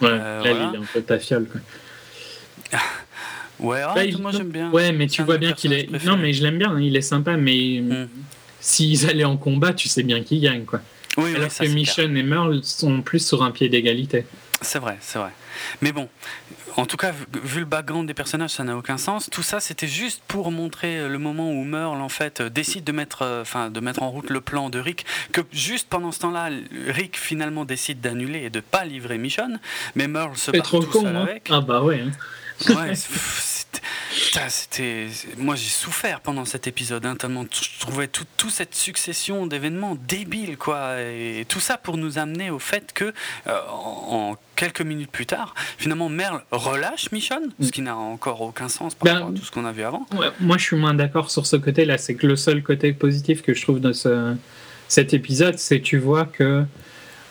[0.00, 1.60] Ouais, là, il est un peu ta fiole, quoi.
[3.60, 4.68] Ouais, ah, moi j'aime bien.
[4.72, 5.88] Ouais, mais tu vois bien qu'il est.
[6.04, 8.08] Non, mais je l'aime bien, hein, il est sympa, mais hmm.
[8.60, 10.80] s'ils allaient en combat, tu sais bien qui gagne, quoi.
[11.16, 14.26] Oui, Alors que Michonne et Merle sont plus sur un pied d'égalité.
[14.60, 15.30] C'est vrai, c'est vrai.
[15.82, 16.08] Mais bon,
[16.76, 17.12] en tout cas,
[17.42, 19.28] vu le background des personnages, ça n'a aucun sens.
[19.30, 22.84] Tout ça, c'était juste pour montrer euh, le moment où Merle, en fait, euh, décide
[22.84, 25.06] de mettre, euh, enfin, de mettre en route le plan de Rick.
[25.32, 26.50] Que juste pendant ce temps-là,
[26.88, 29.60] Rick finalement décide d'annuler et de pas livrer Michonne.
[29.94, 31.22] Mais Merle se bat tout seul hein.
[31.22, 31.48] avec.
[31.50, 32.00] Ah bah ouais.
[32.00, 32.74] Hein.
[32.74, 32.92] Ouais,
[34.48, 35.06] c'était,
[35.38, 40.56] moi j'ai souffert pendant cet épisode, hein, tellement je trouvais toute cette succession d'événements débiles,
[40.56, 43.12] quoi, et tout ça pour nous amener au fait que
[43.46, 48.68] euh, en, quelques minutes plus tard, finalement Merle relâche Michonne, ce qui n'a encore aucun
[48.68, 50.06] sens par ben, rapport à tout ce qu'on a vu avant.
[50.40, 53.54] moi je suis moins d'accord sur ce côté-là, c'est que le seul côté positif que
[53.54, 54.36] je trouve de ce,
[54.88, 56.64] cet épisode, c'est tu vois que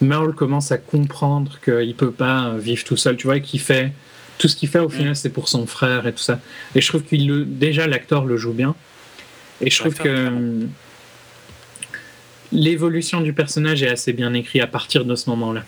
[0.02, 3.94] Merle commence à comprendre qu'il peut pas vivre tout seul, tu vois, qu'il fait
[4.44, 5.16] tout ce qu'il fait au final, mm.
[5.16, 6.42] c'est pour son frère et tout ça.
[6.76, 8.76] Et je trouve qu'il le, déjà l'acteur le joue bien.
[9.62, 10.68] Et je trouve que
[12.52, 15.64] l'évolution du personnage est assez bien écrite à partir de ce moment-là.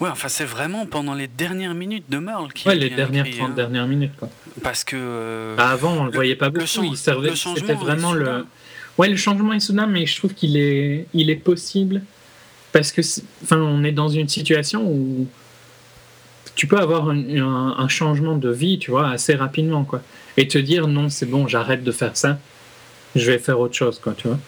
[0.00, 2.66] Ouais, enfin c'est vraiment pendant les dernières minutes de Merle qui.
[2.66, 3.52] Ouais, les dernières 30 hein.
[3.54, 4.28] dernières minutes quoi.
[4.64, 4.96] Parce que.
[4.98, 6.80] Euh, bah, avant, on le, voyait pas beaucoup.
[6.80, 7.36] Le il servait.
[7.36, 8.44] C'était vraiment le.
[8.98, 12.02] Ouais, le changement est soudain, mais je trouve qu'il est, il est possible
[12.72, 13.02] parce que,
[13.44, 15.28] enfin, on est dans une situation où
[16.56, 20.02] tu peux avoir un, changement de vie, tu vois, assez rapidement, quoi.
[20.38, 22.38] Et te dire, non, c'est bon, j'arrête de faire ça,
[23.14, 24.38] je vais faire autre chose, quoi, tu vois.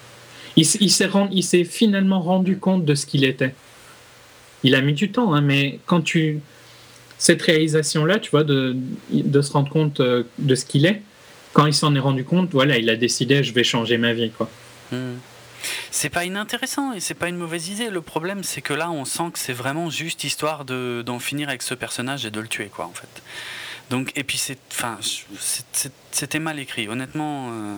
[0.57, 3.53] Il, s'est finalement rendu compte de ce qu'il était.
[4.63, 6.41] Il a mis du temps, hein, mais quand tu...
[7.19, 8.75] Cette réalisation-là, tu vois, de,
[9.11, 11.01] de se rendre compte euh, de ce qu'il est,
[11.53, 14.31] quand il s'en est rendu compte, voilà, il a décidé, je vais changer ma vie,
[14.31, 14.49] quoi.
[14.91, 15.15] Hmm.
[15.91, 17.89] C'est pas inintéressant et c'est pas une mauvaise idée.
[17.89, 21.61] Le problème, c'est que là, on sent que c'est vraiment juste histoire d'en finir avec
[21.61, 23.21] ce personnage et de le tuer, quoi, en fait.
[23.89, 24.99] Donc, et puis c'est, enfin,
[26.11, 26.87] c'était mal écrit.
[26.87, 27.75] Honnêtement, euh,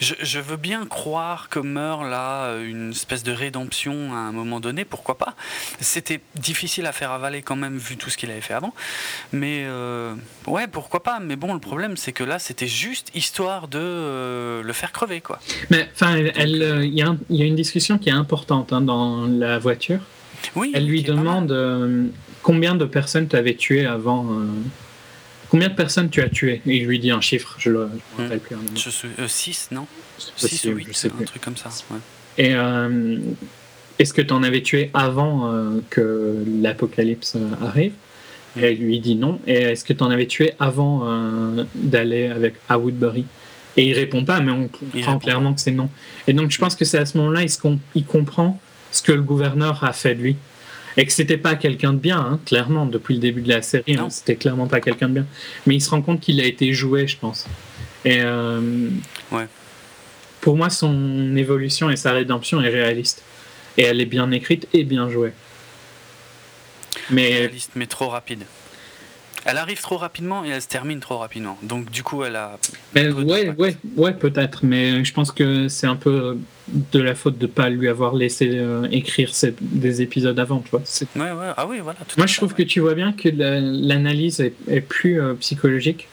[0.00, 4.84] je, veux bien croire que meurt là une espèce de rédemption à un moment donné.
[4.84, 5.36] Pourquoi pas
[5.80, 8.74] C'était difficile à faire avaler quand même vu tout ce qu'il avait fait avant.
[9.32, 10.14] Mais euh,
[10.48, 14.62] ouais, pourquoi pas Mais bon, le problème c'est que là, c'était juste histoire de euh,
[14.64, 15.38] le faire crever, quoi.
[15.70, 20.00] Mais enfin, il y, a une discussion qui est importante hein, dans la voiture.
[20.56, 20.72] Oui.
[20.74, 22.10] Elle lui demande
[22.42, 24.26] combien de personnes tu avais tué avant
[25.52, 27.90] Combien de personnes tu as tué Et il lui dit un chiffre, je ne me
[28.16, 28.56] rappelle plus.
[29.28, 29.86] 6, euh, non?
[30.36, 31.68] 6 ou 8, un truc comme ça.
[32.38, 33.18] Et euh,
[33.98, 37.92] est-ce que tu en avais tué avant euh, que l'apocalypse arrive?
[38.58, 39.40] Et il lui dit non.
[39.46, 41.06] Et est-ce que tu en avais tué avant
[41.74, 43.26] d'aller avec à Woodbury?
[43.76, 45.90] Et il répond pas, mais on comprend clairement que c'est non.
[46.26, 47.42] Et donc je pense que c'est à ce moment-là
[47.94, 48.58] il comprend
[48.90, 50.36] ce que le gouverneur a fait de lui
[50.96, 53.96] et que c'était pas quelqu'un de bien, hein, clairement, depuis le début de la série,
[53.96, 55.26] hein, c'était clairement pas quelqu'un de bien.
[55.66, 57.46] Mais il se rend compte qu'il a été joué, je pense.
[58.04, 58.88] Et euh,
[59.30, 59.46] ouais.
[60.40, 63.22] pour moi, son évolution et sa rédemption est réaliste.
[63.78, 65.32] Et elle est bien écrite et bien jouée.
[67.10, 67.28] Mais...
[67.28, 68.44] Réaliste, mais trop rapide.
[69.44, 71.58] Elle arrive trop rapidement et elle se termine trop rapidement.
[71.62, 72.58] Donc du coup, elle a.
[72.94, 74.64] Mais ouais, ouais, ouais, peut-être.
[74.64, 76.38] Mais je pense que c'est un peu
[76.68, 80.82] de la faute de pas lui avoir laissé euh, écrire des épisodes avant, tu vois.
[81.16, 81.52] Ouais, ouais.
[81.56, 81.98] Ah oui, voilà.
[82.16, 86.08] Moi, je trouve que tu vois bien que l'analyse est, plus euh, psychologique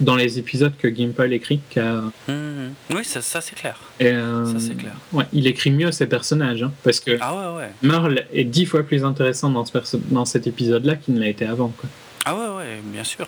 [0.00, 2.02] dans les épisodes que Gimple écrit qu'à.
[2.28, 2.68] Mmh.
[2.90, 3.80] Oui, ça, ça c'est clair.
[4.00, 4.94] Euh, ça c'est clair.
[5.12, 7.70] Ouais, il écrit mieux ses personnages, hein, parce que ah ouais, ouais.
[7.82, 11.44] Merle est dix fois plus intéressant dans, ce dans cet épisode-là qu'il ne l'a été
[11.44, 11.88] avant, quoi.
[12.28, 13.26] Ah ouais, ouais, bien sûr,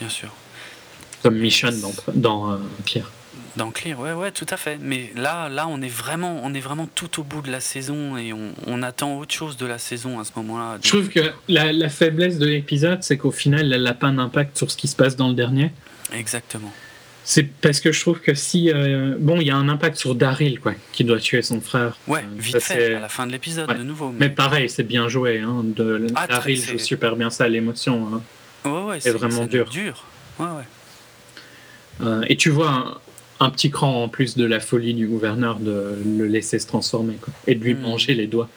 [0.00, 0.28] bien sûr.
[1.22, 3.08] Comme Michonne dans, dans euh, Claire.
[3.54, 4.76] Dans Clear, ouais, ouais, tout à fait.
[4.80, 8.16] Mais là, là, on est vraiment, on est vraiment tout au bout de la saison
[8.16, 10.78] et on, attend autre chose de la saison à ce moment-là.
[10.82, 14.68] Je trouve que la, faiblesse de l'épisode, c'est qu'au final, elle n'a pas d'impact sur
[14.68, 15.70] ce qui se passe dans le dernier.
[16.12, 16.72] Exactement.
[17.22, 18.72] C'est parce que je trouve que si.
[18.72, 21.96] Euh, bon, il y a un impact sur Daryl, quoi, qui doit tuer son frère.
[22.08, 24.12] Ouais, euh, vite fait, à la fin de l'épisode, de nouveau.
[24.18, 25.38] Mais, pareil, c'est bien joué.
[25.38, 26.08] Hein, de...
[26.16, 28.08] Ah, Daryl joue super bien ça, l'émotion.
[28.12, 28.22] Hein.
[28.64, 29.68] Ouais, vraiment dur.
[29.70, 30.04] dur.
[30.38, 30.64] Ouais, ouais.
[32.02, 33.00] Euh, et tu vois
[33.40, 37.14] un, petit cran en plus de la folie du gouverneur de le laisser se transformer,
[37.14, 38.48] quoi, et de lui manger les doigts.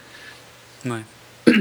[0.86, 1.02] Ouais.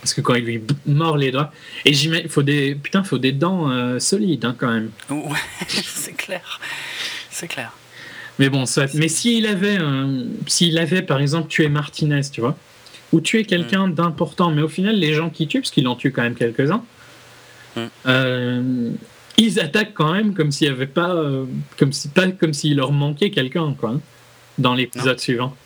[0.00, 1.52] Parce que quand il lui mord les doigts.
[1.84, 2.74] Et il faut des.
[2.74, 4.90] Putain, faut des dents euh, solides hein, quand même.
[5.10, 5.36] Ouais,
[5.68, 6.58] c'est clair.
[7.30, 7.72] C'est clair.
[8.38, 8.94] Mais bon, soit.
[8.94, 9.76] Mais s'il avait,
[10.46, 12.56] s'il avait, par exemple, tué Martinez, tu vois,
[13.12, 13.94] ou tué quelqu'un mm.
[13.94, 16.82] d'important, mais au final, les gens qui tuent, parce qu'il en tue quand même quelques-uns,
[18.06, 18.90] euh,
[19.36, 21.10] ils attaquent quand même comme s'il y avait pas.
[21.10, 21.46] Euh,
[21.78, 24.00] comme si, pas comme s'il leur manquait quelqu'un, quoi, hein,
[24.58, 25.56] dans l'épisode suivant.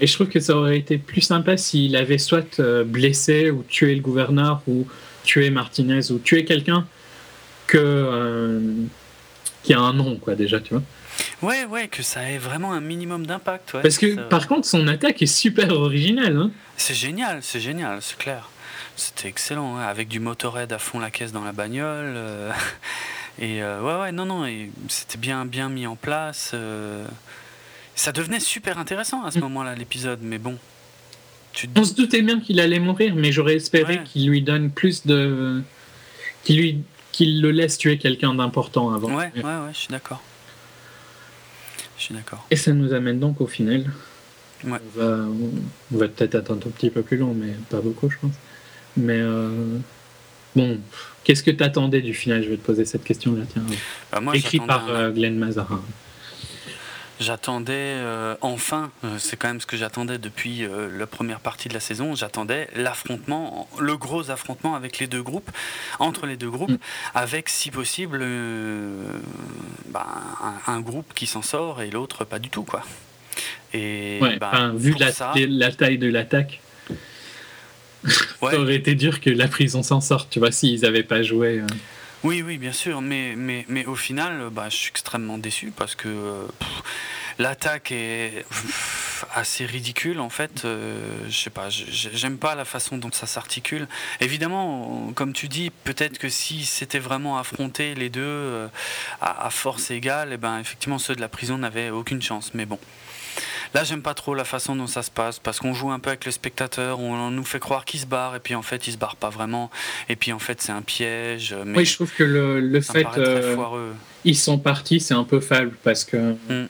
[0.00, 3.64] Et je trouve que ça aurait été plus sympa s'il avait soit euh, blessé ou
[3.66, 4.86] tué le gouverneur ou
[5.24, 6.86] tué Martinez ou tué quelqu'un
[7.66, 8.60] que
[9.62, 10.82] qui a un nom quoi déjà tu vois.
[11.42, 13.78] Ouais ouais que ça ait vraiment un minimum d'impact.
[13.82, 16.36] Parce que par contre son attaque est super originale.
[16.36, 16.50] Hein.
[16.76, 18.50] C'est génial c'est génial c'est clair.
[18.96, 22.14] C'était excellent avec du motorhead à fond la caisse dans la bagnole.
[22.16, 22.52] Euh,
[23.38, 24.50] et ouais ouais non non
[24.88, 26.54] c'était bien bien mis en place.
[27.96, 29.42] Ça devenait super intéressant à ce mm.
[29.42, 30.56] moment-là, l'épisode, mais bon.
[31.52, 31.68] Tu...
[31.74, 35.62] On se doutait bien qu'il allait mourir, mais j'aurais espéré qu'il lui donne plus de.
[36.44, 36.82] qu'il lui
[37.12, 39.08] qu'il le laisse tuer quelqu'un d'important avant.
[39.08, 40.22] Ouais, ouais, ouais, je suis d'accord.
[41.96, 42.46] Je suis d'accord.
[42.50, 43.90] Et ça nous amène donc au final.
[44.64, 44.78] Ouais.
[44.94, 45.26] On va,
[45.94, 48.34] on va peut-être attendre un petit peu plus long, mais pas beaucoup, je pense.
[48.96, 49.78] Mais euh,
[50.54, 50.78] bon,
[51.24, 52.42] qu'est-ce que tu attendais du final?
[52.42, 53.62] Je vais te poser cette question-là, tiens.
[54.12, 55.82] Bah, Écrit par euh, Glenn Mazarin.
[57.18, 61.68] J'attendais euh, enfin, euh, c'est quand même ce que j'attendais depuis euh, la première partie
[61.68, 65.50] de la saison, j'attendais l'affrontement, le gros affrontement avec les deux groupes,
[65.98, 66.78] entre les deux groupes, mm.
[67.14, 68.22] avec si possible
[69.88, 70.06] bah,
[70.66, 72.64] un, groupe qui s'en sort et l'autre pas du tout.
[72.64, 72.82] quoi.
[73.72, 75.10] Et bah, vu la,
[75.48, 76.60] la, taille de l'attaque,
[78.40, 81.62] ça aurait été dur que la prison s'en sorte, tu vois, s'ils n'avaient pas joué.
[82.24, 85.94] Oui, oui, bien sûr, mais, mais, mais au final, bah, je suis extrêmement déçu parce
[85.94, 86.08] que
[87.38, 88.44] l'attaque est
[89.34, 90.64] assez ridicule en fait.
[90.64, 93.88] Euh, je sais pas, j'aime pas la façon dont ça s'articule.
[94.20, 98.68] Évidemment, comme tu dis, peut-être que si c'était vraiment affronté les deux euh,
[99.20, 102.52] à, force égale, et eh ben effectivement ceux de la prison n'avaient aucune chance.
[102.54, 102.78] Mais bon.
[103.74, 106.10] Là, j'aime pas trop la façon dont ça se passe parce qu'on joue un peu
[106.10, 108.92] avec le spectateur, on nous fait croire qu'il se barre et puis en fait il
[108.92, 109.70] se barre pas vraiment
[110.08, 111.54] et puis en fait c'est un piège.
[111.74, 113.92] oui, je trouve que le, le fait euh,
[114.24, 116.34] ils sont partis, c'est un peu faible parce que.
[116.48, 116.68] Hmm.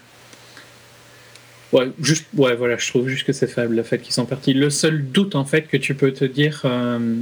[1.72, 4.54] Ouais, juste, ouais, voilà, je trouve juste que c'est faible le fait qu'ils sont partis.
[4.54, 7.16] Le seul doute en fait que tu peux te dire euh,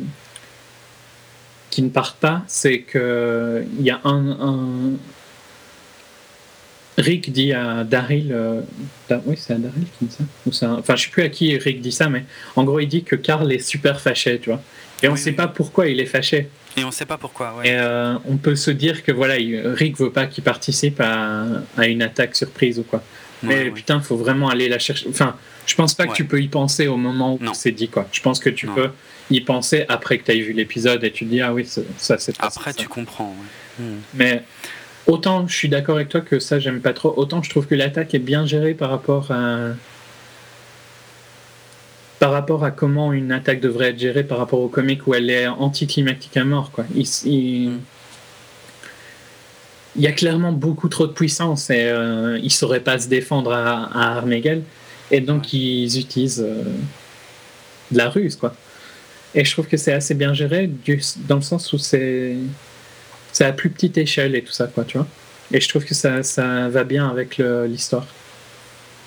[1.70, 4.92] qu'ils ne partent pas, c'est que il y a un,
[6.96, 8.60] Rick dit à Daryl, euh,
[9.26, 10.16] oui c'est à Daryl qui dit
[10.52, 12.24] ça, enfin je sais plus à qui Rick dit ça, mais
[12.56, 14.62] en gros il dit que Carl est super fâché, tu vois,
[15.02, 16.48] et on ne sait pas pourquoi il est fâché.
[16.76, 17.54] Et on ne sait pas pourquoi.
[17.56, 17.68] Ouais.
[17.68, 21.44] Et euh, on peut se dire que voilà, Rick veut pas qu'il participe à,
[21.76, 23.02] à, une attaque surprise ou quoi.
[23.42, 25.06] Mais putain, il faut vraiment aller la chercher.
[25.08, 28.08] Enfin, je pense pas que tu peux y penser au moment où c'est dit, quoi.
[28.12, 28.90] Je pense que tu peux
[29.30, 31.66] y penser après que tu aies vu l'épisode et tu te dis, ah oui,
[31.98, 33.34] ça, c'est Après, tu comprends.
[33.78, 33.98] Hmm.
[34.14, 34.42] Mais
[35.06, 37.74] autant je suis d'accord avec toi que ça, j'aime pas trop, autant je trouve que
[37.74, 39.70] l'attaque est bien gérée par rapport à.
[42.20, 45.28] Par rapport à comment une attaque devrait être gérée par rapport au comic où elle
[45.28, 46.86] est anticlimactique à mort, quoi.
[46.94, 47.06] il,
[49.96, 53.08] il y a clairement beaucoup trop de puissance et euh, ils ne sauraient pas se
[53.08, 54.62] défendre à, à armes égales.
[55.10, 56.62] Et donc, ils utilisent euh,
[57.90, 58.54] de la ruse, quoi.
[59.34, 60.70] Et je trouve que c'est assez bien géré
[61.28, 62.36] dans le sens où c'est
[63.42, 65.08] à plus petite échelle et tout ça, quoi, tu vois.
[65.52, 68.06] Et je trouve que ça, ça va bien avec l'histoire.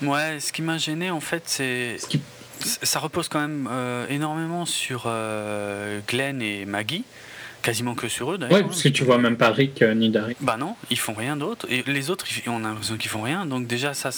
[0.01, 1.97] Ouais, ce qui m'a gêné, en fait, c'est.
[2.59, 5.09] Ça repose quand même euh, énormément sur
[6.07, 7.05] Glenn et Maggie
[7.67, 8.59] quasiment que sur eux d'ailleurs.
[8.59, 10.37] Ouais, parce que tu vois même pas Rick euh, ni Daryl.
[10.39, 11.67] Bah non, ils font rien d'autre.
[11.69, 13.45] Et les autres, on a l'impression qu'ils font rien.
[13.45, 14.09] Donc déjà, ça.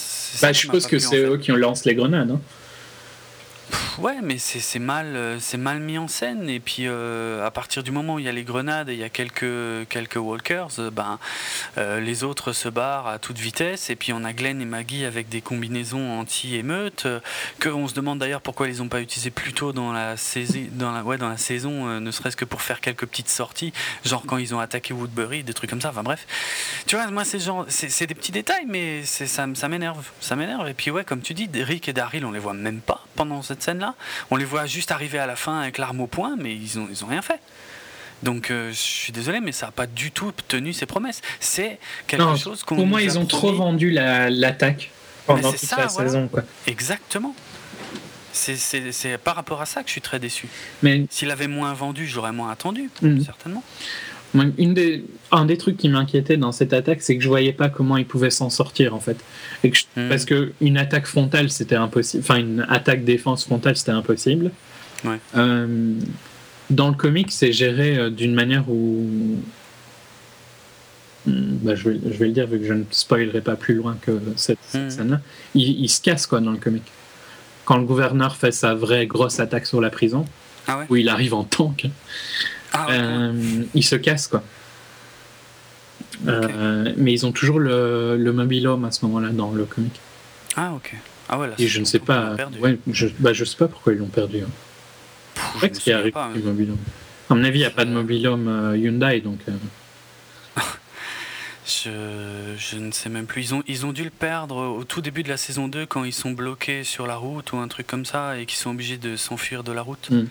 [0.42, 2.30] Bah, je suppose que c'est eux qui lancent les grenades.
[2.30, 2.42] Hein.
[4.00, 6.50] Ouais, mais c'est mal, euh, c'est mal mis en scène.
[6.50, 9.00] Et puis, euh, à partir du moment où il y a les grenades et il
[9.00, 11.20] y a quelques, quelques walkers, euh, ben,
[11.78, 13.90] les autres se barrent à toute vitesse.
[13.90, 17.08] Et puis, on a Glenn et Maggie avec des combinaisons anti-émeute.
[17.60, 22.00] que on se demande d'ailleurs pourquoi ils n'ont pas utilisé plus tôt dans la, saison,
[22.00, 23.74] ne serait-ce que pour faire quelques petites sorties.
[24.06, 25.90] Genre quand ils ont attaqué Woodbury, des trucs comme ça.
[25.90, 26.26] Enfin, bref.
[26.88, 30.06] Tu vois, moi, c'est des petits détails, mais ça, ça m'énerve.
[30.22, 30.68] Ça m'énerve.
[30.70, 33.42] Et puis, ouais, comme tu dis, Rick et Daryl, on les voit même pas pendant
[33.42, 33.96] cette scène-là.
[34.32, 36.88] On les voit juste arriver à la fin avec l'arme au poing, mais ils ont,
[36.90, 37.40] ils ont rien fait.
[38.24, 41.22] Donc je suis désolé, mais ça n'a pas du tout tenu ses promesses.
[41.40, 42.76] C'est quelque chose qu'on.
[42.76, 44.92] Pour moi, ils ont trop vendu l'attaque
[45.26, 46.28] pendant toute la saison.
[46.28, 46.44] Quoi.
[46.68, 47.34] Exactement.
[48.32, 50.48] C'est par rapport à ça que je suis très déçu.
[50.82, 53.22] Mais s'il avait moins vendu, j'aurais moins attendu, hmm.
[53.22, 53.64] certainement.
[54.36, 57.70] Une des, un des trucs qui m'inquiétait dans cette attaque, c'est que je voyais pas
[57.70, 59.18] comment ils pouvaient s'en sortir en fait.
[59.64, 60.10] Et que hmm.
[60.10, 62.24] Parce que une attaque frontale, c'était impossible.
[62.24, 64.52] Enfin, une attaque défense frontale, c'était impossible.
[65.04, 65.20] Ouais.
[65.36, 65.94] Euh,
[66.70, 69.08] dans le comic, c'est géré euh, d'une manière où.
[71.26, 73.74] Hmm, bah, je, vais, je, vais, le dire vu que je ne spoilerai pas plus
[73.74, 75.22] loin que cette, scène-là.
[75.56, 76.84] Il, il, se casse quoi dans le comic
[77.70, 80.26] quand le gouverneur fait sa vraie grosse attaque sur la prison,
[80.68, 81.88] ah où il arrive en tank,
[82.74, 84.44] ah euh, il se casse quoi.
[86.28, 90.00] Euh, mais ils ont toujours le, le mobile home à ce moment-là dans le comic.
[90.56, 90.96] Ah ok.
[91.30, 92.36] Ah ouais, Et je ne sais pas.
[92.60, 94.40] Ouais, je, bah, je sais pas pourquoi ils l'ont perdu.
[94.42, 95.68] Hein.
[95.70, 96.78] qu'il arrive pas, mobile home.
[97.30, 99.40] À mon avis, il n'y a pas de mobile home euh, Hyundai donc.
[101.66, 103.44] Je, ne sais même plus.
[103.44, 106.04] Ils ont, ils ont dû le perdre au tout début de la saison 2 quand
[106.04, 108.98] ils sont bloqués sur la route ou un truc comme ça et qu'ils sont obligés
[108.98, 110.10] de s'enfuir de la route.
[110.10, 110.26] Hmm.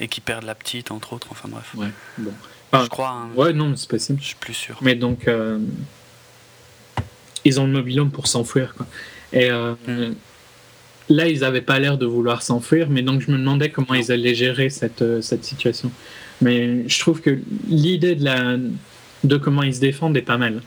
[0.00, 1.28] Et qui perdent la petite, entre autres.
[1.30, 1.74] Enfin bref.
[1.76, 1.88] Ouais,
[2.18, 2.32] bon.
[2.72, 3.10] je crois.
[3.10, 3.28] Hein.
[3.36, 4.20] ouais, non, c'est possible.
[4.20, 4.78] Je suis plus sûr.
[4.80, 5.58] Mais donc, euh,
[7.44, 8.74] ils ont le mobilhome pour s'enfuir.
[8.74, 8.86] Quoi.
[9.32, 10.14] Et euh, hmm.
[11.08, 14.12] là, ils n'avaient pas l'air de vouloir s'enfuir, mais donc je me demandais comment ils
[14.12, 15.90] allaient gérer cette, euh, cette situation.
[16.40, 17.38] Mais je trouve que
[17.68, 18.56] l'idée de la
[19.24, 20.62] de comment ils se défendent est pas mal.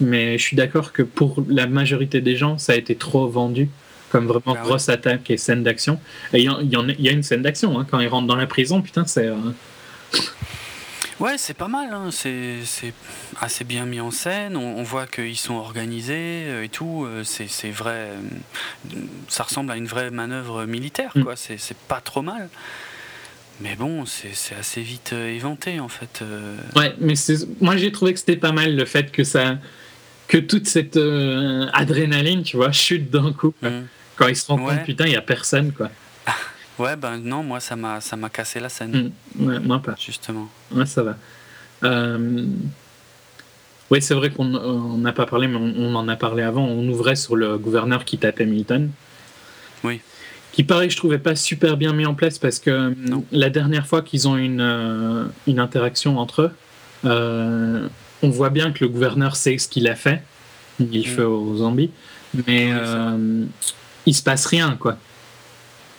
[0.00, 3.68] Mais je suis d'accord que pour la majorité des gens, ça a été trop vendu
[4.10, 6.00] comme vraiment bah grosse attaque et scène d'action.
[6.32, 6.70] Et il
[7.00, 9.26] y, a une scène d'action hein, quand ils rentrent dans la prison, putain, c'est.
[9.26, 9.36] Euh,
[11.20, 12.10] ouais, c'est pas mal, hein.
[12.10, 12.62] c'est
[13.40, 17.70] assez bien mis en scène, on, voit qu'ils sont organisés euh, et tout, euh, c'est
[17.70, 18.10] vrai,
[19.28, 21.24] ça ressemble à une vraie manœuvre militaire, mm.
[21.24, 22.48] quoi, c'est pas trop mal.
[23.60, 26.22] Mais bon, c'est assez vite éventé en fait.
[26.76, 27.14] Ouais, mais
[27.60, 29.58] moi j'ai trouvé que c'était pas mal le fait que ça,
[30.28, 33.54] que toute cette euh, adrénaline, tu vois, chute d'un coup.
[33.62, 33.68] Mmh.
[34.18, 35.90] Quand ils se rendent compte, putain, il y a personne quoi.
[36.78, 39.12] ouais, ben non, moi ça m'a ça m'a cassé la scène.
[39.36, 39.46] Mmh.
[39.46, 39.94] Ouais, moi pas.
[39.98, 40.48] Justement.
[40.72, 41.16] Ouais, ça va.
[43.90, 44.44] Oui, c'est vrai qu'on
[44.98, 46.62] n'a pas parlé, mais on, on, en a parlé avant.
[46.62, 48.90] On ouvrait sur le gouverneur qui tapait Milton.
[49.82, 50.02] Oui
[50.58, 52.92] qui paraît je trouvais pas super bien mis en place parce que
[53.30, 56.50] la dernière fois qu'ils ont une, euh, une interaction entre eux,
[57.04, 57.86] euh,
[58.24, 60.20] on voit bien que le gouverneur sait ce qu'il a fait,
[60.80, 61.04] il mm.
[61.04, 61.92] fait aux zombies,
[62.48, 63.44] mais euh,
[64.08, 64.96] il se passe rien quoi.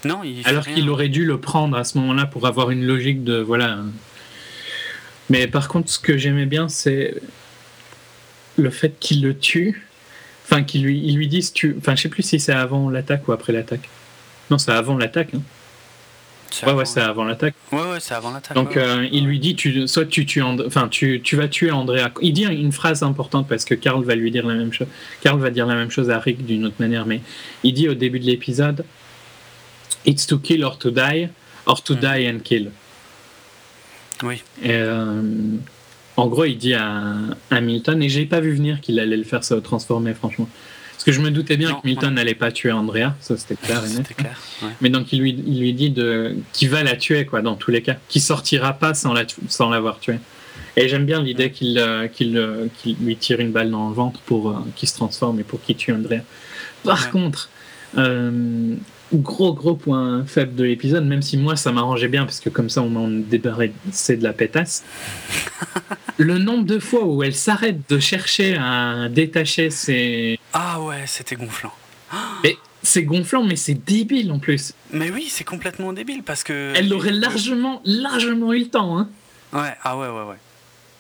[0.06, 3.24] Non, il Alors qu'il aurait dû le prendre à ce moment-là pour avoir une logique
[3.24, 3.80] de voilà.
[5.30, 7.16] Mais par contre, ce que j'aimais bien, c'est
[8.58, 9.88] le fait qu'il le tue.
[10.46, 11.76] Enfin, qu'il lui, il lui dise tu.
[11.78, 13.90] Enfin, je sais plus si c'est avant l'attaque ou après l'attaque.
[14.50, 15.34] Non, c'est avant l'attaque.
[15.36, 15.42] Hein.
[16.66, 17.54] Ouais, ouais, c'est avant l'attaque.
[17.72, 18.56] Ouais, ouais, c'est avant l'attaque.
[18.56, 22.12] Donc, euh, il lui dit, tu, soit tu tues, enfin, tu, tu vas tuer Andrea.
[22.22, 24.88] Il dit une phrase importante parce que Carl va lui dire la même chose.
[25.22, 27.22] Carl va dire la même chose à Rick d'une autre manière, mais
[27.64, 28.86] il dit au début de l'épisode,
[30.06, 31.30] it's to kill or to die,
[31.66, 32.00] or to mm.
[32.00, 32.72] die and kill.
[34.24, 34.44] Oui.
[34.62, 35.22] Et, euh,
[36.18, 37.16] en gros, il dit à,
[37.52, 40.50] à Milton, et j'ai pas vu venir qu'il allait le faire se transformer, franchement.
[41.00, 43.82] Parce que je me doutais bien que Milton n'allait pas tuer Andrea, ça c'était clair
[43.86, 44.14] et net.
[44.18, 44.38] Clair,
[44.82, 45.96] Mais donc il lui, il lui dit
[46.52, 47.96] qu'il va la tuer, quoi, dans tous les cas.
[48.10, 50.20] Qu'il sortira pas sans, la, sans l'avoir tuée.
[50.76, 53.96] Et j'aime bien l'idée qu'il, euh, qu'il, euh, qu'il lui tire une balle dans le
[53.96, 56.20] ventre pour euh, qu'il se transforme et pour qu'il tue Andrea.
[56.84, 57.50] Par contre,
[59.14, 62.70] gros gros point faible de l'épisode, même si moi ça m'arrangeait bien parce que comme
[62.70, 64.84] ça on m'en débarrassait de la pétasse.
[66.18, 70.40] le nombre de fois où elle s'arrête de chercher à détacher ses.
[70.54, 71.74] Ah ouais, c'était gonflant.
[72.44, 74.74] Mais c'est gonflant, mais c'est débile en plus.
[74.94, 76.72] Mais oui, c'est complètement débile parce que.
[76.78, 79.10] Elle aurait largement, largement eu le temps, hein.
[79.52, 80.38] Ouais, ah ouais, ouais, ouais.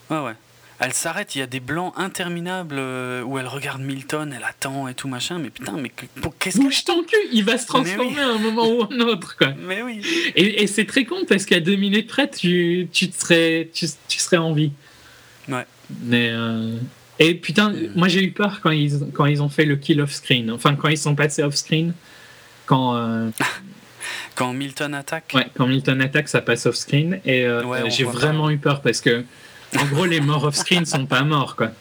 [0.10, 0.36] Ouais, ouais
[0.80, 4.88] elle s'arrête, il y a des blancs interminables euh, où elle regarde Milton, elle attend
[4.88, 5.92] et tout machin, mais putain, mais
[6.40, 6.64] qu'est-ce que.
[6.64, 9.54] Bouge ton cul, il va se transformer à un moment ou un autre, quoi.
[9.60, 10.02] Mais oui.
[10.36, 14.54] Et, c'est très con parce qu'à deux minutes près, tu, tu, serais, tu, serais en
[14.54, 14.72] vie.
[15.50, 15.66] Ouais.
[16.02, 16.30] Mais.
[16.32, 16.78] Euh,
[17.22, 20.50] et putain, moi j'ai eu peur quand ils, quand ils ont fait le kill off-screen.
[20.50, 21.94] Enfin, quand ils sont passés off-screen.
[22.66, 22.96] Quand.
[22.96, 23.30] Euh,
[24.36, 27.20] quand Milton attaque Ouais, quand Milton attaque, ça passe off-screen.
[27.26, 27.46] Et
[27.90, 29.26] j'ai vraiment eu peur parce que
[29.78, 31.72] en gros, les morts off-screen sont pas morts, quoi.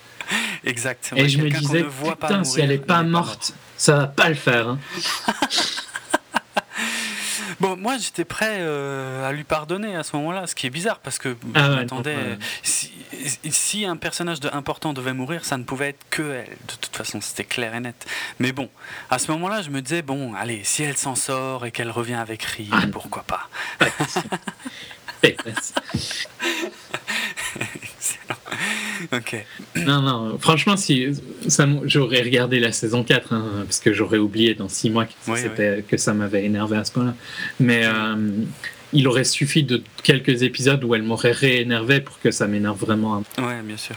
[0.64, 1.20] Exactement.
[1.20, 4.68] Et je me disais, putain, si elle est pas morte, ça va pas le faire.
[4.68, 4.78] Hein.
[7.60, 11.00] Bon, moi j'étais prêt euh, à lui pardonner à ce moment-là, ce qui est bizarre
[11.00, 11.80] parce que ah
[12.62, 16.56] si, un personnage de important devait mourir, ça ne pouvait être que elle.
[16.68, 18.06] De toute façon, c'était clair et net.
[18.38, 18.70] Mais bon,
[19.10, 22.14] à ce moment-là, je me disais bon, allez, si elle s'en sort et qu'elle revient
[22.14, 22.82] avec Rick, ah.
[22.92, 23.48] pourquoi pas?
[29.12, 29.44] ok.
[29.76, 31.08] Non, non, franchement, si
[31.84, 35.96] j'aurais regardé la saison 4, hein, parce que j'aurais oublié dans 6 mois que, que
[35.96, 37.14] ça m'avait énervé à ce point-là.
[37.60, 38.44] Mais euh,
[38.92, 43.22] il aurait suffi de quelques épisodes où elle m'aurait réénervé pour que ça m'énerve vraiment.
[43.38, 43.96] Ouais, bien sûr.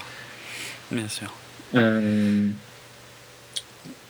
[0.91, 1.33] Bien sûr.
[1.75, 2.47] Euh...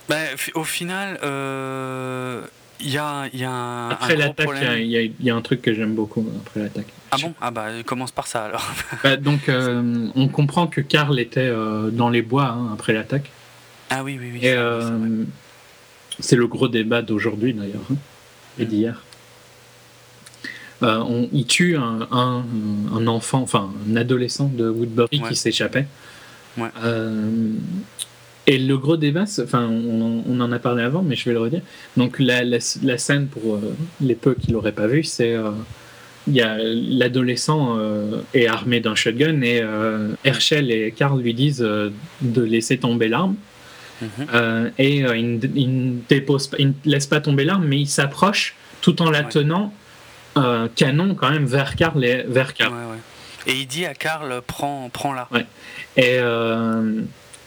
[0.10, 0.18] Bah,
[0.56, 2.42] au final, euh,
[2.84, 3.90] il y a, y a un.
[3.90, 4.50] Après l'attaque,
[4.80, 6.88] il y, a un truc que j'aime beaucoup après l'attaque.
[7.12, 7.34] Ah bon?
[7.42, 8.66] Ah bah commence par ça alors.
[9.04, 13.32] Bah, donc euh, on comprend que Karl était euh, dans les bois hein, après l'attaque.
[13.90, 14.46] Ah oui, oui, oui.
[14.46, 14.56] Et
[16.20, 17.96] c'est le gros débat d'aujourd'hui d'ailleurs, hein,
[18.60, 19.04] et d'hier.
[20.82, 25.88] on, il tue un, un, enfant, enfin un adolescent de Woodbury qui s'échappait.
[26.58, 26.70] Ouais.
[28.52, 31.62] Et le gros débat, enfin, on, en a parlé avant, mais je vais le redire.
[31.96, 35.34] Donc, la, la, scène, pour euh, les peu qui l'auraient pas vu, c'est.
[35.34, 35.52] Euh,
[36.28, 39.64] il y a l'adolescent euh, est armé d'un shotgun et
[40.24, 43.36] Herschel et Karl lui disent de laisser tomber l'arme.
[44.02, 44.72] Mhm.
[44.78, 45.40] et il,
[45.90, 49.74] ne dépose il ne laisse pas tomber l'arme, mais il s'approche tout en la tenant
[50.76, 52.74] canon quand même vers Karl et vers Karl.
[53.48, 55.14] et il dit à Karl prends, prends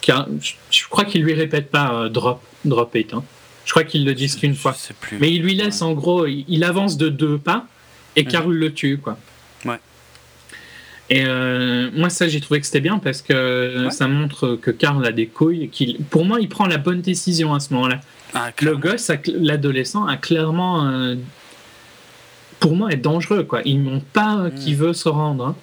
[0.06, 0.26] la.
[0.30, 3.14] Et je crois qu'il lui répète pas euh, drop, drop it.
[3.14, 3.24] Hein.
[3.64, 4.76] Je crois qu'il le dit qu'une fois.
[5.20, 7.66] Mais il lui laisse en gros, il, avance de deux pas
[8.16, 8.58] et Carl mhm.
[8.58, 9.18] le tue quoi.
[9.64, 9.80] Ouais.
[11.10, 15.04] Et euh, moi ça j'ai trouvé que c'était bien parce que ça montre que Carl
[15.06, 15.70] a des couilles.
[15.70, 18.00] Qu'il, pour moi il prend la bonne décision à ce moment-là.
[18.34, 21.14] Ah, le gosse, l'adolescent a clairement, euh,
[22.58, 23.62] pour moi, est dangereux quoi.
[23.64, 24.54] Il montre pas hmm.
[24.56, 25.46] qu'il veut se rendre.
[25.46, 25.56] Hein.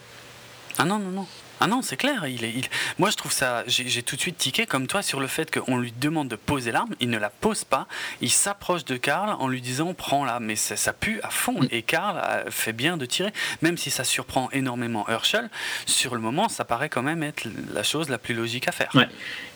[0.77, 1.27] Ah non non non.
[1.61, 2.25] Ah non, c'est clair.
[2.27, 2.65] Il est, il...
[2.97, 3.63] Moi, je trouve ça.
[3.67, 6.71] J'ai tout de suite tiqué comme toi sur le fait qu'on lui demande de poser
[6.71, 6.93] l'arme.
[6.99, 7.88] Il ne la pose pas.
[8.19, 10.39] Il s'approche de Karl en lui disant prends-la.
[10.39, 11.61] Mais ça, ça, pue à fond.
[11.61, 11.67] Mm.
[11.69, 12.19] Et Karl
[12.49, 13.31] fait bien de tirer.
[13.61, 15.49] Même si ça surprend énormément Herschel,
[15.85, 18.89] sur le moment, ça paraît quand même être la chose la plus logique à faire.
[18.95, 19.07] Ouais.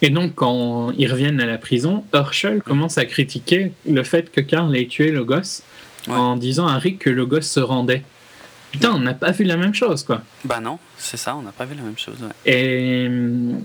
[0.04, 4.42] Et donc, quand ils reviennent à la prison, Herschel commence à critiquer le fait que
[4.42, 5.64] Karl ait tué le gosse
[6.08, 8.04] en disant à Rick que le gosse se rendait.
[8.76, 10.22] Putain, on n'a pas vu la même chose, quoi.
[10.44, 12.18] Bah non, c'est ça, on n'a pas vu la même chose.
[12.46, 13.64] Et hum,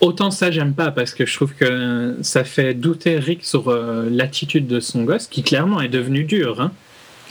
[0.00, 4.08] autant ça, j'aime pas parce que je trouve que ça fait douter Rick sur euh,
[4.08, 6.60] l'attitude de son gosse, qui clairement est devenu dur.
[6.60, 6.70] Hein.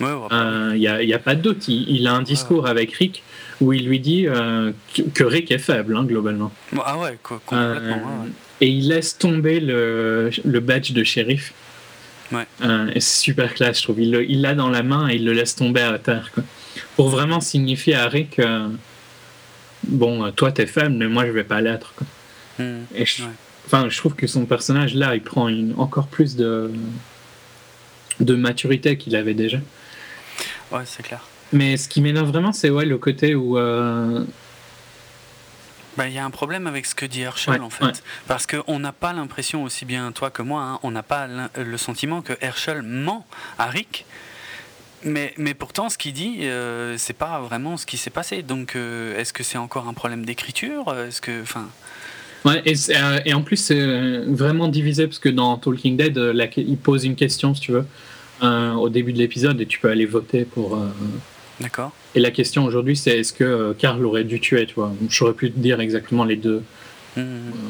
[0.00, 1.68] Il ouais, n'y euh, a, pas de doute.
[1.68, 3.22] Il, a un discours avec Rick
[3.62, 4.72] où il lui dit euh,
[5.14, 6.52] que, Rick est faible, hein, globalement.
[6.84, 8.26] Ah ouais, complètement.
[8.60, 11.54] Et il laisse tomber le, le badge de shérif.
[12.32, 12.46] Ouais.
[12.62, 14.00] Euh, c'est super classe, je trouve.
[14.00, 16.30] Il l'a dans la main et il le laisse tomber à terre.
[16.32, 16.44] Quoi.
[16.96, 18.68] Pour vraiment signifier à Rick que,
[19.88, 21.94] bon, toi t'es faible, mais moi je vais pas l'être.
[22.58, 22.82] Hmm.
[22.94, 23.24] je,
[23.72, 26.72] Enfin, je trouve que son personnage là, il prend une, encore plus de,
[28.18, 29.58] de maturité qu'il avait déjà.
[30.72, 31.20] Ouais, c'est clair.
[31.52, 34.24] Mais ce qui m'énerve vraiment, c'est ouais, le côté où euh,
[35.96, 38.02] bah, il y a un problème avec ce que dit Herschel en fait.
[38.26, 41.26] Parce qu'on n'a pas l'impression, aussi bien toi que moi, hein, on n'a pas
[41.56, 43.26] le sentiment que Herschel ment
[43.58, 44.06] à Rick.
[45.04, 48.42] Mais, mais pourtant, ce qu'il dit, euh, c'est pas vraiment ce qui s'est passé.
[48.42, 51.68] Donc, euh, est-ce que c'est encore un problème d'écriture Est-ce que, enfin.
[52.44, 56.18] Ouais, et, euh, et, en plus, c'est vraiment divisé parce que dans Talking Dead,
[56.56, 57.86] il pose une question, si tu veux,
[58.42, 60.78] au début de l'épisode, et tu peux aller voter pour.
[61.60, 61.92] D'accord.
[62.14, 64.92] Et la question aujourd'hui, c'est est-ce que Karl euh, aurait dû tuer, tu vois?
[65.08, 66.62] J'aurais pu te dire exactement les deux.
[67.16, 67.22] Hmm.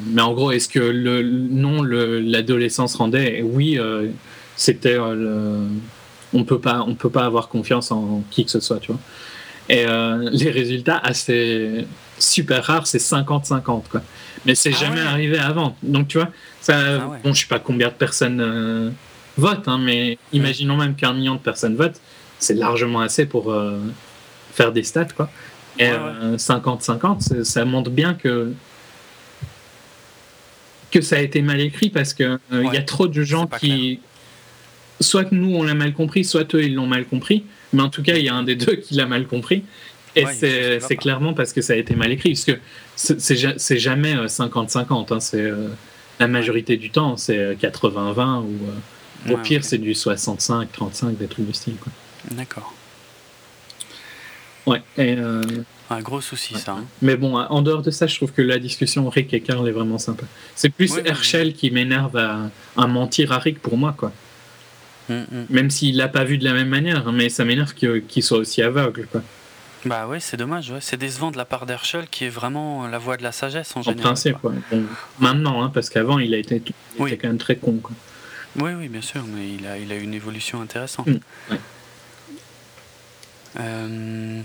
[0.07, 3.43] Mais en gros, est-ce que le non, l'adolescence rendait?
[3.43, 4.09] Oui, euh,
[4.57, 5.67] c'était euh,
[6.33, 9.01] on peut pas, on peut pas avoir confiance en qui que ce soit, tu vois?
[9.69, 9.87] Et
[10.33, 11.87] les résultats assez
[12.19, 14.03] super rares, c'est 50-50, quoi.
[14.45, 15.77] Mais c'est ah jamais arrivé avant.
[15.85, 16.29] Donc tu vois,
[16.61, 18.93] ça, ah bon, je sais pas combien de personnes
[19.37, 22.01] votent, hein, mais imaginons même qu'un million de personnes votent,
[22.41, 23.55] c'est largement assez pour
[24.53, 25.31] faire des stats, quoi.
[25.79, 25.91] Et
[26.37, 28.53] 50-50, euh, ça montre bien que
[30.91, 33.47] que ça a été mal écrit parce que euh, il y a trop de gens
[33.47, 34.01] qui
[35.01, 38.03] soit nous on l'a mal compris, soit eux ils l'ont mal compris, mais en tout
[38.03, 39.63] cas il y a un des deux qui l'a mal compris.
[40.17, 42.59] Et c'est clairement parce que ça a été mal écrit, parce que
[42.97, 45.51] c'est jamais 50-50, euh, hein, c'est
[46.19, 51.55] la majorité du temps c'est 80-20 ou au pire c'est du 65-35 des trucs du
[51.55, 51.77] style.
[52.31, 52.75] D'accord.
[54.67, 54.83] Ouais.
[54.99, 55.43] Euh,
[55.89, 56.73] un gros souci, ça.
[56.73, 56.85] Hein.
[57.03, 59.73] Mais bon, en dehors de ça, je trouve que la discussion Rick et Carl est
[59.73, 60.25] vraiment sympa.
[60.55, 64.13] C'est plus Herschel qui m'énerve à, mentir à Rick pour moi, quoi.
[65.09, 65.47] Mm, mm.
[65.51, 68.39] Même s'il l'a pas vu de la même manière, hein, mais ça m'énerve qu'il soit
[68.39, 69.23] aussi aveugle, quoi.
[69.87, 70.71] Bah oui, c'est dommage.
[70.71, 70.79] Ouais.
[70.81, 73.83] C'est décevant de la part d'Herschel qui est vraiment la voix de la sagesse en,
[73.83, 74.01] général.
[74.01, 74.37] En principe,
[75.19, 76.63] maintenant, hein, parce qu'avant, il a été,
[76.99, 77.79] quand même très con.
[77.83, 77.97] Quoi.
[78.57, 81.07] Oui, oui, bien sûr, mais il a, il a une évolution intéressante.
[81.07, 81.55] Mm,
[83.59, 84.41] euh,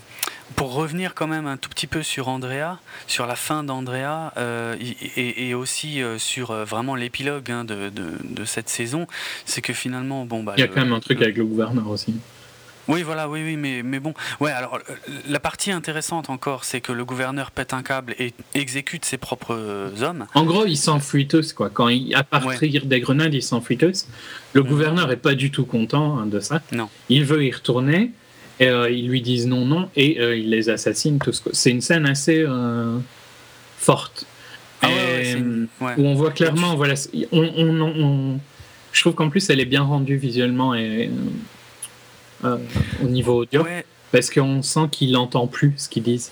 [0.56, 4.76] pour revenir quand même un tout petit peu sur Andrea, sur la fin d'Andrea, euh,
[5.16, 9.08] et, aussi euh, sur vraiment l'épilogue hein, de, de, cette saison,
[9.46, 11.88] c'est que finalement, bon, bah, il y a quand même un truc avec le gouverneur
[11.90, 12.16] aussi.
[12.88, 14.78] Oui, voilà, oui, oui, mais, mais bon, ouais, alors
[15.28, 19.92] la partie intéressante encore, c'est que le gouverneur pète un câble et exécute ses propres
[20.04, 20.28] hommes.
[20.36, 21.72] En gros, il s'enfuit tous, quoi.
[21.72, 24.08] Quand il, à partir des grenades, il s'enfuit tous.
[24.54, 24.68] Le mhm.
[24.68, 26.62] gouverneur est pas du tout content hein, de ça.
[26.72, 26.90] Non.
[27.10, 28.12] Il veut y retourner.
[28.60, 31.44] Et, euh, ils lui disent non, non, et euh, ils les assassinent tous.
[31.52, 32.98] C'est une scène assez euh,
[33.78, 34.26] forte.
[34.82, 34.88] Ah
[35.98, 36.94] où on voit clairement, voilà,
[37.32, 38.38] on,
[38.92, 41.10] je trouve qu'en plus elle est bien rendue visuellement et
[42.44, 43.66] au niveau audio,
[44.12, 46.32] parce qu'on sent qu'il n'entend plus ce qu'ils disent.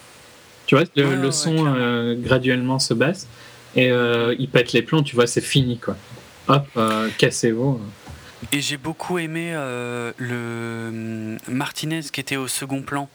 [0.68, 1.74] Tu vois, le, son
[2.20, 3.28] graduellement se baisse
[3.76, 3.90] et
[4.38, 5.98] il pète les plombs, tu vois, c'est fini quoi.
[6.48, 6.68] Hop,
[7.18, 7.80] cassez-vous.
[8.54, 13.10] Et j'ai beaucoup aimé euh, le hum, Martinez qui était au second plan,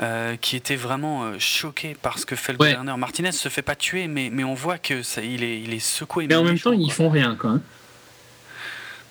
[0.00, 2.96] euh, qui était vraiment euh, choqué par ce que fait le gouverneur.
[2.96, 5.78] Martinez se fait pas tuer, mais, mais on voit que ça, il, est, il est
[5.78, 6.26] secoué.
[6.26, 7.60] Mais en même temps, ils font rien, quoi.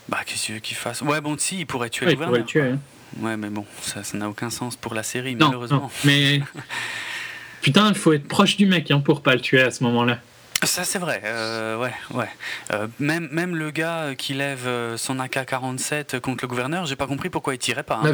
[0.09, 2.43] Bah, qu'est-ce qu'il veut qu'il fasse Ouais, bon, si, il pourrait tuer le gouverneur.
[2.43, 2.79] tuer, hein.
[3.19, 5.91] Ouais, mais bon, ça n'a aucun sens pour la série, malheureusement.
[6.05, 6.41] mais.
[7.61, 10.17] Putain, il faut être proche du mec hein, pour pas le tuer à ce moment-là.
[10.63, 12.29] Ça c'est vrai, euh, ouais, ouais.
[12.71, 17.07] Euh, même, même le gars qui lève euh, son AK-47 contre le gouverneur, j'ai pas
[17.07, 17.99] compris pourquoi il tirait pas.
[18.03, 18.13] Hein,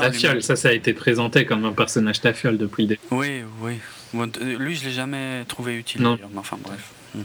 [0.00, 3.00] tafiole, ça, ça a été présenté comme un personnage tafiole depuis le début.
[3.12, 3.78] Oui, oui.
[4.58, 6.02] lui, je l'ai jamais trouvé utile.
[6.02, 6.18] Non.
[6.36, 6.80] Enfin bref.
[7.14, 7.22] Hmm.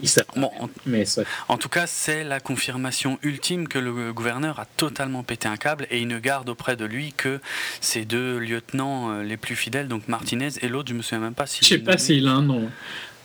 [0.00, 1.04] Il bon, en, mais
[1.48, 5.86] en tout cas, c'est la confirmation ultime que le gouverneur a totalement pété un câble
[5.90, 7.40] et il ne garde auprès de lui que
[7.80, 11.46] ses deux lieutenants les plus fidèles, donc Martinez et l'autre, je me souviens même pas
[11.46, 11.58] si.
[11.62, 12.70] Je sais pas s'il a un nom.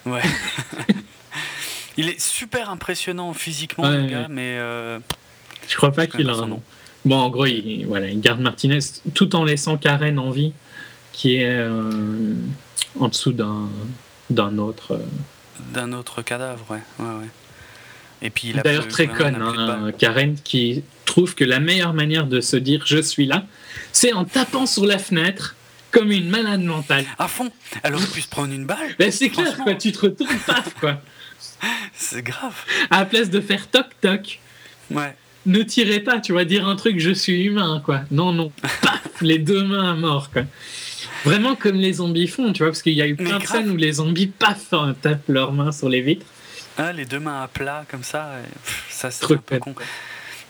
[0.06, 0.22] Ouais.
[1.98, 4.58] il est super impressionnant physiquement, le gars, mais.
[4.58, 5.00] Euh,
[5.68, 6.62] je crois pas qu'il a un nom.
[7.06, 8.80] Bon, en gros, il, voilà, il garde Martinez
[9.14, 10.54] tout en laissant Karen en vie,
[11.14, 12.34] qui est euh,
[13.00, 13.70] en dessous d'un,
[14.30, 14.94] d'un autre.
[14.94, 15.06] Euh,
[15.74, 16.82] d'un autre cadavre, ouais.
[17.00, 17.28] ouais, ouais.
[18.22, 22.58] Et puis D'ailleurs, très conne, hein, Karen, qui trouve que la meilleure manière de se
[22.58, 23.46] dire je suis là,
[23.92, 25.56] c'est en tapant sur la fenêtre
[25.92, 27.06] comme une malade mentale.
[27.18, 27.52] À fond.
[27.84, 28.96] Elle aurait pu se prendre une balle.
[29.00, 29.76] Ben c'est clair, quoi.
[29.76, 31.02] Tu te retournes, paf, quoi.
[31.94, 32.56] C'est grave.
[32.90, 34.40] À la place de faire toc toc.
[34.92, 35.16] Ouais.
[35.46, 38.02] Ne tirez pas, tu vas dire un truc, je suis humain, quoi.
[38.12, 38.52] Non, non.
[38.82, 40.44] Paf, les deux mains à mort, quoi.
[41.24, 43.70] Vraiment comme les zombies font, tu vois, parce qu'il y a eu plein de scènes
[43.70, 46.26] où les zombies, paf, tapent leurs mains sur les vitres.
[46.78, 48.34] Ah, les deux mains à plat, comme ça,
[48.90, 49.74] ça c'est un peu con.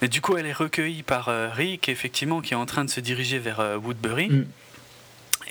[0.02, 2.90] Mais du coup, elle est recueillie par euh, Rick, effectivement, qui est en train de
[2.90, 4.30] se diriger vers euh, Woodbury.
[4.30, 4.46] Mm.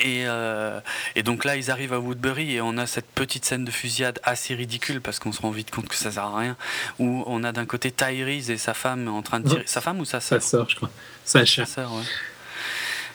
[0.05, 0.81] Euh,
[1.15, 4.21] et, donc là, ils arrivent à Woodbury et on a cette petite scène de fusillade
[4.23, 6.57] assez ridicule parce qu'on se rend vite compte que ça sert à rien.
[6.99, 9.65] Où on a d'un côté Tyrese et sa femme en train de tirer.
[9.67, 10.91] Sa femme ou sa sœur Sa sœur, je crois.
[11.25, 12.03] Sa sœur, ouais.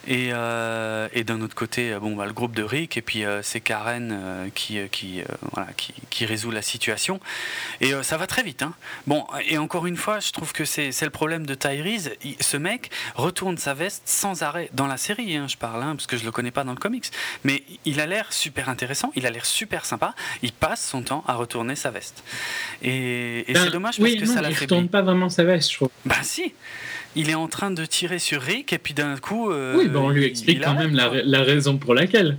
[0.08, 3.24] Et, euh, et d'un autre côté, euh, bon, bah, le groupe de Rick, et puis
[3.24, 5.22] euh, c'est Karen qui, qui,
[5.52, 7.20] voilà, qui, qui, résout la situation.
[7.82, 8.64] Et ça va très vite.
[8.64, 8.74] Hein.
[9.08, 12.12] Bon, et encore une fois, je trouve que c'est le problème de Tyrese.
[12.40, 16.08] Ce mec retourne sa veste sans arrêt dans la série, hein, je parle, hein, parce
[16.08, 17.12] que je le connais pas dans le comics.
[17.44, 20.16] Mais il a l'air super intéressant, il a l'air super sympa.
[20.42, 22.24] Il passe son temps à retourner sa veste.
[22.82, 24.56] Et, et c'est ben, dommage parce que ça l'a fait.
[24.56, 25.90] Il retourne pas vraiment sa veste, je trouve.
[26.06, 26.54] Bah si
[27.16, 29.52] il est en train de tirer sur Rick et puis d'un coup.
[29.52, 32.38] Euh, oui, on lui explique quand même la, raison pour laquelle.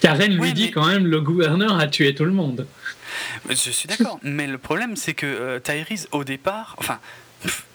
[0.00, 2.66] Karen lui dit quand même le gouverneur a tué tout le monde.
[3.48, 6.98] Je suis d'accord, mais le problème c'est que euh, Tyrese au départ, enfin.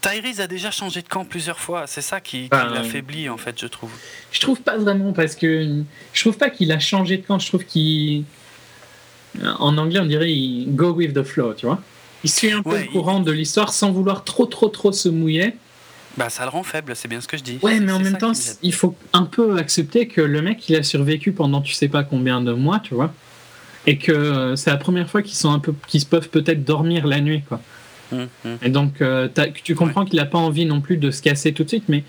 [0.01, 3.67] Tyrese a déjà changé de camp plusieurs fois, c'est ça qui, l'affaiblit en fait, je
[3.67, 3.91] trouve.
[4.33, 7.47] Je trouve pas vraiment parce que je trouve pas qu'il a changé de camp, je
[7.47, 8.25] trouve qu'il
[9.41, 11.81] en anglais on dirait il go with the flow, tu vois.
[12.25, 15.55] Il suit un peu le courant de l'histoire sans vouloir trop trop trop se mouiller.
[16.17, 17.59] Bah, ça le rend faible, c'est bien ce que je dis.
[17.63, 20.83] Ouais, mais en même temps, il faut un peu accepter que le mec, il a
[20.83, 23.13] survécu pendant tu sais pas combien de mois, tu vois.
[23.87, 27.07] Et que euh, c'est la première fois qu'ils sont un peu, qu'ils peuvent peut-être dormir
[27.07, 27.59] la nuit, quoi.
[28.11, 28.57] Hum, hum.
[28.61, 29.27] Et donc, euh,
[29.63, 32.03] tu comprends qu'il a pas envie non plus de se casser tout de suite, mais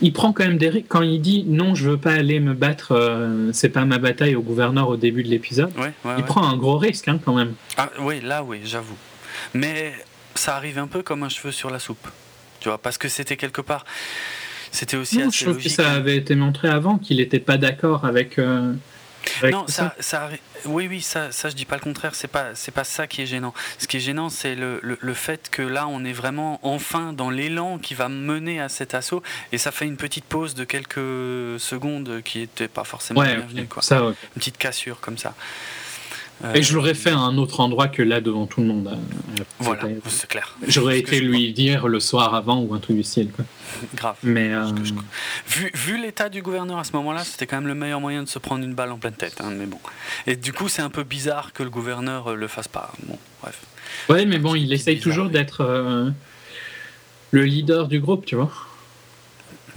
[0.00, 0.86] il prend quand même des risques.
[0.88, 4.36] Quand il dit non, je veux pas aller me battre, euh, c'est pas ma bataille
[4.36, 5.72] au gouverneur au début de l'épisode,
[6.16, 7.54] il prend un gros risque, hein, quand même.
[7.76, 8.96] Ah, oui, là, oui, j'avoue.
[9.52, 9.92] Mais
[10.36, 12.08] ça arrive un peu comme un cheveu sur la soupe
[12.82, 13.84] parce que c'était quelque part.
[14.72, 18.04] C'était aussi non, je trouve que ça avait été montré avant qu'il n'était pas d'accord
[18.04, 18.38] avec.
[18.38, 18.74] Euh,
[19.50, 20.28] non, ça, ça,
[20.66, 22.14] oui, oui, ça, ça, je dis pas le contraire.
[22.14, 23.54] C'est pas, c'est pas ça qui est gênant.
[23.78, 27.30] Ce qui est gênant, c'est le, le, fait que là, on est vraiment enfin dans
[27.30, 29.22] l'élan qui va mener à cet assaut,
[29.52, 33.82] et ça fait une petite pause de quelques secondes qui n'était pas forcément bienvenue, quoi.
[33.82, 35.34] Ça, Une petite cassure comme ça.
[36.54, 38.98] Et je l'aurais fait à un autre endroit que là devant tout le monde.
[39.58, 40.56] voilà, c'est clair.
[40.66, 43.28] J'aurais été lui dire le soir avant ou un truc du ciel.
[43.30, 43.44] Quoi.
[43.94, 44.16] Grave.
[44.22, 44.50] Mais
[45.48, 48.28] vu, vu l'état du gouverneur à ce moment-là, c'était quand même le meilleur moyen de
[48.28, 49.40] se prendre une balle en pleine tête.
[49.40, 49.78] Hein, mais bon.
[50.26, 52.92] Et du coup, c'est un peu bizarre que le gouverneur le fasse pas.
[53.04, 53.60] Bon, bref.
[54.08, 56.12] Ouais, mais bon, il essaye toujours d'être
[57.30, 58.52] le leader du groupe, tu vois.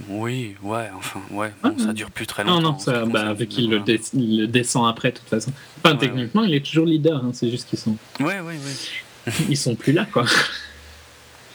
[0.08, 2.60] Oui, ouais, enfin, ouais, bon, ça dure plus très longtemps.
[2.60, 5.52] Non, non, ça, bah, vu qu'il le, descend après, de toute façon.
[5.82, 7.96] Enfin, techniquement, il est toujours leader, hein, c'est juste qu'ils sont.
[8.18, 9.32] Ouais, ouais, ouais.
[9.50, 10.24] Ils sont plus là, quoi.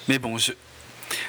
[0.08, 0.52] Mais bon, je...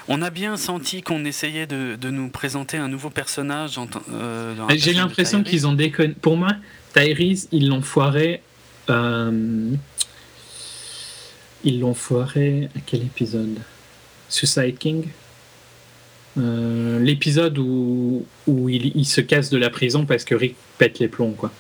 [0.07, 3.81] on a bien senti qu'on essayait de, de, nous présenter un nouveau personnage.
[4.13, 6.15] Euh, J'ai l'impression qu'ils ont déconné.
[6.21, 6.51] Pour moi,
[6.95, 8.43] Tyrese, ils l'ont foiré.
[8.91, 9.73] Euh...
[11.65, 13.59] Ils l'ont foiré à quel épisode?
[14.29, 15.09] Suicide King?
[16.39, 21.09] Euh, l'épisode où, où il, se casse de la prison parce que Rick pète les
[21.09, 21.51] plombs, quoi.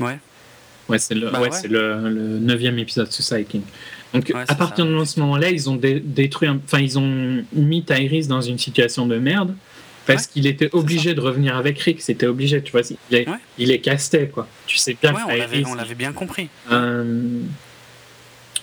[0.00, 0.18] Ouais.
[0.88, 3.62] Ouais, c'est le, bah ouais, le, le, neuvième épisode de Suicide King.
[4.12, 8.40] Donc, à partir de ce moment-là, ils ont détruit, enfin, ils ont mis Tyrese dans
[8.40, 9.54] une situation de merde
[10.06, 12.02] parce qu'il était obligé de revenir avec Rick.
[12.02, 12.82] C'était obligé, tu vois.
[13.10, 13.26] Il est,
[13.58, 14.48] il est casté, quoi.
[14.66, 15.14] Tu sais bien.
[15.66, 16.48] on l'avait bien compris.
[16.70, 17.40] Euh,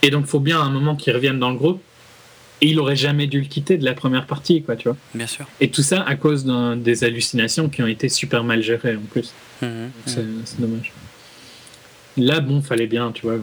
[0.02, 1.82] et donc, il faut bien à un moment qu'il revienne dans le groupe
[2.62, 4.98] et il aurait jamais dû le quitter de la première partie, quoi, tu vois.
[5.14, 5.46] Bien sûr.
[5.60, 6.46] Et tout ça à cause
[6.78, 9.34] des hallucinations qui ont été super mal gérées en plus.
[9.62, 9.92] Mmh, mmh.
[10.06, 10.92] c'est dommage.
[12.18, 13.38] Là, bon, fallait bien, tu vois,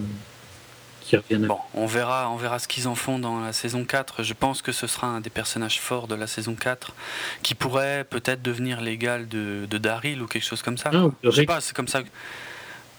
[1.01, 1.47] qu'ils reviennent.
[1.47, 4.23] Bon, on verra, on verra ce qu'ils en font dans la saison 4.
[4.23, 6.95] Je pense que ce sera un des personnages forts de la saison 4
[7.43, 10.91] qui pourrait peut-être devenir l'égal de, de, Daryl ou quelque chose comme ça.
[10.91, 12.03] Non, Je sais pas, c'est comme ça.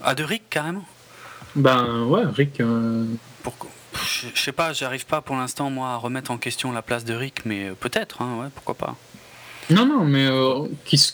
[0.02, 0.86] Ah, de Rick carrément?
[1.56, 2.60] Ben ouais, Rick.
[2.60, 3.06] Euh,
[3.44, 3.70] Pourquoi?
[4.34, 7.14] Je sais pas, j'arrive pas pour l'instant moi à remettre en question la place de
[7.14, 8.96] Rick, mais euh, peut-être, hein, ouais, pourquoi pas.
[9.70, 10.68] Non, non, mais euh,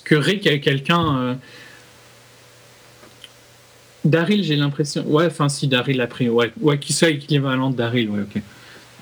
[0.04, 1.18] que Rick est quelqu'un.
[1.18, 1.36] Euh...
[4.06, 5.04] Daryl, j'ai l'impression.
[5.08, 6.30] Ouais, enfin, si Daryl a pris.
[6.30, 8.42] Ouais, ouais qu'il soit équivalent de Daryl, ouais, ok.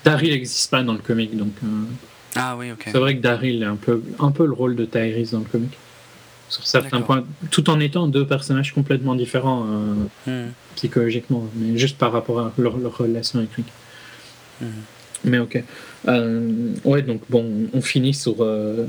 [0.04, 1.52] Daryl n'existe pas dans le comic, donc.
[1.64, 1.84] Euh,
[2.36, 2.84] ah oui, ok.
[2.86, 5.44] C'est vrai que Daryl a un peu, un peu le rôle de Tyrese dans le
[5.44, 5.72] comic
[6.52, 9.66] sur certains points, tout en étant deux personnages complètement différents
[10.28, 10.52] euh, hmm.
[10.76, 13.66] psychologiquement, mais juste par rapport à leur, relation avec Rick.
[14.60, 14.66] Hmm.
[15.24, 15.62] Mais ok.
[16.08, 18.86] Euh, ouais, donc bon, on finit sur euh,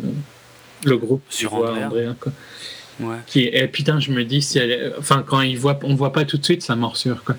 [0.83, 1.23] le groupe.
[1.29, 2.15] Sur Andrea.
[2.19, 2.31] quoi.
[2.99, 3.17] Ouais.
[3.25, 6.11] Qui est, putain, je me dis si elle est, enfin quand il voit, on voit
[6.11, 7.35] pas tout de suite sa morsure quoi.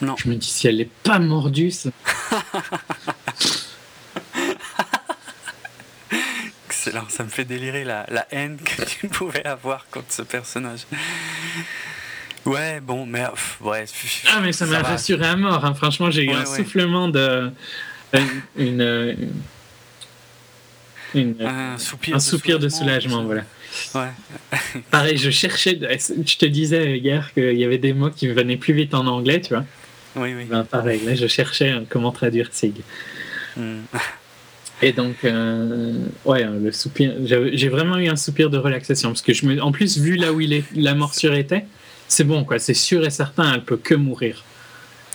[0.00, 0.14] Non.
[0.16, 1.70] Je me dis si elle est pas mordue.
[1.70, 1.90] Ça...
[7.08, 10.80] ça me fait délirer la, haine que tu pouvais avoir contre ce personnage.
[12.44, 13.24] Ouais, bon, mais
[13.60, 13.84] ouais.
[14.32, 15.64] Ah, mais ça m'a rassuré à mort.
[15.64, 15.74] Hein.
[15.74, 17.50] Franchement, j'ai eu un soufflement de.
[21.14, 23.42] Une, un soupir, un soupir de soulagement, voilà.
[23.94, 24.08] Ouais.
[24.90, 25.78] Pareil, je cherchais.
[25.80, 29.06] Je te disais hier qu'il y avait des mots qui me venaient plus vite en
[29.06, 29.64] anglais, tu vois.
[30.16, 30.44] Oui, oui.
[30.44, 32.82] Ben, pareil, là, je cherchais comment traduire Sig.
[33.56, 33.80] Hmm.
[34.80, 35.92] Et donc, euh,
[36.24, 37.12] ouais, le soupir.
[37.24, 40.32] J'ai vraiment eu un soupir de relaxation parce que je me, en plus, vu là
[40.32, 41.64] où il est, la morsure était,
[42.06, 42.58] c'est bon, quoi.
[42.58, 44.44] C'est sûr et certain, elle peut que mourir.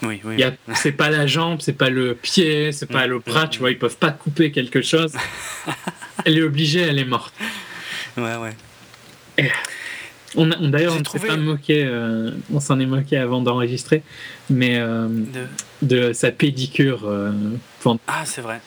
[0.01, 0.43] Oui, oui.
[0.75, 3.59] C'est pas la jambe, c'est pas le pied, c'est pas mm, le bras, mm, tu
[3.59, 5.13] vois, ils peuvent pas couper quelque chose.
[6.25, 7.33] elle est obligée, elle est morte.
[8.17, 9.49] Ouais, ouais.
[10.35, 14.03] on, D'ailleurs, on s'est pas moqué, euh, on s'en est moqué avant d'enregistrer,
[14.49, 15.07] mais euh,
[15.81, 16.11] de...
[16.11, 17.09] sa pédicure.
[18.07, 18.59] Ah, c'est vrai.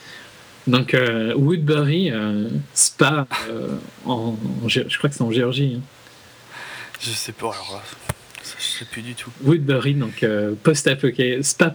[0.66, 4.36] Donc euh, Woodbury, euh, Spa, euh, en,
[4.66, 5.78] je crois que c'est en Géorgie.
[5.78, 6.56] Hein.
[7.00, 7.82] Je sais pas, alors
[8.58, 9.30] je sais plus du tout.
[9.44, 10.24] Woodbury, donc
[10.62, 11.08] post-apo,
[11.42, 11.72] Spa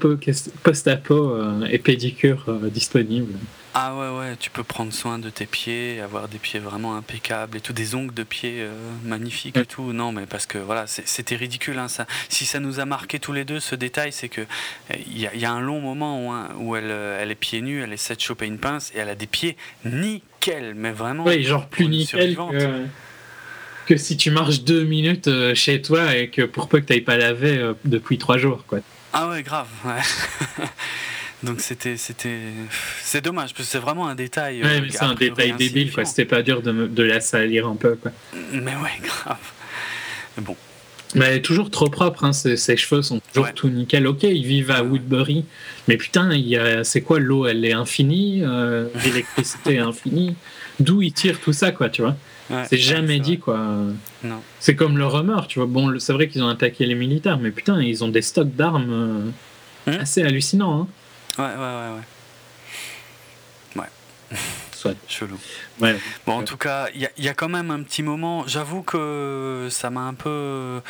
[0.64, 1.38] post-apo
[1.70, 3.34] et pédicure disponible.
[3.74, 7.58] Ah ouais, ouais, tu peux prendre soin de tes pieds, avoir des pieds vraiment impeccables
[7.58, 8.74] et tout, des ongles de pieds euh,
[9.06, 9.94] magnifiques et tout.
[9.94, 11.80] Non, mais parce que voilà, c'était ridicule.
[11.80, 12.06] Hein, ça.
[12.28, 14.42] Si ça nous a marqué tous les deux, ce détail, c'est que
[15.08, 17.82] il y, a un long moment où, hein, où elle, euh, elle, est pieds nus,
[17.82, 21.24] elle essaie de choper une pince et elle a des pieds nickel, mais vraiment.
[21.24, 22.84] Oui, genre plus nickel que,
[23.86, 26.94] que, si tu marches deux minutes euh, chez toi et que pour peu que tu
[26.94, 28.80] n'ailles pas lavé depuis trois jours, quoi.
[29.14, 29.68] Ah ouais, grave.
[29.86, 30.66] Ouais.
[31.44, 32.40] Donc c'était c'était
[33.02, 34.64] c'est dommage parce que c'est vraiment un détail.
[34.64, 36.06] Ouais, mais c'est un détail débile quoi.
[36.06, 38.12] C'était pas dur de, de, la salir un peu quoi.
[38.52, 39.38] Mais ouais, grave.
[40.38, 40.56] bon.
[41.16, 42.34] Mais elle est toujours trop propre, hein.
[42.34, 44.08] ses, cheveux sont toujours tout nickel.
[44.08, 45.46] Ok, ils vivent à Woodbury,
[45.88, 46.30] mais putain,
[46.84, 50.36] c'est quoi l'eau Elle est infinie, euh, l'électricité est infinie.
[50.80, 52.16] D'où ils tirent tout ça, quoi, tu vois
[52.70, 53.60] C'est jamais dit, quoi.
[54.24, 54.42] Non.
[54.60, 55.68] C'est comme le rumeur, tu vois.
[55.68, 59.34] Bon, c'est vrai qu'ils ont attaqué les militaires, mais putain, ils ont des stocks d'armes
[59.88, 60.02] euh, hmm?
[60.02, 60.82] assez hallucinants.
[60.82, 60.88] Hein.
[61.38, 63.82] Ouais, ouais, ouais, ouais.
[63.82, 64.38] Ouais.
[64.74, 64.96] Soit.
[65.08, 65.40] Chelou.
[65.80, 65.98] Ouais.
[66.26, 68.46] Bon, en tout cas, il y, y, a quand même un petit moment.
[68.48, 70.82] J'avoue que ça m'a un peu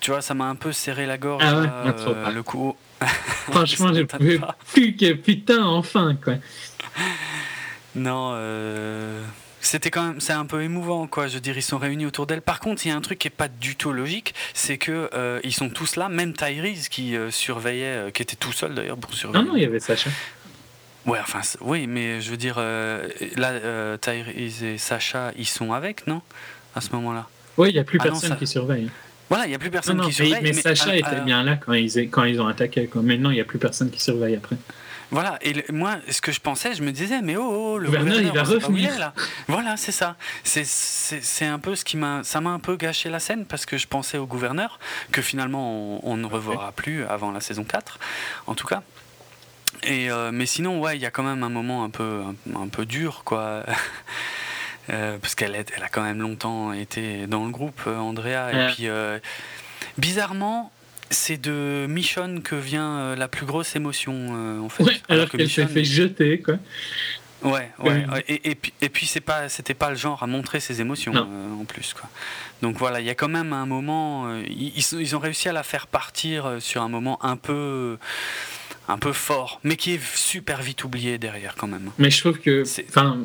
[0.00, 1.42] tu vois, ça m'a un peu serré la gorge.
[1.44, 2.76] Ah ouais, le coup.
[3.50, 4.40] Franchement, je pouvais
[4.72, 6.34] plus que putain, enfin, quoi.
[7.94, 8.32] Non,
[9.66, 11.28] c'était quand même, c'est un peu émouvant, quoi.
[11.28, 12.42] Je veux dire, ils sont réunis autour d'elle.
[12.42, 15.10] Par contre, il y a un truc qui est pas du tout logique, c'est que
[15.44, 19.44] ils sont tous là, même Tyrese qui surveillait, qui était tout seul d'ailleurs pour surveiller.
[19.44, 20.10] Non, non, il y avait Sacha.
[21.06, 26.22] Ouais, enfin, oui, mais je veux dire, là, Tyrese et Sacha, ils sont avec, non?
[26.74, 27.28] À ce moment-là.
[27.56, 28.90] Oui, il n'y a plus ah personne qui surveille.
[29.28, 30.42] Voilà, il n'y a plus personne qui surveille.
[30.42, 32.86] Mais, Sacha était bien là quand ils, quand ils ont attaqué.
[32.86, 33.02] Quoi.
[33.02, 34.56] Maintenant, il n'y a plus personne qui surveille après.
[35.10, 38.20] Voilà, et moi, ce que je pensais, je me disais, mais oh, oh le gouverneur,
[38.20, 38.98] il va revenir.
[38.98, 39.14] là.
[39.46, 40.16] Voilà, c'est ça.
[40.42, 42.24] C'est un peu ce qui m'a.
[42.24, 44.78] Ça m'a un peu gâché la scène parce que je pensais au gouverneur,
[45.12, 47.98] que finalement, on, ne reverra plus avant la saison 4,
[48.46, 48.82] en tout cas.
[49.82, 52.22] Et, euh, mais sinon, ouais, il y a quand même un moment un peu,
[52.54, 53.64] un, peu dur, quoi.
[54.88, 58.52] Euh, parce qu'elle elle a quand même longtemps été dans le groupe, euh, Andrea.
[58.52, 58.86] Et puis,
[59.98, 60.70] bizarrement,
[61.10, 64.84] c'est de Michonne que vient la plus grosse émotion, en fait.
[65.08, 66.58] alors, qu'elle s'est fait jeter, quoi.
[67.42, 68.04] Ouais, ouais.
[68.28, 71.12] Et, et, puis, et puis c'est pas, c'était pas le genre à montrer ses émotions
[71.14, 72.08] en plus, quoi.
[72.62, 74.34] Donc voilà, il y a quand même un moment.
[74.48, 77.98] ils, ils, ont réussi à la faire partir sur un moment un peu
[78.88, 81.90] un peu fort, mais qui est super vite oublié derrière quand même.
[81.98, 83.18] Mais je trouve que, enfin,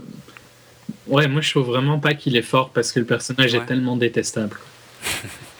[1.07, 3.95] ouais, moi je trouve vraiment pas qu'il est fort parce que le personnage est tellement
[3.95, 4.57] détestable.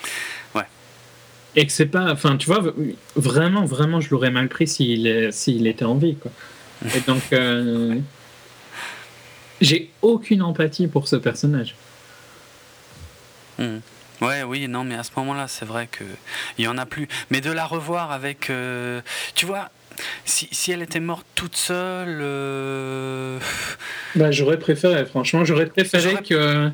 [1.55, 2.63] Et que c'est pas, enfin, tu vois,
[3.15, 6.31] vraiment, vraiment, je l'aurais mal pris s'il s'il était en vie, quoi.
[6.95, 7.95] Et donc, euh,
[9.59, 11.75] j'ai aucune empathie pour ce personnage.
[13.59, 13.79] Hmm.
[14.21, 16.03] Ouais, oui, non, mais à ce moment-là, c'est vrai que
[16.57, 17.07] il y en a plus.
[17.31, 19.01] Mais de la revoir avec, euh,
[19.35, 19.69] tu vois,
[20.25, 22.19] si, si, elle était morte toute seule.
[22.21, 23.39] Euh,
[24.15, 26.73] bah, j'aurais préféré, franchement, j'aurais préféré qu'elle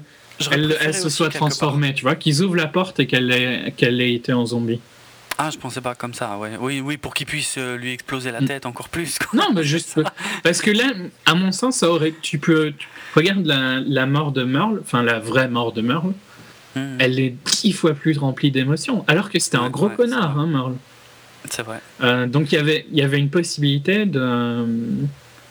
[0.52, 4.34] elle se soit transformée, tu vois, qu'ils ouvrent la porte et qu'elle ait, ait été
[4.34, 4.80] en zombie.
[5.40, 6.58] Ah, je pensais pas comme ça, ouais.
[6.60, 8.46] Oui, oui, pour qu'il puisse euh, lui exploser la mm.
[8.46, 9.20] tête encore plus.
[9.34, 10.00] Non, mais juste.
[10.44, 10.86] parce que là,
[11.28, 12.14] à mon sens, ça aurait.
[12.24, 12.74] Tu peux.
[13.14, 16.14] regarde la, la, mort de Merle, enfin la vraie mort de Merle.
[16.76, 16.98] Mm.
[17.00, 19.06] Elle est dix fois plus remplie d'émotions.
[19.08, 20.76] Alors que c'était un gros connard, hein, Merle.
[21.50, 21.82] C'est vrai.
[22.02, 24.66] Euh, donc il y avait, il y avait une possibilité de,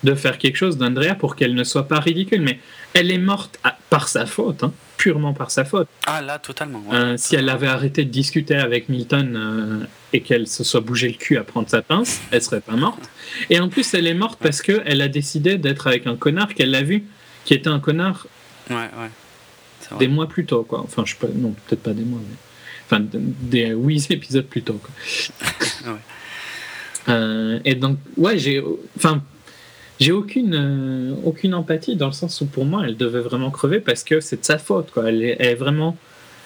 [0.06, 2.40] de faire quelque chose d'Andrea pour qu'elle ne soit pas ridicule.
[2.40, 2.58] Mais
[2.94, 3.60] elle est morte
[3.90, 5.88] par sa faute, hein, purement par sa faute.
[6.06, 6.82] Ah là, totalement.
[6.92, 11.08] Euh, si elle avait arrêté de discuter avec Milton euh, et qu'elle se soit bougé
[11.08, 13.10] le cul à prendre sa pince, elle serait pas morte.
[13.50, 16.74] Et en plus, elle est morte parce qu'elle a décidé d'être avec un connard qu'elle
[16.74, 17.04] a vu,
[17.44, 18.26] qui était un connard.
[18.70, 19.98] Ouais, ouais.
[19.98, 20.80] Des mois plus tôt, quoi.
[20.80, 22.36] Enfin, je sais pas, non, peut-être pas des mois, mais.
[22.86, 24.80] Enfin, des huit épisodes plus tôt.
[24.82, 25.92] Quoi.
[25.92, 25.98] ouais.
[27.08, 28.62] euh, et donc, ouais, j'ai.
[28.96, 29.22] Enfin,
[29.98, 33.80] j'ai aucune, euh, aucune empathie dans le sens où pour moi, elle devait vraiment crever
[33.80, 34.90] parce que c'est de sa faute.
[34.90, 35.08] Quoi.
[35.08, 35.96] Elle, est, elle est vraiment.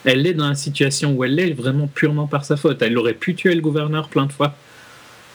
[0.05, 2.81] Elle est dans la situation où elle est vraiment purement par sa faute.
[2.81, 4.55] Elle aurait pu tuer le gouverneur plein de fois.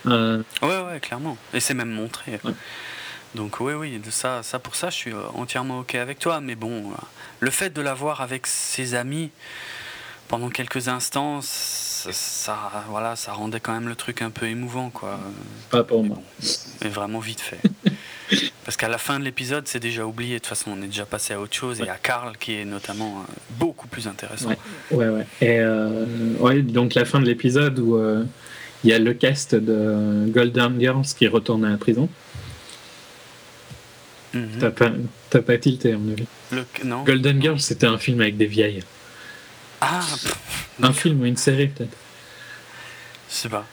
[0.07, 0.41] Euh...
[0.61, 1.37] Ouais, ouais, clairement.
[1.53, 2.39] Et c'est même montré.
[3.35, 6.39] Donc oui, oui, ça, ça pour ça, je suis euh, entièrement ok avec toi.
[6.39, 6.95] Mais bon, euh,
[7.41, 9.29] le fait de la voir avec ses amis,
[10.27, 15.19] pendant quelques instants, ça, voilà, ça rendait quand même le truc un peu émouvant, quoi.
[15.69, 16.17] Pas pour moi.
[16.81, 17.59] mais vraiment vite fait.
[18.63, 20.35] Parce qu'à la fin de l'épisode, c'est déjà oublié.
[20.35, 22.65] De toute façon, on est déjà passé à autre chose et à Karl qui est
[22.65, 24.53] notamment euh, beaucoup plus intéressant.
[24.91, 25.27] Ouais, ouais.
[25.41, 26.05] Et euh,
[26.39, 28.23] ouais, donc la fin de l'épisode où euh,
[28.83, 32.09] il y a le cast de Golden Girls qui retourne à la prison.
[34.33, 34.49] Mhm.
[34.59, 34.91] T'as pas,
[35.41, 36.27] pas tilté, à mon avis.
[36.83, 37.03] non.
[37.03, 38.83] Golden Girls, c'était un film avec des vieilles.
[39.81, 40.01] Ah
[40.81, 41.95] Un film ou une série, peut-être
[43.29, 43.65] Je sais pas.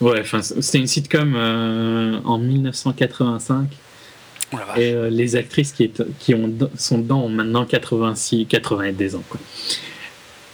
[0.00, 3.68] Ouais, enfin, c'était une sitcom euh, en 1985.
[4.76, 9.24] et euh, les actrices qui, est, qui ont, sont dedans ont maintenant 86, 90 ans.
[9.28, 9.40] Quoi.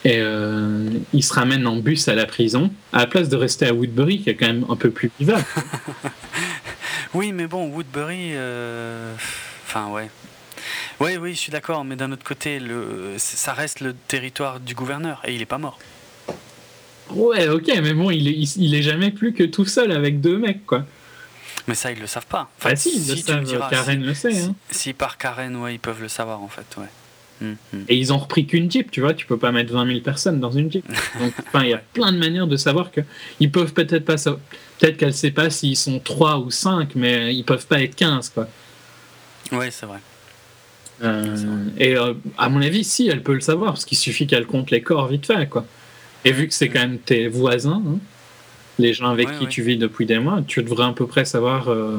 [0.04, 3.66] Et euh, ils se ramènent en bus à la prison, à la place de rester
[3.66, 5.44] à Woodbury, qui est quand même un peu plus vivable.
[7.14, 8.32] oui, mais bon, Woodbury.
[9.66, 10.10] Enfin, ouais.
[11.00, 14.74] Oui, oui, je suis d'accord, mais d'un autre côté, le, ça reste le territoire du
[14.74, 15.78] gouverneur et il n'est pas mort.
[17.10, 20.38] Ouais, ok, mais bon, il est, il est jamais plus que tout seul avec deux
[20.38, 20.84] mecs, quoi.
[21.66, 22.50] Mais ça, ils le savent pas.
[22.58, 24.42] Enfin, si, ils le savent, Karen le sait.
[24.42, 24.54] Hein.
[24.70, 26.88] Si, par Karen, ouais, ils peuvent le savoir, en fait, ouais.
[27.42, 27.84] Hum, hum.
[27.88, 30.40] Et ils ont repris qu'une Jeep, tu vois, tu peux pas mettre 20 000 personnes
[30.40, 30.86] dans une Jeep.
[31.20, 31.32] Donc,
[31.62, 33.00] il y a plein de manières de savoir que
[33.40, 37.44] ils peuvent peut-être pas, peut-être qu'elle sait pas s'ils sont 3 ou 5, mais ils
[37.44, 38.48] peuvent pas être 15, quoi.
[39.52, 39.98] Ouais, c'est vrai.
[41.02, 44.46] Euh, et euh, à mon avis, si, elle peut le savoir, parce qu'il suffit qu'elle
[44.46, 45.66] compte les corps vite fait, quoi.
[46.24, 47.98] Et vu que c'est quand même tes voisins, hein,
[48.78, 51.68] les gens avec qui tu vis depuis des mois, tu devrais à peu près savoir
[51.68, 51.98] euh,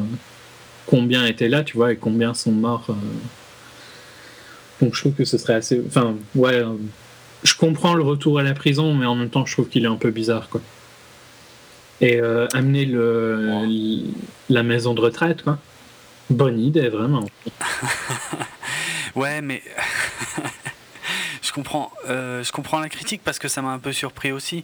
[0.85, 2.87] combien étaient là, tu vois, et combien sont morts.
[4.81, 5.81] Donc je trouve que ce serait assez.
[5.87, 6.63] Enfin, ouais,
[7.45, 9.89] je comprends le retour à la prison, mais en même temps, je trouve qu'il est
[9.89, 10.61] un peu bizarre, quoi.
[12.01, 13.63] Et euh, amener le,
[14.49, 15.59] la maison de retraite, quoi.
[16.29, 17.23] Bonne idée, vraiment.
[19.15, 19.61] ouais, mais
[21.45, 24.63] je comprends, euh, je comprends la critique parce que ça m'a un peu surpris aussi,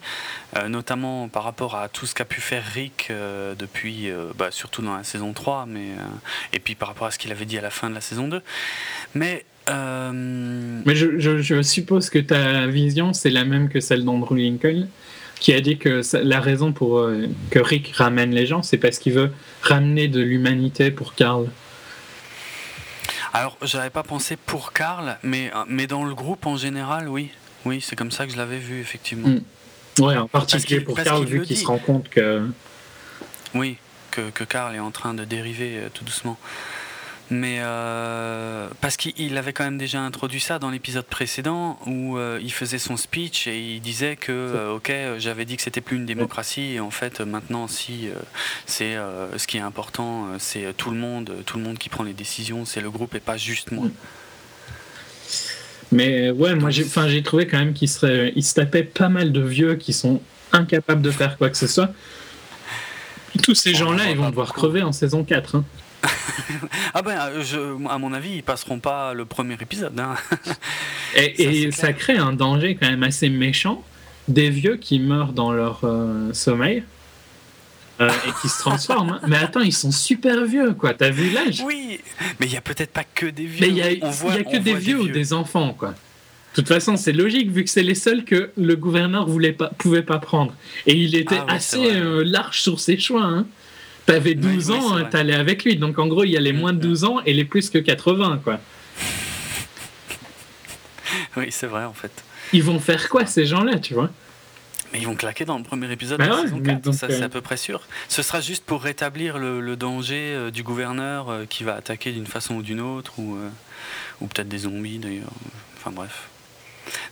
[0.57, 3.11] euh, notamment par rapport à tout ce qu'a pu faire Rick
[3.57, 5.89] depuis, bah, surtout dans la saison 3, mais,
[6.53, 8.27] et puis par rapport à ce qu'il avait dit à la fin de la saison
[8.27, 8.41] 2.
[9.13, 14.87] Mais euh, Mais je, suppose que ta vision, c'est la même que celle d'Andrew Lincoln,
[15.39, 18.97] qui a dit que la raison pour euh, que Rick ramène les gens, c'est parce
[18.99, 19.31] qu'il veut
[19.61, 21.47] ramener de l'humanité pour Carl.
[23.33, 27.29] Alors, j'avais pas pensé pour Carl, mais, mais dans le groupe en général, oui.
[27.65, 29.29] Oui, c'est comme ça que je l'avais vu, effectivement.
[29.29, 29.41] Mm.
[29.99, 32.47] Ouais, en particulier pour Carl, vu qu'il se rend compte que.
[33.53, 33.77] Oui,
[34.11, 36.37] que, que Carl est en train de dériver euh, tout doucement.
[37.31, 42.37] Mais euh, parce qu'il avait quand même déjà introduit ça dans l'épisode précédent où euh,
[42.43, 45.95] il faisait son speech et il disait que euh, ok j'avais dit que c'était plus
[45.95, 48.09] une démocratie et en fait maintenant si
[48.65, 48.97] c'est
[49.37, 52.65] ce qui est important c'est tout le monde tout le monde qui prend les décisions
[52.65, 53.85] c'est le groupe et pas juste moi.
[55.93, 59.07] Mais ouais moi j'ai enfin j'ai trouvé quand même qu'il serait il se tapait pas
[59.07, 60.21] mal de vieux qui sont
[60.51, 61.93] incapables de faire quoi que ce soit.
[63.43, 65.55] Tous ces gens-là, ils vont devoir crever en saison 4.
[65.55, 65.63] Hein.
[66.93, 69.99] ah ben, euh, je, à mon avis, ils passeront pas le premier épisode.
[69.99, 70.15] Hein.
[71.15, 73.83] et, ça, crée un danger quand même assez méchant
[74.27, 76.83] des vieux qui meurent dans leur euh, sommeil.
[77.99, 79.11] Euh, et qui se transforment.
[79.11, 79.21] Hein.
[79.27, 80.93] Mais attends, ils sont super vieux, quoi.
[80.93, 81.61] T'as vu l'âge?
[81.63, 81.99] Oui,
[82.39, 83.67] mais il y a peut-être pas que des vieux.
[83.67, 85.89] il y a, que des vieux, ou des enfants, quoi.
[85.89, 89.69] De toute façon, c'est logique vu que c'est les seuls que le gouverneur voulait pas,
[89.77, 90.53] pouvait pas prendre.
[90.87, 93.23] Et il était ah assez large sur ses choix.
[93.23, 93.45] Hein.
[94.11, 95.77] T'avais 12 ans, t'allais avec lui.
[95.77, 97.77] Donc en gros, il y a les moins de 12 ans et les plus que
[97.77, 98.59] 80, quoi.
[101.38, 102.11] Oui, c'est vrai, en fait.
[102.51, 104.09] Ils vont faire quoi, ces gens-là, tu vois?
[104.91, 107.21] Mais ils vont claquer dans le premier épisode bah de la saison 4, ça c'est
[107.21, 107.79] euh, à peu près sûr.
[108.09, 112.27] Ce sera juste pour rétablir le, danger euh, du gouverneur euh, qui va attaquer d'une
[112.27, 113.38] façon ou d'une autre, ou,
[114.19, 115.31] ou peut-être des zombies d'ailleurs.
[115.77, 116.27] Enfin bref.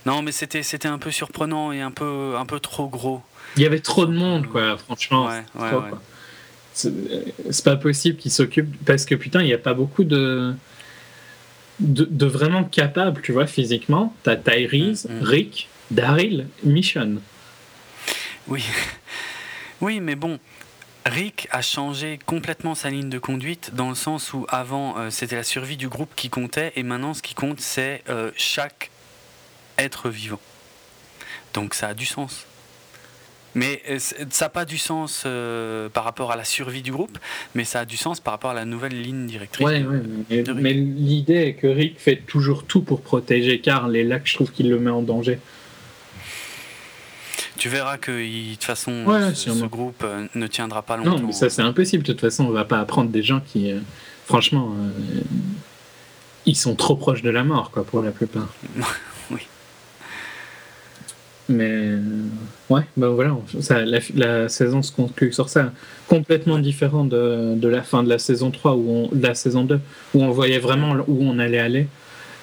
[0.04, 3.22] Non, mais c'était, c'était un peu surprenant et un peu, un peu trop gros.
[3.56, 5.28] Il y avait trop de monde, quoi, franchement.
[5.28, 5.90] Ouais, ouais, ouais
[6.72, 10.54] c'est pas possible qu'ils s'occupent parce que putain, il n'y a pas beaucoup de,
[11.80, 14.14] de, vraiment capables, tu vois, physiquement.
[14.22, 15.22] T'as Tyrese, mm, mm.
[15.22, 17.16] Rick, Daryl, Mission.
[18.48, 18.64] Oui,
[19.80, 20.38] oui, mais bon.
[21.06, 25.36] Rick a changé complètement sa ligne de conduite dans le sens où avant euh, c'était
[25.36, 28.90] la survie du groupe qui comptait et maintenant ce qui compte c'est euh, chaque
[29.78, 30.40] être vivant.
[31.54, 32.46] Donc ça a du sens.
[33.54, 37.18] Mais euh, ça n'a pas du sens euh, par rapport à la survie du groupe,
[37.54, 39.66] mais ça a du sens par rapport à la nouvelle ligne directrice.
[39.66, 39.84] Ouais,
[40.28, 44.34] mais, l'idée est que Rick fait toujours tout pour protéger Carl, et là que je
[44.34, 45.38] trouve qu'il le met en danger.
[47.56, 49.04] Tu verras que de toute façon,
[49.34, 51.18] ce, groupe euh, ne tiendra pas longtemps.
[51.18, 52.04] Non, mais ça c'est impossible.
[52.04, 53.70] De toute façon, on va pas apprendre des gens qui,
[54.24, 54.74] franchement,
[56.46, 58.48] ils sont trop proches de la mort, quoi, pour la plupart.
[61.50, 61.98] Mais euh,
[62.70, 65.72] ouais, ben voilà, ça, la, saison se conclut sur ça.
[66.08, 69.80] Complètement différent de, de, la fin de la saison 3, ou de la saison 2,
[70.14, 71.88] où on voyait vraiment où on allait aller.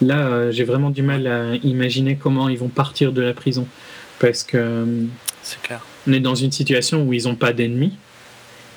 [0.02, 3.66] Là, euh, j'ai vraiment du mal à imaginer comment ils vont partir de la prison.
[4.20, 4.58] Parce que.
[4.58, 5.06] Euh,
[5.42, 5.80] C'est clair.
[6.06, 7.94] On est dans une situation où ils n'ont pas d'ennemis.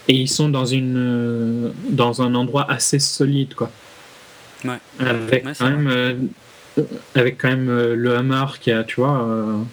[0.07, 3.70] Et ils sont dans, une, dans un endroit assez solide, quoi.
[4.65, 4.78] Ouais.
[4.98, 6.28] Avec, quand même,
[7.15, 9.65] avec quand même le Hammer qui a, tu vois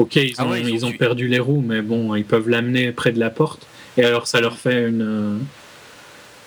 [0.00, 3.12] Ok, ils ah ont, ils ont perdu les roues, mais bon, ils peuvent l'amener près
[3.12, 3.66] de la porte.
[3.98, 5.36] Et alors, ça leur fait une, euh,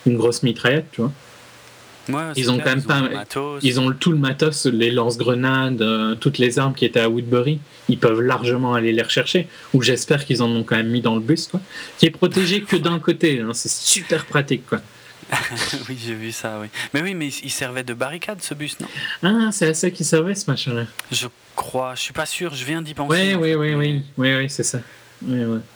[0.06, 2.32] une grosse mitraillette, tu vois.
[2.34, 3.08] ils ont quand même pas.
[3.62, 7.60] Ils ont tout le matos, les lance-grenades, euh, toutes les armes qui étaient à Woodbury.
[7.88, 9.46] Ils peuvent largement aller les rechercher.
[9.72, 11.60] Ou j'espère qu'ils en ont quand même mis dans le bus, quoi.
[11.98, 13.38] Qui est protégé que d'un côté.
[13.38, 13.52] Hein.
[13.52, 14.80] C'est super pratique, quoi.
[15.88, 16.68] oui, j'ai vu ça, oui.
[16.92, 18.88] Mais oui, mais il servait de barricade, ce bus, non?
[19.22, 20.84] Ah, c'est à ça qu'il servait, ce machin-là.
[21.10, 23.34] Je crois, je suis pas sûr, je viens d'y penser.
[23.34, 24.78] Oui, oui, oui, oui, oui, oui, c'est ça.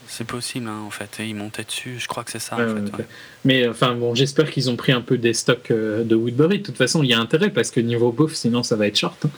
[0.06, 1.18] C'est possible, hein, en fait.
[1.20, 3.06] Il montait dessus, je crois que c'est ça, en fait.
[3.44, 6.59] Mais enfin, bon, j'espère qu'ils ont pris un peu des stocks euh, de Woodbury.
[6.59, 8.98] De toute façon, il y a intérêt, parce que niveau bouffe, sinon ça va être
[8.98, 9.24] short.
[9.24, 9.30] Hein.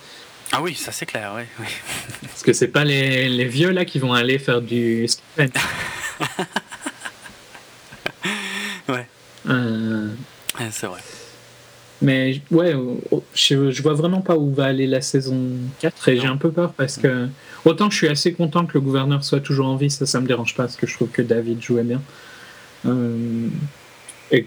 [0.53, 1.45] Ah oui, ça c'est clair, oui.
[2.23, 5.07] parce que c'est pas les, les, vieux là qui vont aller faire du
[8.89, 9.07] ouais.
[9.49, 9.80] Euh,
[10.71, 11.01] c'est vrai.
[12.03, 12.75] Mais ouais,
[13.35, 15.39] je, je, vois vraiment pas où va aller la saison
[15.81, 17.29] 4 et j'ai un peu peur parce que
[17.67, 20.27] autant je suis assez content que le gouverneur soit toujours en vie, ça ça me
[20.27, 22.01] dérange pas parce que je trouve que David jouait bien.
[22.87, 23.49] Euh,
[24.31, 24.47] et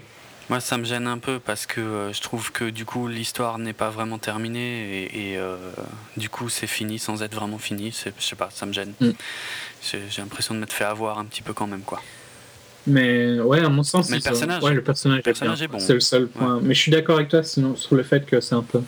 [0.50, 3.58] Moi, ça me gêne un peu parce que euh, je trouve que du coup, l'histoire
[3.58, 5.56] n'est pas vraiment terminée et, euh,
[6.16, 7.92] du coup, c'est fini sans être vraiment fini.
[7.92, 8.94] Je sais pas, ça me gêne.
[9.00, 9.10] Mm.
[9.82, 12.02] J'ai l'impression de m'être fait avoir un petit peu quand même, quoi.
[12.86, 15.20] Mais ouais, à mon sens, le personnage, ouais, le personnage,
[15.62, 15.78] est, bon.
[15.78, 16.60] C'est le seul point.
[16.62, 18.80] Mais je suis d'accord avec toi sinon, sur le fait que c'est un peu,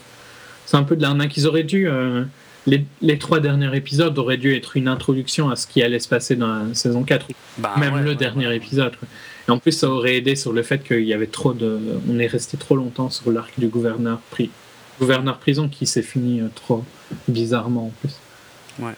[0.66, 1.36] c'est un peu de l'arnaque.
[1.36, 2.24] Ils auraient dû, euh,
[2.66, 6.08] les, les, trois derniers épisodes auraient dû être une introduction à ce qui allait se
[6.08, 7.26] passer dans la saison 4.
[7.58, 8.92] Bah même le dernier épisode.
[9.48, 11.78] Et en plus, ça aurait aidé sur le fait qu'il y avait trop de.
[12.10, 14.50] On est resté trop longtemps sur l'arc du gouverneur, pri...
[14.98, 16.84] gouverneur prison qui s'est fini euh, trop
[17.28, 18.16] bizarrement en plus.
[18.78, 18.92] Ouais.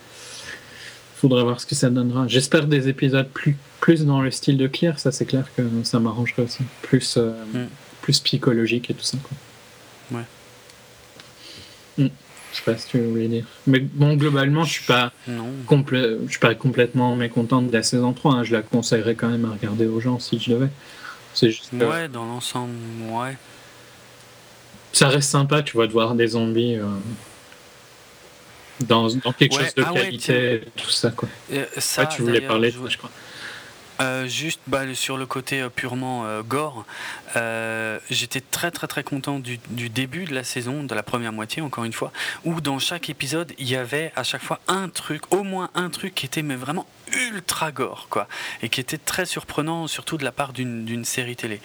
[1.21, 2.29] Faudra voir ce que ça donnera.
[2.29, 5.99] J'espère des épisodes plus, plus dans le style de Claire, ça c'est clair que ça
[5.99, 6.63] m'arrangerait aussi.
[6.83, 7.67] Plus, euh, mm.
[8.03, 9.19] plus psychologique et tout ça.
[9.23, 10.19] Quoi.
[10.19, 12.05] Ouais.
[12.05, 12.11] Mm.
[12.53, 13.45] Je sais pas ce que tu voulais dire.
[13.67, 18.35] Mais bon, globalement, je suis pas, je suis pas complètement mécontent de la saison 3.
[18.35, 18.45] Hein.
[18.45, 20.71] Je la conseillerais quand même à regarder aux gens si je devais.
[21.35, 21.73] C'est juste.
[21.73, 22.75] Ouais, dans l'ensemble,
[23.11, 23.37] ouais.
[24.93, 26.87] Ça reste sympa, tu vois, de voir des zombies euh,
[28.81, 31.29] dans, dans, quelque chose de ah qualité, tout ça, quoi.
[31.53, 33.11] Euh, ça, tu voulais parler, je crois.
[34.01, 36.85] Euh, juste bah, sur le côté euh, purement euh, gore,
[38.11, 39.59] j'étais très très très content du,
[39.89, 42.13] début de la saison, de la première moitié encore une fois,
[42.45, 45.91] où dans chaque épisode il y avait à chaque fois un truc, au moins un
[45.91, 46.87] truc qui était vraiment
[47.33, 48.29] ultra gore quoi,
[48.63, 51.61] et qui était très surprenant surtout de la part d'une série télé.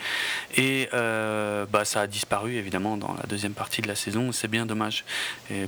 [0.56, 4.66] Et bah, ça a disparu évidemment dans la deuxième partie de la saison, c'est bien
[4.66, 5.06] dommage,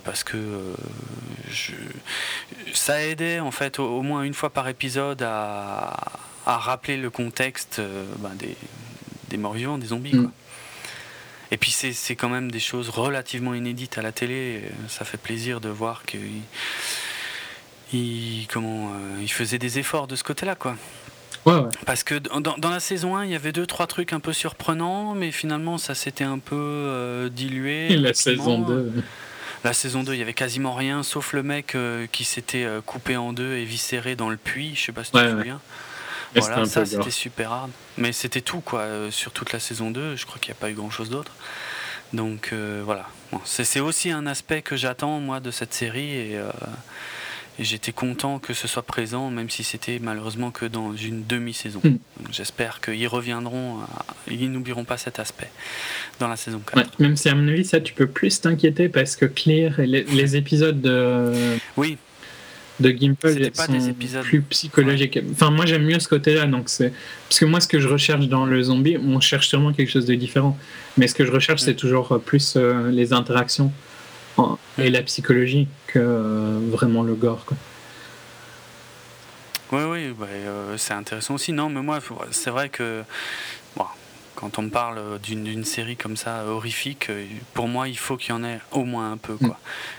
[0.03, 0.75] parce que
[2.73, 5.95] ça aidait en fait au moins une fois par épisode à
[6.45, 8.55] à rappeler le contexte euh, ben, des,
[9.29, 10.15] des morts-vivants, des zombies.
[10.15, 10.31] Mm.
[11.51, 14.63] Et puis c'est quand même des choses relativement inédites à la télé.
[14.87, 16.41] Ça fait plaisir de voir qu'il
[17.93, 20.55] il, comment, euh, il faisait des efforts de ce côté-là.
[20.55, 20.75] quoi.
[21.85, 24.33] Parce que dans, dans, la saison 1, il y avait deux, trois trucs un peu
[24.33, 27.87] surprenants, mais finalement, ça s'était un peu euh, dilué.
[27.93, 28.91] Et la saison 2
[29.63, 31.77] La saison 2, il y avait quasiment rien, sauf le mec
[32.11, 34.73] qui s'était coupé en deux et viscéré dans le puits.
[34.75, 35.61] Je sais pas si tu te souviens.
[36.35, 37.71] Voilà, ça c'était super hard.
[37.97, 40.59] Mais c'était tout quoi, euh, sur toute la saison 2, je crois qu'il n'y a
[40.59, 41.31] pas eu grand chose d'autre.
[42.13, 43.07] Donc euh, voilà,
[43.43, 46.49] c'est aussi un aspect que j'attends moi de cette série et, euh,
[47.57, 51.81] j'étais content que ce soit présent, même si c'était malheureusement que dans une demi-saison.
[51.83, 51.97] Hmm.
[52.31, 53.79] J'espère qu'ils reviendront,
[54.29, 55.49] ils n'oublieront pas cet aspect
[56.19, 56.99] dans la saison 4.
[56.99, 60.03] même si à mon avis, ça tu peux plus t'inquiéter parce que Claire et les,
[60.03, 61.57] les épisodes de.
[61.77, 61.97] Oui,
[62.79, 64.23] de Gimple sont des épisodes.
[64.23, 65.19] plus psychologiques.
[65.31, 66.45] Enfin, moi j'aime mieux ce côté-là.
[66.45, 66.91] Donc c'est
[67.29, 70.05] parce que moi ce que je recherche dans le zombie, on cherche sûrement quelque chose
[70.05, 70.57] de différent.
[70.97, 73.71] Mais ce que je recherche, c'est toujours plus euh, les interactions
[74.77, 77.45] et la psychologie que euh, vraiment le gore.
[77.45, 77.57] Quoi.
[79.71, 81.53] Oui, oui, bah, euh, c'est intéressant aussi.
[81.53, 81.99] Non, mais moi,
[82.31, 83.03] c'est vrai que
[83.77, 83.85] bon,
[84.35, 87.09] quand on me parle d'une série comme ça, horrifique,
[87.53, 89.57] pour moi, il faut qu'il y en ait au moins un peu, quoi.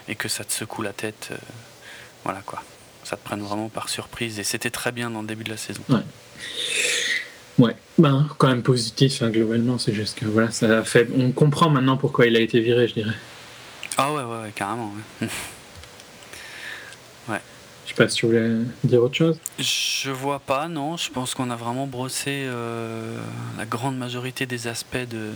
[0.08, 0.10] Mm.
[0.10, 1.32] Et que ça te secoue la tête.
[2.26, 2.60] Voilà quoi.
[3.04, 4.40] Ça te prenne vraiment par surprise.
[4.40, 5.80] Et c'était très bien dans le début de la saison.
[5.88, 6.00] Ouais.
[7.58, 11.08] Ouais, ben, quand même positif hein, globalement, c'est juste que voilà, ça a fait.
[11.16, 13.14] On comprend maintenant pourquoi il a été viré, je dirais.
[13.96, 14.92] Ah ouais, ouais, ouais carrément.
[15.22, 15.28] Ouais.
[17.28, 17.40] ouais.
[17.84, 18.50] Je sais pas si tu voulais
[18.82, 19.38] dire autre chose.
[19.60, 20.96] Je vois pas, non.
[20.96, 23.20] Je pense qu'on a vraiment brossé euh,
[23.56, 25.30] la grande majorité des aspects de,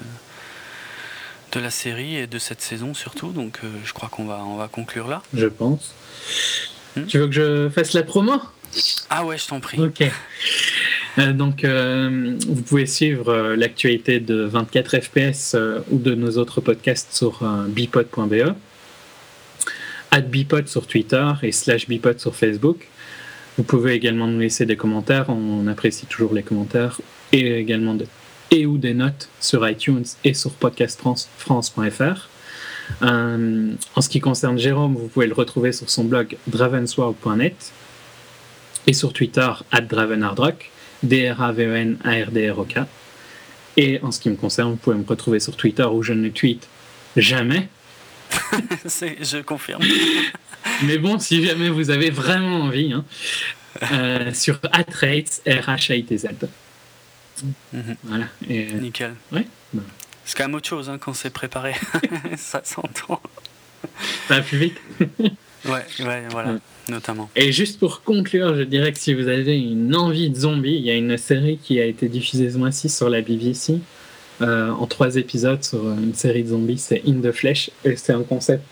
[1.52, 3.30] de la série et de cette saison surtout.
[3.30, 5.22] Donc euh, je crois qu'on va, on va conclure là.
[5.32, 5.94] Je pense.
[6.96, 7.06] Hmm?
[7.06, 8.40] Tu veux que je fasse la promo?
[9.08, 9.80] Ah ouais, je t'en prie.
[9.80, 10.04] Ok.
[11.18, 15.56] Euh, donc, euh, vous pouvez suivre euh, l'actualité de 24 FPS
[15.90, 18.54] ou de nos autres podcasts sur bipod.be,
[20.10, 22.88] at bipod sur Twitter et slash bipod sur Facebook.
[23.56, 27.00] Vous pouvez également nous laisser des commentaires, on apprécie toujours les commentaires,
[27.32, 27.96] et également
[28.52, 32.28] et ou des notes sur iTunes et sur podcastfrance.fr.
[33.02, 37.72] Euh, en ce qui concerne Jérôme, vous pouvez le retrouver sur son blog dravensworld.net
[38.86, 40.70] et sur Twitter at dravenardrock,
[41.02, 42.80] D-R-A-V-E-N-A-R-D-R-O-K.
[43.76, 46.28] Et en ce qui me concerne, vous pouvez me retrouver sur Twitter où je ne
[46.28, 46.68] tweete
[47.16, 47.68] jamais.
[48.84, 49.82] je confirme.
[50.84, 53.04] Mais bon, si jamais vous avez vraiment envie, hein,
[53.92, 56.28] euh, sur atrates, R-H-A-I-T-Z.
[57.72, 57.96] Mhm.
[58.04, 58.26] Voilà.
[58.48, 59.14] Et, Nickel.
[59.32, 59.46] Ouais.
[60.30, 61.74] C'est quand même autre chose hein, quand c'est préparé.
[62.36, 63.20] ça s'entend.
[64.28, 64.76] Ça va plus vite.
[65.64, 67.28] ouais, ouais, voilà, notamment.
[67.34, 70.84] Et juste pour conclure, je dirais que si vous avez une envie de zombie, il
[70.84, 73.80] y a une série qui a été diffusée ce mois-ci sur la BBC.
[74.40, 78.12] Euh, en trois épisodes sur une série de zombies, c'est In the Flesh, et c'est
[78.12, 78.62] un concept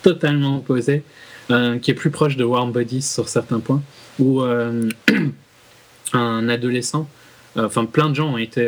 [0.00, 1.02] totalement opposé,
[1.50, 3.82] euh, qui est plus proche de Warm Bodies sur certains points,
[4.18, 4.88] où euh,
[6.14, 7.06] un adolescent
[7.54, 8.66] enfin, plein de gens ont été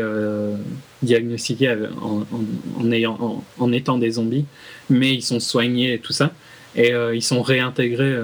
[1.03, 4.47] diagnostiqués en, ayant, en, étant des zombies,
[4.91, 6.33] mais ils sont soignés et tout ça,
[6.77, 8.17] et ils sont réintégrés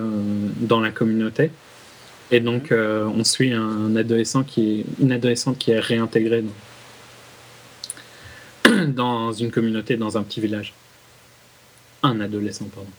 [0.61, 1.51] dans la communauté.
[2.31, 6.43] Et donc, on suit un adolescent qui est, une adolescente qui est réintégrée
[8.65, 10.75] dans, dans une communauté, dans un petit village.
[12.03, 12.91] Un adolescent, pardon.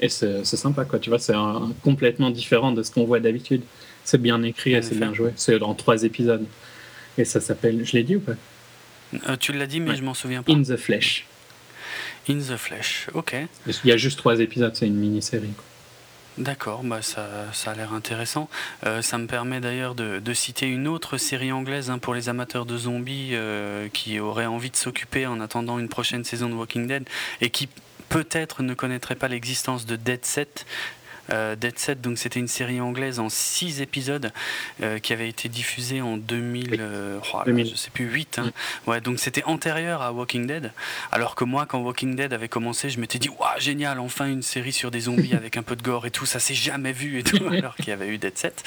[0.00, 0.98] Et c'est sympa, quoi.
[0.98, 1.34] Tu vois, c'est
[1.82, 3.62] complètement différent de ce qu'on voit d'habitude.
[4.04, 5.32] C'est bien écrit et c'est bien joué.
[5.36, 6.44] C'est en trois épisodes.
[7.18, 7.84] Et ça s'appelle.
[7.84, 8.34] Je l'ai dit ou pas?
[9.28, 10.52] Euh, Tu l'as dit, mais je m'en souviens pas.
[10.52, 11.26] In the Flesh.
[12.28, 13.36] In the Flesh, ok.
[13.66, 15.52] Il y a juste trois épisodes, c'est une mini-série.
[16.38, 18.50] D'accord, bah ça, ça, a l'air intéressant.
[18.84, 22.28] Euh, ça me permet d'ailleurs de, de, citer une autre série anglaise hein, pour les
[22.28, 26.54] amateurs de zombies euh, qui auraient envie de s'occuper en attendant une prochaine saison de
[26.54, 27.08] Walking Dead
[27.40, 27.70] et qui
[28.10, 30.66] peut-être ne connaîtrait pas l'existence de Dead Set.
[31.30, 34.32] Euh, Dead Set, donc c'était une série anglaise en 6 épisodes
[34.82, 38.38] euh, qui avait été diffusée en 2000, euh, je sais plus 8.
[38.38, 38.44] Hein.
[38.86, 38.90] Mm.
[38.90, 40.72] Ouais, donc c'était antérieur à Walking Dead.
[41.10, 44.42] Alors que moi, quand Walking Dead avait commencé, je m'étais dit waouh génial, enfin une
[44.42, 47.18] série sur des zombies avec un peu de gore et tout, ça s'est jamais vu
[47.18, 47.46] et tout.
[47.50, 48.62] alors qu'il y avait eu Dead Set.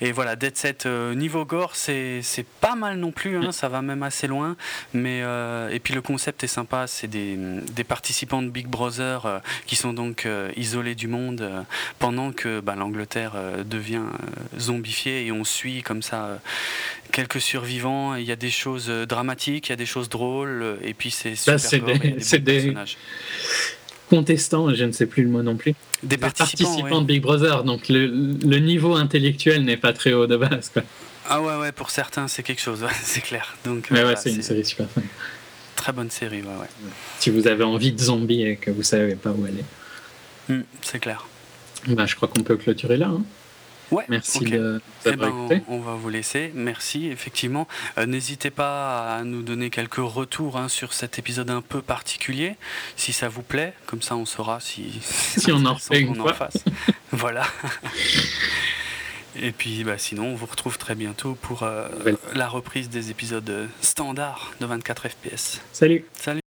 [0.00, 2.22] Et voilà, Dead Set niveau gore, c'est
[2.60, 4.56] pas mal non plus, hein, ça va même assez loin.
[4.94, 5.20] Mais
[5.70, 9.92] et puis le concept est sympa, c'est des, des, participants de Big Brother qui sont
[9.92, 11.64] donc isolés du monde
[11.98, 16.36] pendant que bah, l'Angleterre euh, devient euh, zombifiée et on suit comme ça euh,
[17.12, 18.14] quelques survivants.
[18.14, 21.34] Il y a des choses dramatiques, il y a des choses drôles, et puis c'est
[21.36, 21.58] super.
[21.60, 22.74] c'est des,
[24.08, 25.74] contestants, je ne sais plus le mot non plus.
[26.02, 30.72] Des, participants, de Big Brother, donc le, niveau intellectuel n'est pas très haut de base.
[31.28, 33.56] Ah ouais, ouais, pour certains, c'est quelque chose, c'est clair.
[33.64, 35.02] Donc, Mais ouais, c'est une série super fun.
[35.76, 36.90] Très bonne série, ouais, ouais.
[37.18, 39.64] Si vous avez envie de zombies et que vous savez pas où aller.
[40.48, 41.26] Hmm, c'est clair.
[41.86, 43.08] Bah, je crois qu'on peut clôturer là.
[43.08, 43.22] Hein.
[43.90, 45.32] Ouais, Merci de eh ben,
[45.68, 46.52] on, va vous laisser.
[46.54, 47.66] Merci, effectivement.
[47.96, 52.56] Euh, n'hésitez pas à nous donner quelques retours hein, sur cet épisode un peu particulier,
[52.96, 53.72] si ça vous plaît.
[53.86, 56.36] Comme ça, on saura si, si on en refait une fois.
[57.12, 57.46] voilà.
[59.36, 61.88] Et puis, bah, sinon, on vous retrouve très bientôt pour euh,
[62.34, 65.62] la reprise des épisodes standards de 24 FPS.
[65.72, 66.04] Salut.
[66.12, 66.40] Salut.